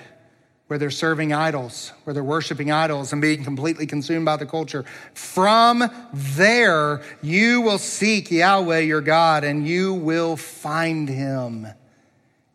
where 0.66 0.78
they're 0.78 0.90
serving 0.90 1.32
idols, 1.32 1.92
where 2.04 2.12
they're 2.12 2.24
worshiping 2.24 2.70
idols 2.70 3.12
and 3.12 3.22
being 3.22 3.44
completely 3.44 3.86
consumed 3.86 4.24
by 4.24 4.36
the 4.36 4.46
culture. 4.46 4.84
From 5.14 5.90
there, 6.12 7.02
you 7.22 7.60
will 7.60 7.78
seek 7.78 8.30
Yahweh 8.30 8.80
your 8.80 9.00
God 9.00 9.44
and 9.44 9.66
you 9.66 9.94
will 9.94 10.36
find 10.36 11.08
him 11.08 11.66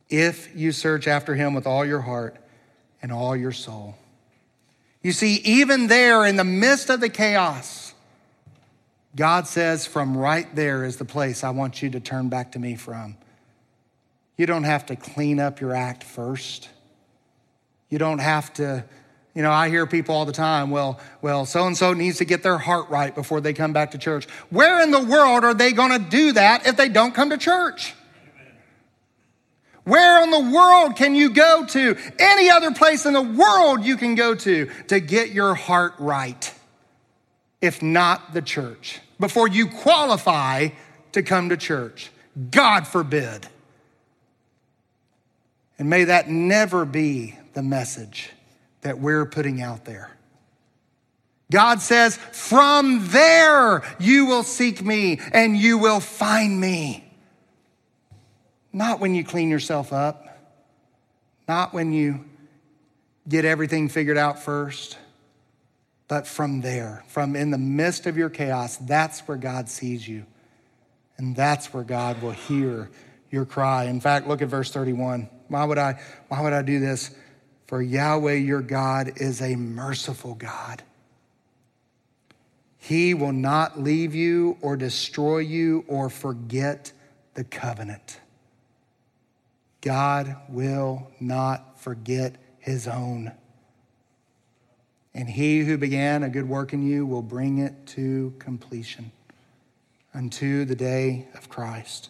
if 0.09 0.55
you 0.55 0.71
search 0.71 1.07
after 1.07 1.35
him 1.35 1.53
with 1.53 1.67
all 1.67 1.85
your 1.85 2.01
heart 2.01 2.37
and 3.01 3.11
all 3.11 3.35
your 3.35 3.51
soul. 3.51 3.95
You 5.07 5.13
see, 5.13 5.35
even 5.45 5.87
there 5.87 6.25
in 6.25 6.35
the 6.35 6.43
midst 6.43 6.89
of 6.89 6.99
the 6.99 7.07
chaos, 7.07 7.93
God 9.15 9.47
says, 9.47 9.87
from 9.87 10.17
right 10.17 10.53
there 10.53 10.83
is 10.83 10.97
the 10.97 11.05
place 11.05 11.45
I 11.45 11.51
want 11.51 11.81
you 11.81 11.89
to 11.91 12.01
turn 12.01 12.27
back 12.27 12.51
to 12.51 12.59
me 12.59 12.75
from. 12.75 13.15
You 14.35 14.45
don't 14.47 14.65
have 14.65 14.87
to 14.87 14.97
clean 14.97 15.39
up 15.39 15.61
your 15.61 15.73
act 15.73 16.03
first. 16.03 16.67
You 17.89 17.99
don't 17.99 18.19
have 18.19 18.51
to, 18.55 18.83
you 19.33 19.43
know, 19.43 19.51
I 19.53 19.69
hear 19.69 19.87
people 19.87 20.13
all 20.13 20.25
the 20.25 20.33
time, 20.33 20.71
well, 20.71 20.99
well, 21.21 21.45
so 21.45 21.65
and 21.65 21.77
so 21.77 21.93
needs 21.93 22.17
to 22.17 22.25
get 22.25 22.43
their 22.43 22.57
heart 22.57 22.89
right 22.89 23.15
before 23.15 23.39
they 23.39 23.53
come 23.53 23.71
back 23.71 23.91
to 23.91 23.97
church. 23.97 24.25
Where 24.49 24.83
in 24.83 24.91
the 24.91 25.01
world 25.01 25.45
are 25.45 25.53
they 25.53 25.71
going 25.71 25.91
to 25.91 26.09
do 26.09 26.33
that 26.33 26.67
if 26.67 26.75
they 26.75 26.89
don't 26.89 27.15
come 27.15 27.29
to 27.29 27.37
church? 27.37 27.93
Where 29.87 30.21
in 30.21 30.31
the 30.31 30.51
world 30.51 30.97
can 30.97 31.15
you 31.15 31.29
go 31.29 31.65
to? 31.65 31.95
Any 32.19 32.49
other 32.49 32.71
place 32.71 33.05
in 33.05 33.13
the 33.13 33.21
world 33.21 33.85
you 33.85 33.95
can 33.95 34.15
go 34.15 34.35
to 34.35 34.69
to 34.89 34.99
get 34.99 35.31
your 35.31 35.55
heart 35.55 35.93
right, 35.97 36.53
if 37.61 37.81
not 37.81 38.33
the 38.33 38.41
church 38.41 38.99
before 39.17 39.47
you 39.47 39.67
qualify 39.67 40.67
to 41.13 41.23
come 41.23 41.47
to 41.49 41.55
church. 41.55 42.11
God 42.51 42.85
forbid. 42.85 43.47
And 45.79 45.89
may 45.89 46.03
that 46.03 46.29
never 46.29 46.83
be 46.83 47.37
the 47.53 47.63
message 47.63 48.31
that 48.81 48.99
we're 48.99 49.25
putting 49.25 49.61
out 49.61 49.85
there. 49.85 50.11
God 51.49 51.79
says, 51.79 52.17
From 52.17 53.07
there 53.07 53.83
you 54.01 54.25
will 54.25 54.43
seek 54.43 54.83
me 54.83 55.21
and 55.31 55.55
you 55.55 55.77
will 55.77 56.01
find 56.01 56.59
me. 56.59 57.06
Not 58.77 58.99
when 58.99 59.15
you 59.15 59.23
clean 59.23 59.49
yourself 59.49 59.91
up, 59.91 60.37
not 61.47 61.73
when 61.73 61.91
you 61.91 62.25
get 63.27 63.43
everything 63.43 63.89
figured 63.89 64.17
out 64.17 64.43
first 64.43 64.97
but 66.07 66.25
from 66.25 66.61
there, 66.61 67.03
from 67.07 67.35
in 67.35 67.51
the 67.51 67.57
midst 67.57 68.05
of 68.05 68.15
your 68.15 68.29
chaos, 68.29 68.77
that's 68.77 69.21
where 69.21 69.35
God 69.35 69.67
sees 69.67 70.07
you. 70.07 70.25
And 71.17 71.35
that's 71.35 71.73
where 71.73 71.83
God 71.83 72.21
will 72.21 72.31
hear 72.31 72.89
your 73.31 73.45
cry. 73.45 73.85
In 73.85 73.99
fact, 73.99 74.27
look 74.27 74.41
at 74.41 74.47
verse 74.47 74.71
31. 74.71 75.27
Why 75.47 75.65
would 75.65 75.77
I, 75.77 75.99
why 76.27 76.41
would 76.41 76.53
I 76.53 76.61
do 76.61 76.79
this? 76.79 77.11
For 77.65 77.81
Yahweh 77.81 78.35
your 78.35 78.61
God 78.61 79.13
is 79.17 79.41
a 79.41 79.55
merciful 79.55 80.35
God. 80.35 80.83
He 82.77 83.13
will 83.13 83.33
not 83.33 83.81
leave 83.81 84.15
you 84.15 84.57
or 84.61 84.77
destroy 84.77 85.39
you 85.39 85.83
or 85.87 86.09
forget 86.09 86.93
the 87.33 87.43
covenant. 87.43 88.19
God 89.87 90.35
will 90.49 91.07
not 91.21 91.79
forget 91.79 92.35
his 92.59 92.89
own. 92.89 93.31
And 95.13 95.29
he 95.29 95.61
who 95.61 95.77
began 95.77 96.23
a 96.23 96.29
good 96.29 96.49
work 96.49 96.73
in 96.73 96.85
you 96.85 97.05
will 97.05 97.21
bring 97.21 97.59
it 97.59 97.73
to 97.95 98.33
completion 98.37 99.13
unto 100.13 100.65
the 100.65 100.75
day 100.75 101.29
of 101.35 101.47
Christ. 101.47 102.09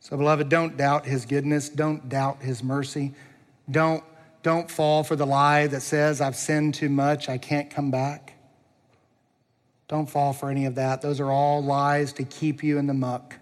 So, 0.00 0.16
beloved, 0.16 0.48
don't 0.48 0.78
doubt 0.78 1.04
his 1.04 1.26
goodness. 1.26 1.68
Don't 1.68 2.08
doubt 2.08 2.40
his 2.40 2.62
mercy. 2.62 3.12
Don't, 3.70 4.02
don't 4.42 4.70
fall 4.70 5.04
for 5.04 5.16
the 5.16 5.26
lie 5.26 5.66
that 5.66 5.82
says, 5.82 6.22
I've 6.22 6.36
sinned 6.36 6.72
too 6.72 6.88
much, 6.88 7.28
I 7.28 7.36
can't 7.36 7.68
come 7.68 7.90
back. 7.90 8.32
Don't 9.88 10.08
fall 10.08 10.32
for 10.32 10.48
any 10.48 10.64
of 10.64 10.76
that. 10.76 11.02
Those 11.02 11.20
are 11.20 11.30
all 11.30 11.62
lies 11.62 12.14
to 12.14 12.24
keep 12.24 12.64
you 12.64 12.78
in 12.78 12.86
the 12.86 12.94
muck. 12.94 13.36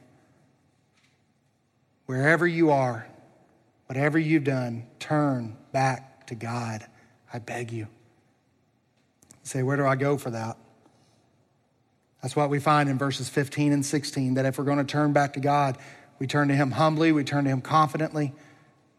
Wherever 2.07 2.46
you 2.46 2.70
are, 2.70 3.07
whatever 3.86 4.18
you've 4.18 4.44
done, 4.44 4.86
turn 4.98 5.57
back 5.72 6.26
to 6.26 6.34
God. 6.34 6.86
I 7.32 7.38
beg 7.38 7.72
you. 7.72 7.86
You 7.86 9.44
say, 9.44 9.62
where 9.62 9.76
do 9.76 9.86
I 9.86 9.96
go 9.96 10.18
for 10.18 10.30
that? 10.30 10.57
That's 12.22 12.36
what 12.36 12.50
we 12.50 12.61
find 12.61 12.88
in 12.88 12.98
verses 12.98 13.28
15 13.28 13.72
and 13.72 13.84
16 13.84 14.34
that 14.34 14.46
if 14.46 14.59
we're 14.59 14.64
going 14.64 14.78
to 14.78 14.84
turn 14.84 15.12
back 15.12 15.32
to 15.34 15.40
God, 15.40 15.78
we 16.18 16.26
turn 16.26 16.48
to 16.48 16.55
Him 16.55 16.70
humbly, 16.72 17.12
we 17.12 17.24
turn 17.24 17.44
to 17.44 17.50
Him 17.50 17.61
confidently, 17.61 18.32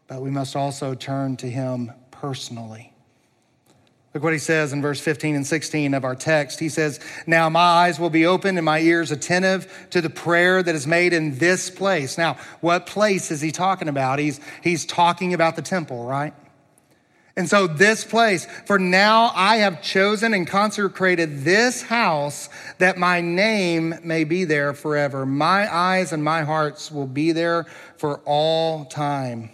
but 0.06 0.20
we 0.20 0.30
must 0.30 0.56
also 0.56 0.94
turn 0.94 1.36
to 1.38 1.48
Him 1.48 1.92
personally. 2.10 2.93
Look 4.14 4.22
what 4.22 4.32
he 4.32 4.38
says 4.38 4.72
in 4.72 4.80
verse 4.80 5.00
15 5.00 5.34
and 5.34 5.44
16 5.44 5.92
of 5.92 6.04
our 6.04 6.14
text. 6.14 6.60
He 6.60 6.68
says, 6.68 7.00
Now 7.26 7.48
my 7.48 7.60
eyes 7.60 7.98
will 7.98 8.10
be 8.10 8.26
open 8.26 8.56
and 8.56 8.64
my 8.64 8.78
ears 8.78 9.10
attentive 9.10 9.88
to 9.90 10.00
the 10.00 10.08
prayer 10.08 10.62
that 10.62 10.72
is 10.72 10.86
made 10.86 11.12
in 11.12 11.38
this 11.38 11.68
place. 11.68 12.16
Now, 12.16 12.36
what 12.60 12.86
place 12.86 13.32
is 13.32 13.40
he 13.40 13.50
talking 13.50 13.88
about? 13.88 14.20
He's, 14.20 14.38
he's 14.62 14.86
talking 14.86 15.34
about 15.34 15.56
the 15.56 15.62
temple, 15.62 16.06
right? 16.06 16.32
And 17.36 17.48
so, 17.48 17.66
this 17.66 18.04
place, 18.04 18.46
for 18.66 18.78
now 18.78 19.32
I 19.34 19.56
have 19.56 19.82
chosen 19.82 20.32
and 20.32 20.46
consecrated 20.46 21.42
this 21.42 21.82
house 21.82 22.48
that 22.78 22.96
my 22.96 23.20
name 23.20 23.96
may 24.04 24.22
be 24.22 24.44
there 24.44 24.72
forever. 24.74 25.26
My 25.26 25.74
eyes 25.74 26.12
and 26.12 26.22
my 26.22 26.42
hearts 26.42 26.92
will 26.92 27.08
be 27.08 27.32
there 27.32 27.66
for 27.96 28.18
all 28.24 28.84
time. 28.84 29.50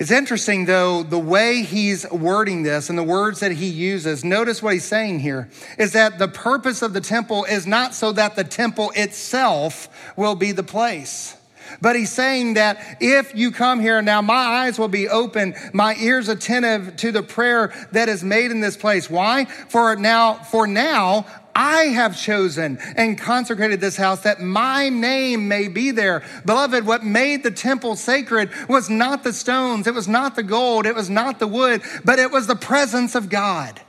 It's 0.00 0.10
interesting, 0.10 0.64
though, 0.64 1.04
the 1.04 1.20
way 1.20 1.62
he's 1.62 2.04
wording 2.10 2.64
this 2.64 2.90
and 2.90 2.98
the 2.98 3.04
words 3.04 3.40
that 3.40 3.52
he 3.52 3.66
uses. 3.66 4.24
Notice 4.24 4.60
what 4.60 4.72
he's 4.72 4.84
saying 4.84 5.20
here 5.20 5.48
is 5.78 5.92
that 5.92 6.18
the 6.18 6.26
purpose 6.26 6.82
of 6.82 6.92
the 6.92 7.00
temple 7.00 7.44
is 7.44 7.64
not 7.64 7.94
so 7.94 8.10
that 8.10 8.34
the 8.34 8.42
temple 8.42 8.92
itself 8.96 9.88
will 10.16 10.34
be 10.34 10.50
the 10.50 10.64
place. 10.64 11.36
But 11.80 11.94
he's 11.94 12.10
saying 12.10 12.54
that 12.54 12.98
if 13.00 13.36
you 13.36 13.52
come 13.52 13.80
here 13.80 14.02
now, 14.02 14.20
my 14.20 14.34
eyes 14.34 14.78
will 14.80 14.88
be 14.88 15.08
open, 15.08 15.54
my 15.72 15.94
ears 15.96 16.28
attentive 16.28 16.96
to 16.96 17.12
the 17.12 17.22
prayer 17.22 17.72
that 17.92 18.08
is 18.08 18.24
made 18.24 18.50
in 18.50 18.60
this 18.60 18.76
place. 18.76 19.08
Why? 19.08 19.44
For 19.44 19.94
now, 19.94 20.34
for 20.34 20.66
now, 20.66 21.24
I 21.54 21.84
have 21.84 22.18
chosen 22.18 22.78
and 22.96 23.18
consecrated 23.18 23.80
this 23.80 23.96
house 23.96 24.22
that 24.22 24.40
my 24.40 24.88
name 24.88 25.48
may 25.48 25.68
be 25.68 25.90
there. 25.92 26.22
Beloved, 26.44 26.84
what 26.84 27.04
made 27.04 27.42
the 27.42 27.50
temple 27.50 27.96
sacred 27.96 28.50
was 28.68 28.90
not 28.90 29.22
the 29.22 29.32
stones, 29.32 29.86
it 29.86 29.94
was 29.94 30.08
not 30.08 30.34
the 30.36 30.42
gold, 30.42 30.86
it 30.86 30.94
was 30.94 31.08
not 31.08 31.38
the 31.38 31.46
wood, 31.46 31.82
but 32.04 32.18
it 32.18 32.30
was 32.30 32.46
the 32.46 32.56
presence 32.56 33.14
of 33.14 33.28
God. 33.28 33.80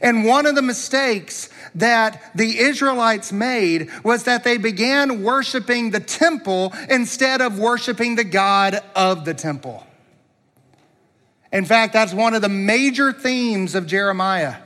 And 0.00 0.24
one 0.24 0.46
of 0.46 0.54
the 0.54 0.62
mistakes 0.62 1.50
that 1.74 2.32
the 2.34 2.58
Israelites 2.58 3.32
made 3.32 3.90
was 4.02 4.24
that 4.24 4.42
they 4.42 4.56
began 4.56 5.22
worshiping 5.22 5.90
the 5.90 6.00
temple 6.00 6.72
instead 6.88 7.42
of 7.42 7.58
worshiping 7.58 8.14
the 8.16 8.24
God 8.24 8.80
of 8.96 9.24
the 9.24 9.34
temple. 9.34 9.86
In 11.52 11.66
fact, 11.66 11.92
that's 11.92 12.14
one 12.14 12.34
of 12.34 12.42
the 12.42 12.48
major 12.48 13.12
themes 13.12 13.74
of 13.74 13.86
Jeremiah 13.86 14.56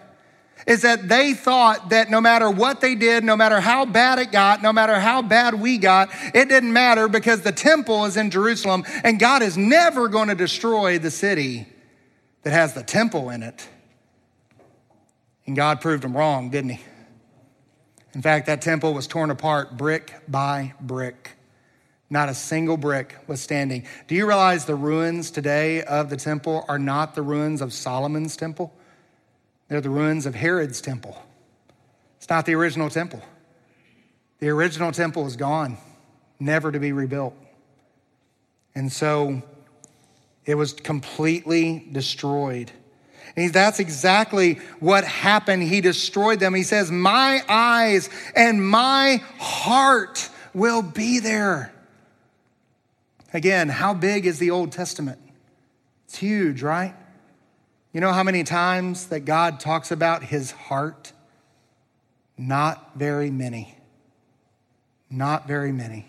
is 0.69 0.83
that 0.83 1.09
they 1.09 1.33
thought 1.33 1.89
that 1.89 2.11
no 2.11 2.21
matter 2.21 2.51
what 2.51 2.83
they 2.83 2.95
did, 2.95 3.25
no 3.25 3.35
matter 3.35 3.59
how 3.59 3.87
bad 3.87 4.19
it 4.19 4.31
got, 4.31 4.63
no 4.63 4.71
matter 4.71 5.01
how 5.01 5.23
bad 5.23 5.55
we 5.55 5.79
got, 5.79 6.11
it 6.35 6.51
didn't 6.51 6.75
matter 6.75 7.09
because 7.09 7.41
the 7.41 7.51
temple 7.51 8.05
is 8.05 8.19
in 8.19 8.31
Jerusalem 8.31 8.85
and 9.03 9.19
God 9.19 9.41
is 9.43 9.57
never 9.57 10.09
going 10.09 10.29
to 10.29 10.35
destroy 10.35 10.99
the 10.99 11.11
city 11.11 11.67
that 12.43 12.53
has 12.53 12.75
the 12.75 12.83
temple 12.83 13.31
in 13.31 13.43
it. 13.43 13.67
And 15.47 15.57
God 15.57 15.81
proved 15.81 16.03
them 16.03 16.15
wrong, 16.15 16.51
didn't 16.51 16.73
he? 16.73 16.85
In 18.13 18.21
fact, 18.21 18.45
that 18.47 18.61
temple 18.61 18.93
was 18.93 19.07
torn 19.07 19.31
apart 19.31 19.79
brick 19.79 20.13
by 20.29 20.75
brick. 20.83 21.31
Not 22.11 22.29
a 22.29 22.35
single 22.35 22.77
brick 22.77 23.17
was 23.27 23.41
standing. 23.41 23.87
Do 24.07 24.15
you 24.15 24.27
realize 24.27 24.67
the 24.67 24.75
ruins 24.75 25.31
today 25.31 25.83
of 25.83 26.11
the 26.11 26.17
temple 26.19 26.67
are 26.69 26.79
not 26.79 27.15
the 27.15 27.23
ruins 27.23 27.63
of 27.63 27.73
Solomon's 27.73 28.37
temple? 28.37 28.75
They're 29.69 29.81
the 29.81 29.91
ruins 29.91 30.27
of 30.27 30.35
Herod's 30.35 30.81
temple. 30.81 31.23
It's 32.17 32.29
not 32.29 32.47
the 32.47 32.55
original 32.55 32.91
temple. 32.91 33.23
The 34.41 34.49
original 34.49 34.93
temple 34.93 35.27
is 35.27 35.37
gone, 35.37 35.79
never 36.41 36.73
to 36.73 36.79
be 36.79 36.93
rebuilt. 36.93 37.35
And 38.75 38.93
so 38.93 39.43
it 40.45 40.55
was 40.55 40.73
completely 40.73 41.87
destroyed. 41.93 42.73
And 43.37 43.53
that's 43.53 43.81
exactly 43.81 44.55
what 44.81 45.05
happened. 45.05 45.63
He 45.63 45.81
destroyed 45.81 46.41
them. 46.41 46.55
He 46.55 46.63
says, 46.63 46.91
My 46.91 47.43
eyes 47.49 48.09
and 48.35 48.67
my 48.67 49.23
heart 49.39 50.31
will 50.55 50.83
be 50.83 51.19
there. 51.19 51.73
Again, 53.35 53.69
how 53.69 53.95
big 53.95 54.27
is 54.27 54.39
the 54.39 54.51
Old 54.51 54.73
Testament? 54.73 55.19
It's 56.07 56.17
huge, 56.17 56.63
right? 56.63 56.95
You 57.93 58.01
know 58.01 58.13
how 58.13 58.23
many 58.23 58.45
times 58.45 59.07
that 59.07 59.21
God 59.21 59.61
talks 59.61 59.91
about 59.91 60.23
his 60.23 60.51
heart? 60.51 61.13
Not 62.37 62.93
very 62.97 63.31
many. 63.31 63.77
Not 65.11 65.49
very 65.49 65.73
many. 65.73 66.07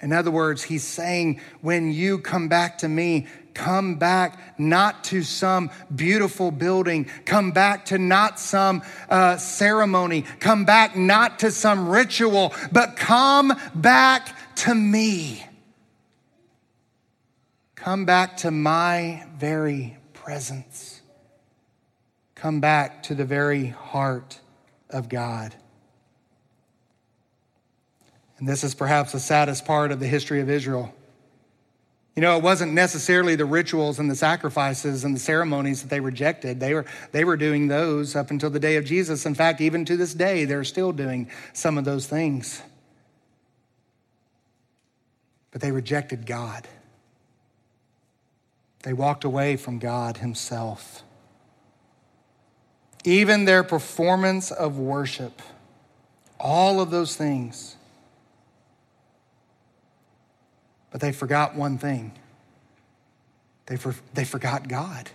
In 0.00 0.12
other 0.12 0.30
words, 0.30 0.62
he's 0.62 0.84
saying, 0.84 1.40
when 1.60 1.90
you 1.92 2.18
come 2.18 2.48
back 2.48 2.78
to 2.78 2.88
me, 2.88 3.26
come 3.54 3.96
back 3.96 4.58
not 4.58 5.02
to 5.04 5.22
some 5.22 5.70
beautiful 5.94 6.52
building, 6.52 7.06
come 7.24 7.50
back 7.50 7.86
to 7.86 7.98
not 7.98 8.38
some 8.38 8.82
uh, 9.08 9.36
ceremony, 9.38 10.22
come 10.38 10.64
back 10.64 10.96
not 10.96 11.40
to 11.40 11.50
some 11.50 11.88
ritual, 11.88 12.54
but 12.70 12.96
come 12.96 13.52
back 13.74 14.54
to 14.56 14.74
me. 14.74 15.44
Come 17.74 18.04
back 18.04 18.36
to 18.38 18.52
my 18.52 19.24
very 19.36 19.96
presence. 20.28 21.00
Come 22.34 22.60
back 22.60 23.02
to 23.04 23.14
the 23.14 23.24
very 23.24 23.68
heart 23.68 24.38
of 24.90 25.08
God. 25.08 25.54
And 28.36 28.46
this 28.46 28.62
is 28.62 28.74
perhaps 28.74 29.12
the 29.12 29.20
saddest 29.20 29.64
part 29.64 29.90
of 29.90 30.00
the 30.00 30.06
history 30.06 30.42
of 30.42 30.50
Israel. 30.50 30.94
You 32.14 32.20
know, 32.20 32.36
it 32.36 32.42
wasn't 32.42 32.74
necessarily 32.74 33.36
the 33.36 33.46
rituals 33.46 33.98
and 33.98 34.10
the 34.10 34.14
sacrifices 34.14 35.02
and 35.02 35.16
the 35.16 35.20
ceremonies 35.20 35.80
that 35.80 35.88
they 35.88 36.00
rejected. 36.00 36.60
They 36.60 36.74
were, 36.74 36.84
they 37.12 37.24
were 37.24 37.38
doing 37.38 37.68
those 37.68 38.14
up 38.14 38.30
until 38.30 38.50
the 38.50 38.60
day 38.60 38.76
of 38.76 38.84
Jesus. 38.84 39.24
In 39.24 39.34
fact, 39.34 39.62
even 39.62 39.86
to 39.86 39.96
this 39.96 40.12
day, 40.12 40.44
they're 40.44 40.62
still 40.62 40.92
doing 40.92 41.30
some 41.54 41.78
of 41.78 41.86
those 41.86 42.06
things. 42.06 42.60
But 45.52 45.62
they 45.62 45.72
rejected 45.72 46.26
God. 46.26 46.68
They 48.82 48.92
walked 48.92 49.24
away 49.24 49.56
from 49.56 49.78
God 49.78 50.18
Himself. 50.18 51.02
Even 53.04 53.44
their 53.44 53.62
performance 53.62 54.50
of 54.50 54.78
worship, 54.78 55.40
all 56.38 56.80
of 56.80 56.90
those 56.90 57.16
things. 57.16 57.76
But 60.90 61.00
they 61.00 61.12
forgot 61.12 61.54
one 61.54 61.78
thing 61.78 62.12
they, 63.68 63.76
for, 63.76 63.94
they 64.14 64.24
forgot 64.24 64.66
God. 64.66 65.10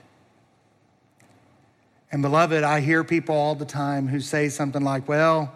And 2.11 2.21
beloved, 2.21 2.63
I 2.63 2.81
hear 2.81 3.03
people 3.03 3.35
all 3.35 3.55
the 3.55 3.65
time 3.65 4.07
who 4.07 4.19
say 4.19 4.49
something 4.49 4.83
like, 4.83 5.07
Well, 5.07 5.51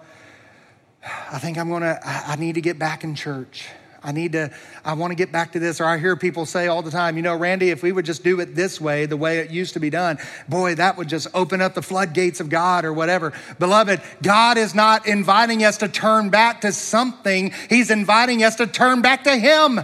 I 1.31 1.37
think 1.37 1.59
I'm 1.59 1.69
gonna, 1.69 1.99
I 2.03 2.35
need 2.37 2.55
to 2.55 2.61
get 2.61 2.79
back 2.79 3.03
in 3.03 3.13
church. 3.13 3.67
I 4.03 4.11
need 4.11 4.33
to, 4.33 4.51
I 4.85 4.93
want 4.93 5.11
to 5.11 5.15
get 5.15 5.31
back 5.31 5.53
to 5.53 5.59
this. 5.59 5.81
Or 5.81 5.85
I 5.85 5.97
hear 5.97 6.15
people 6.15 6.45
say 6.45 6.67
all 6.67 6.81
the 6.81 6.91
time, 6.91 7.17
you 7.17 7.23
know, 7.23 7.35
Randy, 7.35 7.71
if 7.71 7.83
we 7.83 7.91
would 7.91 8.05
just 8.05 8.23
do 8.23 8.39
it 8.39 8.55
this 8.55 8.79
way, 8.79 9.05
the 9.05 9.17
way 9.17 9.39
it 9.39 9.49
used 9.49 9.73
to 9.73 9.79
be 9.79 9.89
done, 9.89 10.17
boy, 10.47 10.75
that 10.75 10.97
would 10.97 11.09
just 11.09 11.27
open 11.33 11.61
up 11.61 11.73
the 11.73 11.81
floodgates 11.81 12.39
of 12.39 12.49
God 12.49 12.85
or 12.85 12.93
whatever. 12.93 13.33
Beloved, 13.59 14.01
God 14.21 14.57
is 14.57 14.75
not 14.75 15.07
inviting 15.07 15.63
us 15.63 15.77
to 15.77 15.87
turn 15.87 16.29
back 16.29 16.61
to 16.61 16.71
something, 16.71 17.53
He's 17.69 17.89
inviting 17.89 18.43
us 18.43 18.55
to 18.55 18.67
turn 18.67 19.01
back 19.01 19.23
to 19.23 19.35
Him. 19.35 19.79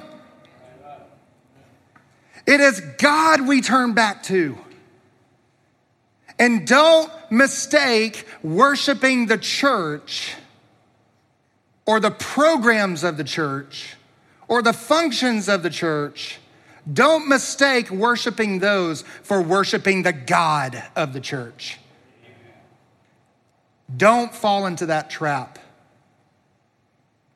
It 2.45 2.59
is 2.59 2.81
God 2.97 3.47
we 3.47 3.61
turn 3.61 3.93
back 3.93 4.23
to. 4.23 4.57
And 6.37 6.67
don't 6.67 7.11
mistake 7.31 8.25
worshiping 8.41 9.27
the 9.27 9.37
church 9.37 10.35
or 11.85 11.99
the 11.99 12.11
programs 12.11 13.03
of 13.03 13.17
the 13.17 13.23
church 13.23 13.95
or 14.53 14.61
the 14.61 14.71
functions 14.71 15.49
of 15.49 15.63
the 15.63 15.69
church, 15.71 16.37
don't 16.93 17.27
mistake 17.27 17.89
worshiping 17.89 18.59
those 18.59 19.01
for 19.23 19.41
worshiping 19.41 20.03
the 20.03 20.13
God 20.13 20.83
of 20.95 21.11
the 21.11 21.19
church. 21.19 21.79
Don't 23.97 24.31
fall 24.31 24.67
into 24.67 24.85
that 24.85 25.09
trap. 25.09 25.57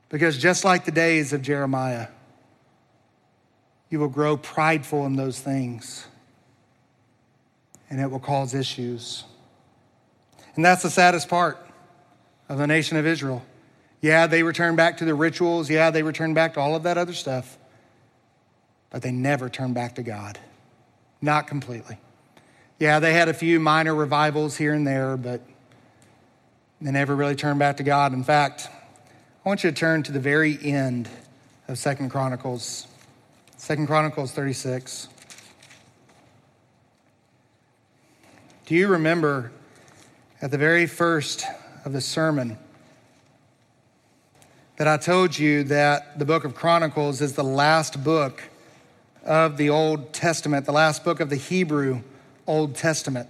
Because 0.10 0.38
just 0.38 0.64
like 0.64 0.86
the 0.86 0.92
days 0.92 1.34
of 1.34 1.42
Jeremiah, 1.42 2.10
you 3.90 4.00
will 4.00 4.10
grow 4.10 4.38
prideful 4.38 5.08
in 5.08 5.16
those 5.16 5.40
things, 5.40 6.06
and 7.90 8.00
it 8.00 8.12
will 8.12 8.20
cause 8.20 8.54
issues. 8.54 9.24
And 10.56 10.64
that's 10.64 10.84
the 10.84 10.92
saddest 10.92 11.30
part 11.30 11.58
of 12.48 12.60
the 12.60 12.68
nation 12.68 12.96
of 12.96 13.08
Israel. 13.08 13.44
Yeah, 14.02 14.28
they 14.28 14.44
return 14.44 14.76
back 14.76 14.98
to 14.98 15.06
the 15.06 15.16
rituals. 15.16 15.70
Yeah, 15.70 15.90
they 15.90 16.04
return 16.04 16.34
back 16.34 16.54
to 16.54 16.60
all 16.60 16.76
of 16.76 16.84
that 16.84 16.98
other 16.98 17.14
stuff. 17.14 17.58
But 18.90 19.02
they 19.02 19.12
never 19.12 19.50
turn 19.50 19.74
back 19.74 19.96
to 19.96 20.04
God. 20.04 20.40
Not 21.22 21.48
completely. 21.48 21.98
Yeah, 22.80 23.00
they 23.00 23.14
had 23.14 23.28
a 23.28 23.34
few 23.34 23.60
minor 23.60 23.96
revivals 23.96 24.56
here 24.56 24.74
and 24.74 24.86
there, 24.86 25.18
but 25.18 25.42
they 26.80 26.92
never 26.92 27.16
really 27.16 27.36
turned 27.36 27.58
back 27.58 27.78
to 27.78 27.84
God. 27.84 28.14
In 28.14 28.24
fact, 28.24 28.70
I 29.44 29.50
want 29.50 29.64
you 29.64 29.72
to 29.72 29.76
turn 29.76 30.04
to 30.04 30.12
the 30.12 30.20
very 30.20 30.60
end 30.62 31.10
of 31.68 31.80
Second 31.80 32.10
Chronicles. 32.12 32.88
Second 33.58 33.88
Chronicles 33.88 34.32
36. 34.32 35.08
Do 38.68 38.76
you 38.76 38.90
remember 38.90 39.52
at 40.42 40.52
the 40.52 40.58
very 40.58 40.86
first 40.86 41.46
of 41.84 41.94
the 41.94 42.02
sermon? 42.02 42.60
That 44.78 44.88
I 44.88 44.98
told 44.98 45.38
you 45.38 45.64
that 45.66 46.18
the 46.18 46.26
book 46.26 46.46
of 46.46 46.56
Chronicles 46.56 47.20
is 47.20 47.34
the 47.34 47.44
last 47.44 48.04
book 48.04 48.44
of 49.26 49.58
the 49.58 49.70
Old 49.70 50.14
Testament, 50.14 50.66
the 50.66 50.72
last 50.72 51.04
book 51.04 51.20
of 51.20 51.30
the 51.30 51.36
Hebrew 51.36 52.02
Old 52.46 52.76
Testament. 52.76 53.28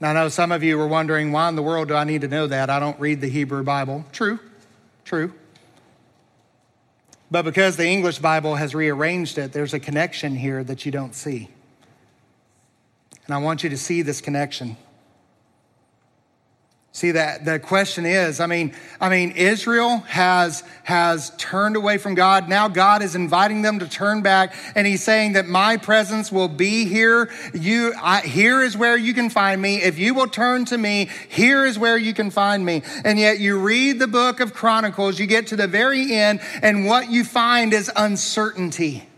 Now, 0.00 0.10
I 0.10 0.12
know 0.14 0.28
some 0.28 0.50
of 0.50 0.62
you 0.62 0.78
were 0.78 0.88
wondering, 0.88 1.32
why 1.32 1.48
in 1.48 1.56
the 1.56 1.62
world 1.62 1.88
do 1.88 1.94
I 1.94 2.04
need 2.04 2.22
to 2.22 2.28
know 2.28 2.46
that? 2.46 2.70
I 2.70 2.80
don't 2.80 2.98
read 2.98 3.20
the 3.20 3.28
Hebrew 3.28 3.62
Bible. 3.62 4.06
True, 4.10 4.38
true. 5.04 5.34
But 7.30 7.44
because 7.44 7.76
the 7.76 7.86
English 7.86 8.18
Bible 8.20 8.54
has 8.54 8.74
rearranged 8.74 9.36
it, 9.36 9.52
there's 9.52 9.74
a 9.74 9.80
connection 9.80 10.34
here 10.34 10.64
that 10.64 10.86
you 10.86 10.92
don't 10.92 11.14
see. 11.14 11.50
And 13.26 13.34
I 13.34 13.38
want 13.38 13.62
you 13.62 13.68
to 13.68 13.76
see 13.76 14.00
this 14.00 14.22
connection. 14.22 14.78
See 16.98 17.12
that 17.12 17.44
the 17.44 17.60
question 17.60 18.04
is, 18.04 18.40
I 18.40 18.46
mean, 18.46 18.74
I 19.00 19.08
mean, 19.08 19.30
Israel 19.30 19.98
has 20.08 20.64
has 20.82 21.30
turned 21.38 21.76
away 21.76 21.96
from 21.96 22.16
God. 22.16 22.48
Now 22.48 22.66
God 22.66 23.02
is 23.02 23.14
inviting 23.14 23.62
them 23.62 23.78
to 23.78 23.88
turn 23.88 24.20
back, 24.20 24.52
and 24.74 24.84
He's 24.84 25.04
saying 25.04 25.34
that 25.34 25.46
my 25.46 25.76
presence 25.76 26.32
will 26.32 26.48
be 26.48 26.86
here. 26.86 27.30
You, 27.54 27.94
I, 28.02 28.22
here 28.22 28.64
is 28.64 28.76
where 28.76 28.96
you 28.96 29.14
can 29.14 29.30
find 29.30 29.62
me. 29.62 29.80
If 29.80 29.96
you 29.96 30.12
will 30.12 30.26
turn 30.26 30.64
to 30.64 30.76
me, 30.76 31.08
here 31.28 31.64
is 31.64 31.78
where 31.78 31.96
you 31.96 32.12
can 32.14 32.32
find 32.32 32.66
me. 32.66 32.82
And 33.04 33.16
yet, 33.16 33.38
you 33.38 33.60
read 33.60 34.00
the 34.00 34.08
book 34.08 34.40
of 34.40 34.52
Chronicles, 34.52 35.20
you 35.20 35.28
get 35.28 35.46
to 35.48 35.56
the 35.56 35.68
very 35.68 36.12
end, 36.12 36.40
and 36.62 36.84
what 36.84 37.12
you 37.12 37.22
find 37.22 37.72
is 37.72 37.88
uncertainty. 37.94 39.08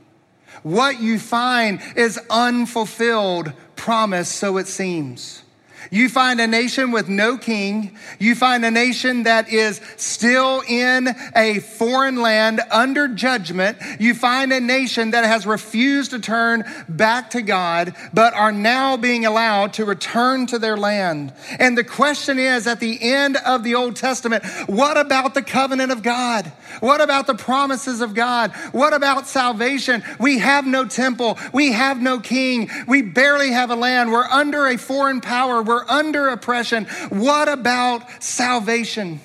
What 0.62 1.00
you 1.00 1.18
find 1.18 1.80
is 1.96 2.20
unfulfilled 2.28 3.54
promise, 3.74 4.28
so 4.28 4.58
it 4.58 4.66
seems. 4.66 5.44
You 5.90 6.08
find 6.08 6.40
a 6.40 6.46
nation 6.46 6.90
with 6.90 7.08
no 7.08 7.38
king. 7.38 7.96
You 8.18 8.34
find 8.34 8.64
a 8.64 8.70
nation 8.70 9.24
that 9.24 9.48
is 9.48 9.80
still 9.96 10.62
in 10.68 11.08
a 11.34 11.60
foreign 11.60 12.20
land 12.20 12.60
under 12.70 13.08
judgment. 13.08 13.78
You 13.98 14.14
find 14.14 14.52
a 14.52 14.60
nation 14.60 15.12
that 15.12 15.24
has 15.24 15.46
refused 15.46 16.10
to 16.10 16.18
turn 16.18 16.64
back 16.88 17.30
to 17.30 17.42
God, 17.42 17.94
but 18.12 18.34
are 18.34 18.52
now 18.52 18.96
being 18.96 19.26
allowed 19.26 19.74
to 19.74 19.84
return 19.84 20.46
to 20.46 20.58
their 20.58 20.76
land. 20.76 21.32
And 21.58 21.76
the 21.76 21.84
question 21.84 22.38
is 22.38 22.66
at 22.66 22.80
the 22.80 22.98
end 23.00 23.36
of 23.38 23.64
the 23.64 23.74
Old 23.74 23.96
Testament, 23.96 24.44
what 24.66 24.96
about 24.96 25.34
the 25.34 25.42
covenant 25.42 25.92
of 25.92 26.02
God? 26.02 26.52
What 26.80 27.00
about 27.00 27.26
the 27.26 27.34
promises 27.34 28.00
of 28.00 28.14
God? 28.14 28.52
What 28.72 28.92
about 28.92 29.26
salvation? 29.26 30.02
We 30.18 30.38
have 30.38 30.66
no 30.66 30.84
temple. 30.84 31.38
We 31.52 31.72
have 31.72 32.00
no 32.00 32.20
king. 32.20 32.70
We 32.86 33.02
barely 33.02 33.50
have 33.50 33.70
a 33.70 33.76
land. 33.76 34.12
We're 34.12 34.24
under 34.24 34.66
a 34.66 34.76
foreign 34.76 35.20
power. 35.20 35.62
We're 35.70 35.88
under 35.88 36.26
oppression. 36.26 36.86
What 37.10 37.48
about 37.48 38.24
salvation? 38.24 39.20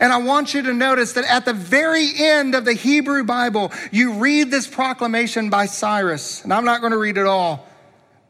And 0.00 0.10
I 0.10 0.16
want 0.16 0.54
you 0.54 0.62
to 0.62 0.72
notice 0.72 1.12
that 1.12 1.26
at 1.26 1.44
the 1.44 1.52
very 1.52 2.08
end 2.16 2.54
of 2.54 2.64
the 2.64 2.72
Hebrew 2.72 3.22
Bible, 3.22 3.70
you 3.92 4.14
read 4.14 4.50
this 4.50 4.66
proclamation 4.66 5.50
by 5.50 5.66
Cyrus. 5.66 6.42
And 6.42 6.54
I'm 6.54 6.64
not 6.64 6.80
going 6.80 6.92
to 6.92 6.98
read 6.98 7.18
it 7.18 7.26
all, 7.26 7.68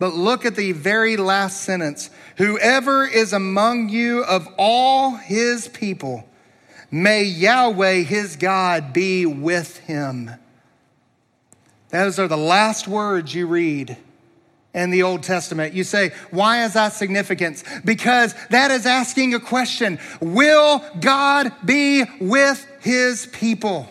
but 0.01 0.15
look 0.15 0.45
at 0.45 0.57
the 0.57 0.73
very 0.73 1.17
last 1.17 1.63
sentence. 1.63 2.11
Whoever 2.39 3.07
is 3.07 3.33
among 3.33 3.91
you 3.91 4.25
of 4.25 4.49
all 4.59 5.15
his 5.15 5.69
people, 5.69 6.29
may 6.91 7.23
Yahweh 7.23 7.99
his 7.99 8.35
God 8.35 8.93
be 8.93 9.27
with 9.27 9.79
him. 9.79 10.29
Those 11.91 12.19
are 12.19 12.27
the 12.27 12.37
last 12.37 12.89
words 12.89 13.33
you 13.33 13.47
read 13.47 13.97
in 14.75 14.91
the 14.91 15.05
Old 15.05 15.23
Testament. 15.23 15.73
You 15.73 15.85
say, 15.85 16.13
why 16.31 16.65
is 16.65 16.75
that 16.75 16.93
significant? 16.93 17.63
Because 17.85 18.35
that 18.51 18.71
is 18.71 18.85
asking 18.85 19.35
a 19.35 19.41
question 19.41 19.99
Will 20.21 20.85
God 21.01 21.53
be 21.65 22.05
with 22.21 22.67
his 22.81 23.27
people? 23.27 23.89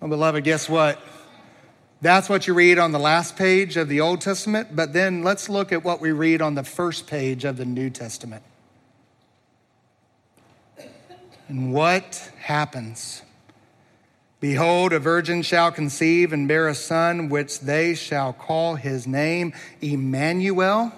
Well, 0.00 0.08
beloved, 0.08 0.44
guess 0.44 0.68
what? 0.68 1.00
That's 2.00 2.28
what 2.28 2.46
you 2.46 2.52
read 2.52 2.78
on 2.78 2.92
the 2.92 2.98
last 2.98 3.34
page 3.34 3.78
of 3.78 3.88
the 3.88 4.02
Old 4.02 4.20
Testament, 4.20 4.76
but 4.76 4.92
then 4.92 5.22
let's 5.22 5.48
look 5.48 5.72
at 5.72 5.82
what 5.82 6.00
we 6.00 6.12
read 6.12 6.42
on 6.42 6.54
the 6.54 6.62
first 6.62 7.06
page 7.06 7.44
of 7.44 7.56
the 7.56 7.64
New 7.64 7.88
Testament. 7.88 8.42
And 11.48 11.72
what 11.72 12.30
happens? 12.38 13.22
Behold, 14.44 14.92
a 14.92 14.98
virgin 14.98 15.40
shall 15.40 15.72
conceive 15.72 16.30
and 16.30 16.46
bear 16.46 16.68
a 16.68 16.74
son, 16.74 17.30
which 17.30 17.60
they 17.60 17.94
shall 17.94 18.34
call 18.34 18.74
his 18.74 19.06
name 19.06 19.54
Emmanuel, 19.80 20.92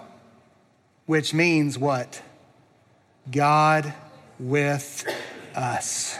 which 1.07 1.33
means 1.33 1.79
what? 1.79 2.21
God 3.31 3.95
with 4.41 5.05
us. 5.55 6.19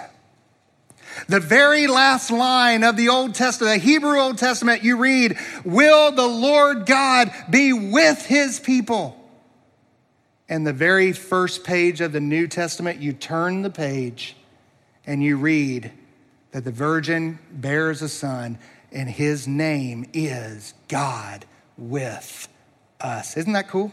The 1.27 1.41
very 1.41 1.89
last 1.89 2.31
line 2.31 2.85
of 2.85 2.97
the 2.97 3.09
Old 3.09 3.35
Testament, 3.35 3.83
the 3.83 3.85
Hebrew 3.85 4.21
Old 4.21 4.39
Testament, 4.39 4.85
you 4.85 4.97
read, 4.97 5.37
Will 5.65 6.13
the 6.13 6.29
Lord 6.29 6.87
God 6.87 7.33
be 7.51 7.73
with 7.73 8.25
his 8.25 8.61
people? 8.61 9.21
And 10.49 10.65
the 10.65 10.73
very 10.73 11.11
first 11.11 11.65
page 11.65 12.01
of 12.01 12.13
the 12.13 12.21
New 12.21 12.47
Testament, 12.47 13.01
you 13.01 13.13
turn 13.13 13.63
the 13.63 13.71
page 13.71 14.37
and 15.05 15.25
you 15.25 15.39
read, 15.39 15.91
that 16.57 16.65
the 16.65 16.73
virgin 16.73 17.39
bears 17.53 18.01
a 18.01 18.09
son, 18.09 18.59
and 18.91 19.11
his 19.11 19.47
name 19.47 20.07
is 20.15 20.73
God 20.89 21.45
with 21.77 22.49
us. 22.99 23.37
Isn't 23.37 23.53
that 23.53 23.69
cool? 23.69 23.93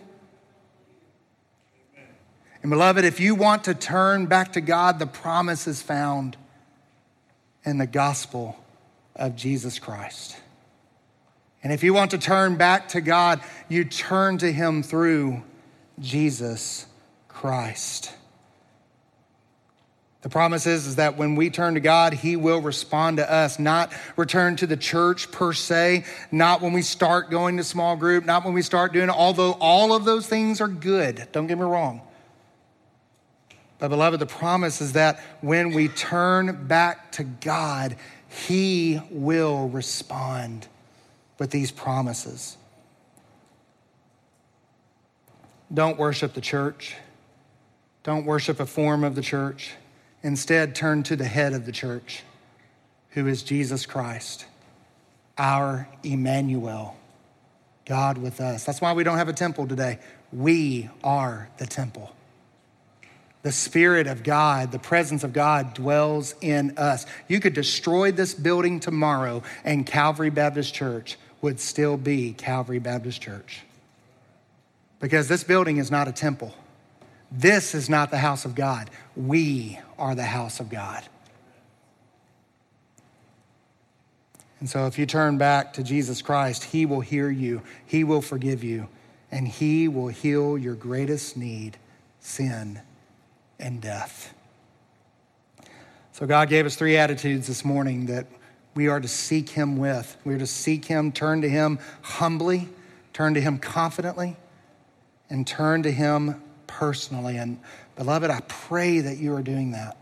And 2.61 2.69
beloved, 2.69 3.03
if 3.03 3.19
you 3.19 3.35
want 3.35 3.65
to 3.65 3.73
turn 3.73 4.27
back 4.27 4.53
to 4.53 4.61
God, 4.61 4.97
the 4.97 5.05
promise 5.05 5.67
is 5.67 5.81
found 5.81 6.37
in 7.65 7.79
the 7.79 7.85
gospel 7.85 8.57
of 9.13 9.35
Jesus 9.35 9.77
Christ. 9.77 10.37
And 11.63 11.73
if 11.73 11.83
you 11.83 11.93
want 11.93 12.11
to 12.11 12.17
turn 12.17 12.55
back 12.55 12.87
to 12.89 13.01
God, 13.01 13.41
you 13.67 13.83
turn 13.83 14.37
to 14.37 14.49
him 14.49 14.83
through 14.83 15.43
Jesus 15.99 16.85
Christ. 17.27 18.13
The 20.23 20.29
promise 20.29 20.65
is, 20.65 20.87
is 20.87 20.95
that 20.95 21.17
when 21.17 21.35
we 21.35 21.49
turn 21.49 21.73
to 21.73 21.81
God, 21.81 22.13
He 22.13 22.37
will 22.37 22.61
respond 22.61 23.17
to 23.17 23.29
us, 23.29 23.59
not 23.59 23.91
return 24.15 24.55
to 24.55 24.65
the 24.65 24.77
church 24.77 25.29
per 25.31 25.51
se, 25.51 26.05
not 26.31 26.61
when 26.61 26.71
we 26.71 26.81
start 26.81 27.29
going 27.29 27.57
to 27.57 27.63
small 27.63 27.97
group, 27.97 28.25
not 28.25 28.45
when 28.45 28.53
we 28.53 28.61
start 28.61 28.93
doing 28.93 29.09
although 29.09 29.51
all 29.59 29.93
of 29.93 30.05
those 30.05 30.25
things 30.25 30.61
are 30.61 30.69
good. 30.69 31.27
Don't 31.33 31.47
get 31.47 31.57
me 31.57 31.65
wrong. 31.65 32.01
But, 33.79 33.89
beloved, 33.89 34.17
the 34.17 34.25
promise 34.25 34.79
is 34.79 34.93
that 34.93 35.19
when 35.41 35.73
we 35.73 35.89
turn 35.89 36.67
back 36.67 37.11
to 37.13 37.25
God, 37.25 37.97
He 38.29 39.01
will 39.11 39.67
respond 39.67 40.67
with 41.37 41.51
these 41.51 41.69
promises. 41.69 42.55
Don't 45.73 45.97
worship 45.97 46.33
the 46.33 46.39
church, 46.39 46.95
don't 48.03 48.25
worship 48.25 48.61
a 48.61 48.65
form 48.65 49.03
of 49.03 49.15
the 49.15 49.21
church. 49.21 49.73
Instead, 50.23 50.73
turn 50.73 51.03
to 51.03 51.15
the 51.17 51.25
head 51.25 51.53
of 51.53 51.65
the 51.65 51.71
church, 51.71 52.23
who 53.09 53.27
is 53.27 53.43
Jesus 53.43 53.85
Christ, 53.85 54.45
our 55.37 55.87
Emmanuel, 56.01 56.95
God 57.85 58.17
with 58.17 58.39
us. 58.39 58.63
That's 58.63 58.79
why 58.79 58.93
we 58.93 59.03
don't 59.03 59.17
have 59.17 59.27
a 59.27 59.33
temple 59.33 59.67
today. 59.67 59.99
We 60.31 60.89
are 61.03 61.49
the 61.57 61.65
temple. 61.65 62.15
The 63.41 63.51
Spirit 63.51 64.07
of 64.07 64.23
God, 64.23 64.71
the 64.71 64.79
presence 64.79 65.25
of 65.25 65.33
God 65.33 65.73
dwells 65.73 66.33
in 66.39 66.77
us. 66.77 67.05
You 67.27 67.41
could 67.41 67.53
destroy 67.53 68.13
this 68.13 68.33
building 68.33 68.79
tomorrow, 68.79 69.43
and 69.65 69.85
Calvary 69.85 70.29
Baptist 70.29 70.73
Church 70.73 71.17
would 71.41 71.59
still 71.59 71.97
be 71.97 72.31
Calvary 72.31 72.79
Baptist 72.79 73.21
Church. 73.21 73.63
Because 75.01 75.27
this 75.27 75.43
building 75.43 75.75
is 75.75 75.91
not 75.91 76.07
a 76.07 76.13
temple. 76.13 76.55
This 77.35 77.73
is 77.73 77.89
not 77.89 78.11
the 78.11 78.19
house 78.19 78.45
of 78.45 78.53
God. 78.53 78.91
We 79.15 79.79
are 79.97 80.13
the 80.13 80.23
house 80.23 80.59
of 80.59 80.69
God. 80.69 81.03
And 84.59 84.69
so, 84.69 84.85
if 84.85 84.99
you 84.99 85.07
turn 85.07 85.39
back 85.39 85.73
to 85.73 85.83
Jesus 85.83 86.21
Christ, 86.21 86.63
He 86.65 86.85
will 86.85 87.01
hear 87.01 87.29
you, 87.29 87.63
He 87.85 88.03
will 88.03 88.21
forgive 88.21 88.63
you, 88.63 88.87
and 89.31 89.47
He 89.47 89.87
will 89.87 90.09
heal 90.09 90.57
your 90.59 90.75
greatest 90.75 91.35
need 91.35 91.77
sin 92.19 92.79
and 93.59 93.81
death. 93.81 94.33
So, 96.11 96.27
God 96.27 96.49
gave 96.49 96.67
us 96.67 96.75
three 96.75 96.97
attitudes 96.97 97.47
this 97.47 97.65
morning 97.65 98.05
that 98.05 98.27
we 98.75 98.87
are 98.87 99.01
to 99.01 99.07
seek 99.07 99.49
Him 99.49 99.75
with. 99.75 100.15
We 100.23 100.35
are 100.35 100.39
to 100.39 100.47
seek 100.47 100.85
Him, 100.85 101.11
turn 101.11 101.41
to 101.41 101.49
Him 101.49 101.79
humbly, 102.03 102.69
turn 103.11 103.33
to 103.33 103.41
Him 103.41 103.57
confidently, 103.57 104.37
and 105.31 105.47
turn 105.47 105.81
to 105.81 105.91
Him 105.91 106.41
personally. 106.73 107.37
And 107.37 107.59
beloved, 107.95 108.29
I 108.29 108.41
pray 108.47 108.99
that 109.01 109.17
you 109.17 109.35
are 109.35 109.43
doing 109.43 109.71
that. 109.71 109.97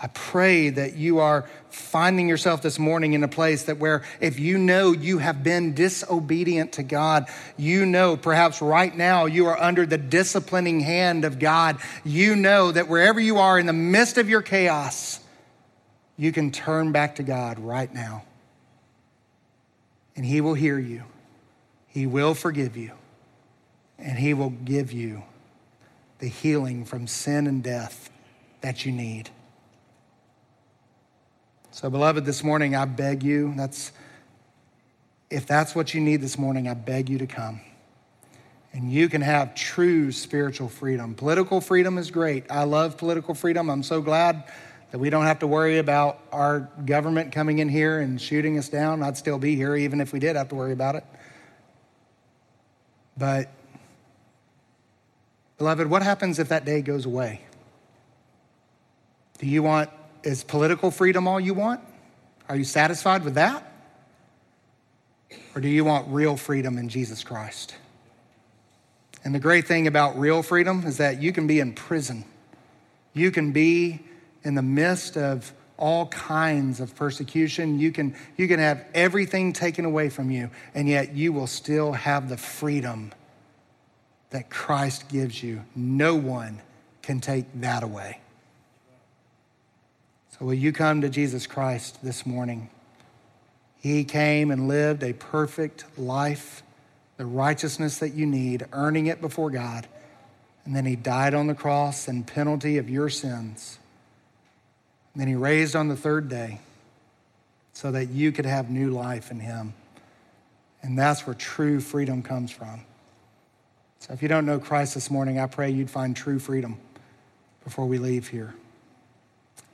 I 0.00 0.06
pray 0.08 0.70
that 0.70 0.96
you 0.96 1.18
are 1.18 1.48
finding 1.70 2.28
yourself 2.28 2.62
this 2.62 2.78
morning 2.78 3.14
in 3.14 3.24
a 3.24 3.28
place 3.28 3.64
that 3.64 3.78
where 3.78 4.04
if 4.20 4.38
you 4.38 4.56
know 4.56 4.92
you 4.92 5.18
have 5.18 5.42
been 5.42 5.74
disobedient 5.74 6.72
to 6.74 6.84
God, 6.84 7.26
you 7.56 7.84
know 7.84 8.16
perhaps 8.16 8.62
right 8.62 8.96
now 8.96 9.26
you 9.26 9.46
are 9.46 9.60
under 9.60 9.84
the 9.84 9.98
disciplining 9.98 10.80
hand 10.80 11.24
of 11.24 11.38
God. 11.40 11.78
You 12.04 12.36
know 12.36 12.70
that 12.70 12.88
wherever 12.88 13.18
you 13.18 13.38
are 13.38 13.58
in 13.58 13.66
the 13.66 13.72
midst 13.72 14.18
of 14.18 14.28
your 14.28 14.42
chaos, 14.42 15.18
you 16.16 16.30
can 16.30 16.52
turn 16.52 16.92
back 16.92 17.16
to 17.16 17.24
God 17.24 17.58
right 17.58 17.92
now. 17.92 18.22
And 20.14 20.24
He 20.24 20.40
will 20.40 20.54
hear 20.54 20.78
you, 20.78 21.02
He 21.88 22.06
will 22.06 22.34
forgive 22.34 22.76
you, 22.76 22.92
and 23.98 24.16
He 24.16 24.32
will 24.32 24.50
give 24.50 24.92
you 24.92 25.24
the 26.18 26.28
healing 26.28 26.84
from 26.84 27.06
sin 27.06 27.46
and 27.46 27.62
death 27.62 28.10
that 28.60 28.84
you 28.84 28.92
need. 28.92 29.30
So, 31.70 31.88
beloved, 31.88 32.24
this 32.24 32.42
morning 32.42 32.74
I 32.74 32.86
beg 32.86 33.22
you, 33.22 33.54
that's 33.56 33.92
if 35.30 35.46
that's 35.46 35.74
what 35.74 35.94
you 35.94 36.00
need 36.00 36.20
this 36.20 36.38
morning, 36.38 36.68
I 36.68 36.74
beg 36.74 37.08
you 37.08 37.18
to 37.18 37.26
come. 37.26 37.60
And 38.72 38.90
you 38.90 39.08
can 39.08 39.20
have 39.22 39.54
true 39.54 40.10
spiritual 40.12 40.68
freedom. 40.68 41.14
Political 41.14 41.60
freedom 41.60 41.98
is 41.98 42.10
great. 42.10 42.50
I 42.50 42.64
love 42.64 42.96
political 42.96 43.34
freedom. 43.34 43.70
I'm 43.70 43.82
so 43.82 44.00
glad 44.00 44.44
that 44.90 44.98
we 44.98 45.10
don't 45.10 45.26
have 45.26 45.38
to 45.40 45.46
worry 45.46 45.78
about 45.78 46.20
our 46.32 46.68
government 46.86 47.32
coming 47.32 47.58
in 47.58 47.68
here 47.68 48.00
and 48.00 48.20
shooting 48.20 48.56
us 48.58 48.68
down. 48.68 49.02
I'd 49.02 49.16
still 49.16 49.38
be 49.38 49.54
here 49.54 49.76
even 49.76 50.00
if 50.00 50.12
we 50.12 50.18
did 50.18 50.36
have 50.36 50.48
to 50.48 50.54
worry 50.54 50.72
about 50.72 50.94
it. 50.94 51.04
But 53.16 53.50
Beloved, 55.58 55.88
what 55.88 56.02
happens 56.02 56.38
if 56.38 56.48
that 56.48 56.64
day 56.64 56.82
goes 56.82 57.04
away? 57.04 57.40
Do 59.38 59.46
you 59.46 59.62
want, 59.62 59.90
is 60.22 60.44
political 60.44 60.90
freedom 60.90 61.28
all 61.28 61.40
you 61.40 61.54
want? 61.54 61.80
Are 62.48 62.56
you 62.56 62.64
satisfied 62.64 63.24
with 63.24 63.34
that? 63.34 63.64
Or 65.54 65.60
do 65.60 65.68
you 65.68 65.84
want 65.84 66.08
real 66.08 66.36
freedom 66.36 66.78
in 66.78 66.88
Jesus 66.88 67.24
Christ? 67.24 67.74
And 69.24 69.34
the 69.34 69.40
great 69.40 69.66
thing 69.66 69.86
about 69.86 70.18
real 70.18 70.42
freedom 70.42 70.84
is 70.86 70.98
that 70.98 71.20
you 71.20 71.32
can 71.32 71.46
be 71.46 71.58
in 71.58 71.74
prison. 71.74 72.24
You 73.12 73.30
can 73.30 73.52
be 73.52 74.00
in 74.44 74.54
the 74.54 74.62
midst 74.62 75.16
of 75.16 75.52
all 75.76 76.06
kinds 76.06 76.80
of 76.80 76.94
persecution. 76.94 77.78
You 77.78 77.92
can, 77.92 78.14
you 78.36 78.48
can 78.48 78.60
have 78.60 78.84
everything 78.94 79.52
taken 79.52 79.84
away 79.84 80.08
from 80.08 80.30
you, 80.30 80.50
and 80.74 80.88
yet 80.88 81.14
you 81.14 81.32
will 81.32 81.46
still 81.46 81.92
have 81.92 82.28
the 82.28 82.36
freedom 82.36 83.12
that 84.30 84.50
Christ 84.50 85.08
gives 85.08 85.42
you. 85.42 85.62
No 85.74 86.14
one 86.14 86.60
can 87.02 87.20
take 87.20 87.46
that 87.60 87.82
away. 87.82 88.20
So, 90.38 90.44
will 90.44 90.54
you 90.54 90.72
come 90.72 91.00
to 91.00 91.08
Jesus 91.08 91.46
Christ 91.46 92.02
this 92.02 92.26
morning? 92.26 92.70
He 93.80 94.04
came 94.04 94.50
and 94.50 94.68
lived 94.68 95.02
a 95.02 95.12
perfect 95.12 95.84
life, 95.98 96.62
the 97.16 97.26
righteousness 97.26 97.98
that 97.98 98.10
you 98.10 98.26
need, 98.26 98.66
earning 98.72 99.06
it 99.06 99.20
before 99.20 99.50
God. 99.50 99.86
And 100.64 100.76
then 100.76 100.84
he 100.84 100.96
died 100.96 101.32
on 101.32 101.46
the 101.46 101.54
cross 101.54 102.08
in 102.08 102.24
penalty 102.24 102.76
of 102.76 102.90
your 102.90 103.08
sins. 103.08 103.78
And 105.14 105.22
then 105.22 105.28
he 105.28 105.34
raised 105.34 105.74
on 105.74 105.88
the 105.88 105.96
third 105.96 106.28
day 106.28 106.60
so 107.72 107.90
that 107.92 108.10
you 108.10 108.32
could 108.32 108.44
have 108.44 108.68
new 108.68 108.90
life 108.90 109.30
in 109.30 109.40
him. 109.40 109.72
And 110.82 110.98
that's 110.98 111.26
where 111.26 111.34
true 111.34 111.80
freedom 111.80 112.22
comes 112.22 112.50
from. 112.50 112.82
So 114.08 114.14
if 114.14 114.22
you 114.22 114.28
don't 114.28 114.46
know 114.46 114.58
Christ 114.58 114.94
this 114.94 115.10
morning, 115.10 115.38
I 115.38 115.46
pray 115.46 115.68
you'd 115.68 115.90
find 115.90 116.16
true 116.16 116.38
freedom 116.38 116.78
before 117.62 117.84
we 117.84 117.98
leave 117.98 118.28
here. 118.28 118.54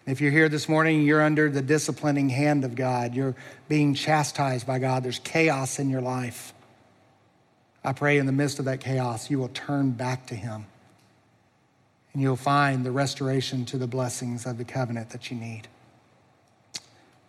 If 0.07 0.21
you're 0.21 0.33
here 0.33 0.49
this 0.49 0.69
morning, 0.69 1.03
you're 1.03 1.23
under 1.23 1.49
the 1.49 1.63
disciplining 1.63 2.29
hand 2.29 2.65
of 2.65 2.75
God. 2.75 3.15
You're 3.15 3.37
being 3.69 3.95
chastised 3.95 4.67
by 4.67 4.81
God. 4.81 5.05
There's 5.05 5.21
chaos 5.21 5.79
in 5.79 5.89
your 5.89 6.01
life. 6.01 6.53
I 7.85 7.93
pray 7.93 8.19
in 8.19 8.27
the 8.27 8.33
midst 8.33 8.59
of 8.59 8.65
that 8.65 8.81
chaos, 8.81 9.31
you 9.31 9.39
will 9.39 9.49
turn 9.49 9.93
back 9.93 10.27
to 10.27 10.35
Him 10.35 10.67
and 12.13 12.21
you'll 12.21 12.37
find 12.37 12.85
the 12.85 12.93
restoration 12.93 13.65
to 13.67 13.79
the 13.79 13.87
blessings 13.87 14.47
of 14.47 14.59
the 14.59 14.65
covenant 14.65 15.11
that 15.11 15.31
you 15.31 15.37
need. 15.37 15.69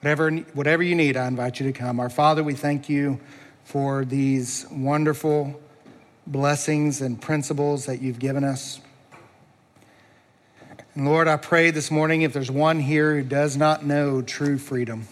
Whatever, 0.01 0.31
whatever 0.31 0.81
you 0.81 0.95
need, 0.95 1.17
I 1.17 1.27
invite 1.27 1.59
you 1.59 1.65
to 1.67 1.73
come. 1.73 1.99
Our 1.99 2.09
Father, 2.09 2.43
we 2.43 2.55
thank 2.55 2.89
you 2.89 3.19
for 3.63 4.05
these 4.05 4.65
wonderful 4.71 5.59
blessings 6.27 7.01
and 7.01 7.21
principles 7.21 7.85
that 7.85 8.01
you've 8.01 8.19
given 8.19 8.43
us. 8.43 8.79
And 10.95 11.05
Lord, 11.05 11.27
I 11.27 11.37
pray 11.37 11.71
this 11.71 11.91
morning 11.91 12.21
if 12.21 12.33
there's 12.33 12.49
one 12.49 12.79
here 12.79 13.15
who 13.15 13.23
does 13.23 13.57
not 13.57 13.85
know 13.85 14.21
true 14.21 14.57
freedom, 14.57 15.07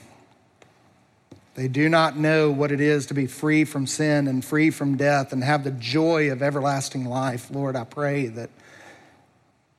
they 1.55 1.68
do 1.68 1.88
not 1.88 2.18
know 2.18 2.49
what 2.49 2.72
it 2.72 2.82
is 2.82 3.05
to 3.07 3.14
be 3.14 3.28
free 3.28 3.64
from 3.64 3.86
sin 3.86 4.28
and 4.28 4.43
free 4.43 4.72
from 4.72 4.97
death 4.97 5.34
and 5.34 5.43
have 5.43 5.64
the 5.64 5.72
joy 5.72 6.32
of 6.32 6.41
everlasting 6.41 7.05
life. 7.05 7.51
Lord, 7.51 7.76
I 7.76 7.84
pray 7.84 8.28
that 8.28 8.49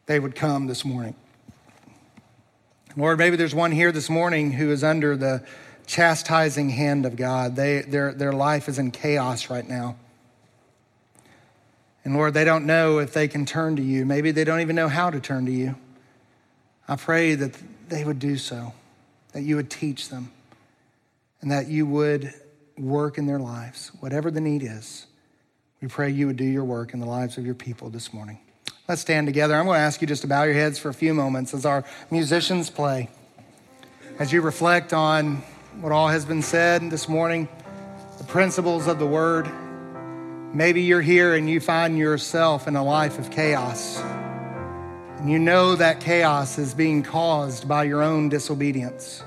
they 0.06 0.20
would 0.20 0.36
come 0.36 0.66
this 0.66 0.84
morning. 0.84 1.14
Lord, 2.96 3.18
maybe 3.18 3.36
there's 3.36 3.54
one 3.54 3.72
here 3.72 3.90
this 3.90 4.08
morning 4.08 4.52
who 4.52 4.70
is 4.70 4.84
under 4.84 5.16
the 5.16 5.44
chastising 5.86 6.70
hand 6.70 7.06
of 7.06 7.16
God. 7.16 7.56
They, 7.56 7.80
their, 7.80 8.12
their 8.12 8.32
life 8.32 8.68
is 8.68 8.78
in 8.78 8.92
chaos 8.92 9.50
right 9.50 9.68
now. 9.68 9.96
And 12.04 12.14
Lord, 12.14 12.34
they 12.34 12.44
don't 12.44 12.66
know 12.66 12.98
if 12.98 13.14
they 13.14 13.28
can 13.28 13.46
turn 13.46 13.76
to 13.76 13.82
you. 13.82 14.04
Maybe 14.04 14.30
they 14.30 14.44
don't 14.44 14.60
even 14.60 14.76
know 14.76 14.88
how 14.88 15.10
to 15.10 15.20
turn 15.20 15.46
to 15.46 15.52
you. 15.52 15.74
I 16.86 16.96
pray 16.96 17.34
that 17.34 17.56
they 17.88 18.04
would 18.04 18.18
do 18.18 18.36
so, 18.36 18.74
that 19.32 19.42
you 19.42 19.56
would 19.56 19.70
teach 19.70 20.10
them, 20.10 20.30
and 21.40 21.50
that 21.50 21.68
you 21.68 21.86
would 21.86 22.34
work 22.76 23.16
in 23.16 23.26
their 23.26 23.38
lives, 23.38 23.90
whatever 24.00 24.30
the 24.30 24.40
need 24.40 24.62
is. 24.62 25.06
We 25.80 25.88
pray 25.88 26.10
you 26.10 26.26
would 26.26 26.36
do 26.36 26.44
your 26.44 26.64
work 26.64 26.92
in 26.92 27.00
the 27.00 27.06
lives 27.06 27.38
of 27.38 27.46
your 27.46 27.54
people 27.54 27.88
this 27.88 28.12
morning. 28.12 28.38
Let's 28.86 29.00
stand 29.00 29.26
together. 29.26 29.54
I'm 29.54 29.64
going 29.64 29.76
to 29.76 29.80
ask 29.80 30.02
you 30.02 30.06
just 30.06 30.22
to 30.22 30.28
bow 30.28 30.42
your 30.42 30.54
heads 30.54 30.78
for 30.78 30.90
a 30.90 30.94
few 30.94 31.14
moments 31.14 31.54
as 31.54 31.64
our 31.64 31.84
musicians 32.10 32.68
play. 32.68 33.08
As 34.18 34.30
you 34.30 34.42
reflect 34.42 34.92
on 34.92 35.36
what 35.80 35.90
all 35.90 36.08
has 36.08 36.24
been 36.24 36.42
said 36.42 36.90
this 36.90 37.08
morning, 37.08 37.48
the 38.18 38.24
principles 38.24 38.86
of 38.86 38.98
the 38.98 39.06
word. 39.06 39.50
Maybe 40.54 40.82
you're 40.82 41.02
here 41.02 41.34
and 41.34 41.50
you 41.50 41.58
find 41.58 41.98
yourself 41.98 42.68
in 42.68 42.76
a 42.76 42.84
life 42.84 43.18
of 43.18 43.32
chaos. 43.32 44.00
And 45.18 45.28
you 45.28 45.40
know 45.40 45.74
that 45.74 45.98
chaos 45.98 46.58
is 46.58 46.74
being 46.74 47.02
caused 47.02 47.66
by 47.66 47.82
your 47.82 48.02
own 48.02 48.28
disobedience. 48.28 49.24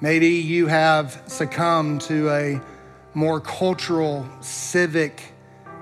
Maybe 0.00 0.28
you 0.28 0.68
have 0.68 1.20
succumbed 1.26 2.02
to 2.02 2.30
a 2.30 2.60
more 3.12 3.40
cultural, 3.40 4.24
civic, 4.40 5.32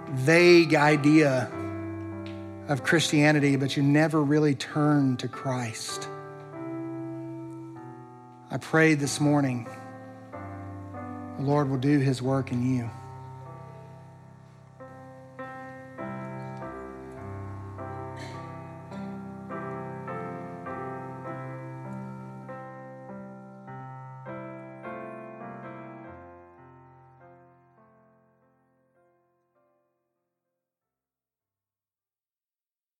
vague 0.08 0.74
idea 0.74 1.52
of 2.68 2.84
Christianity, 2.84 3.56
but 3.56 3.76
you 3.76 3.82
never 3.82 4.22
really 4.22 4.54
turned 4.54 5.18
to 5.18 5.28
Christ. 5.28 6.08
I 8.50 8.56
pray 8.56 8.94
this 8.94 9.20
morning 9.20 9.68
the 11.36 11.42
Lord 11.42 11.68
will 11.68 11.76
do 11.76 11.98
his 11.98 12.22
work 12.22 12.50
in 12.50 12.76
you. 12.76 12.90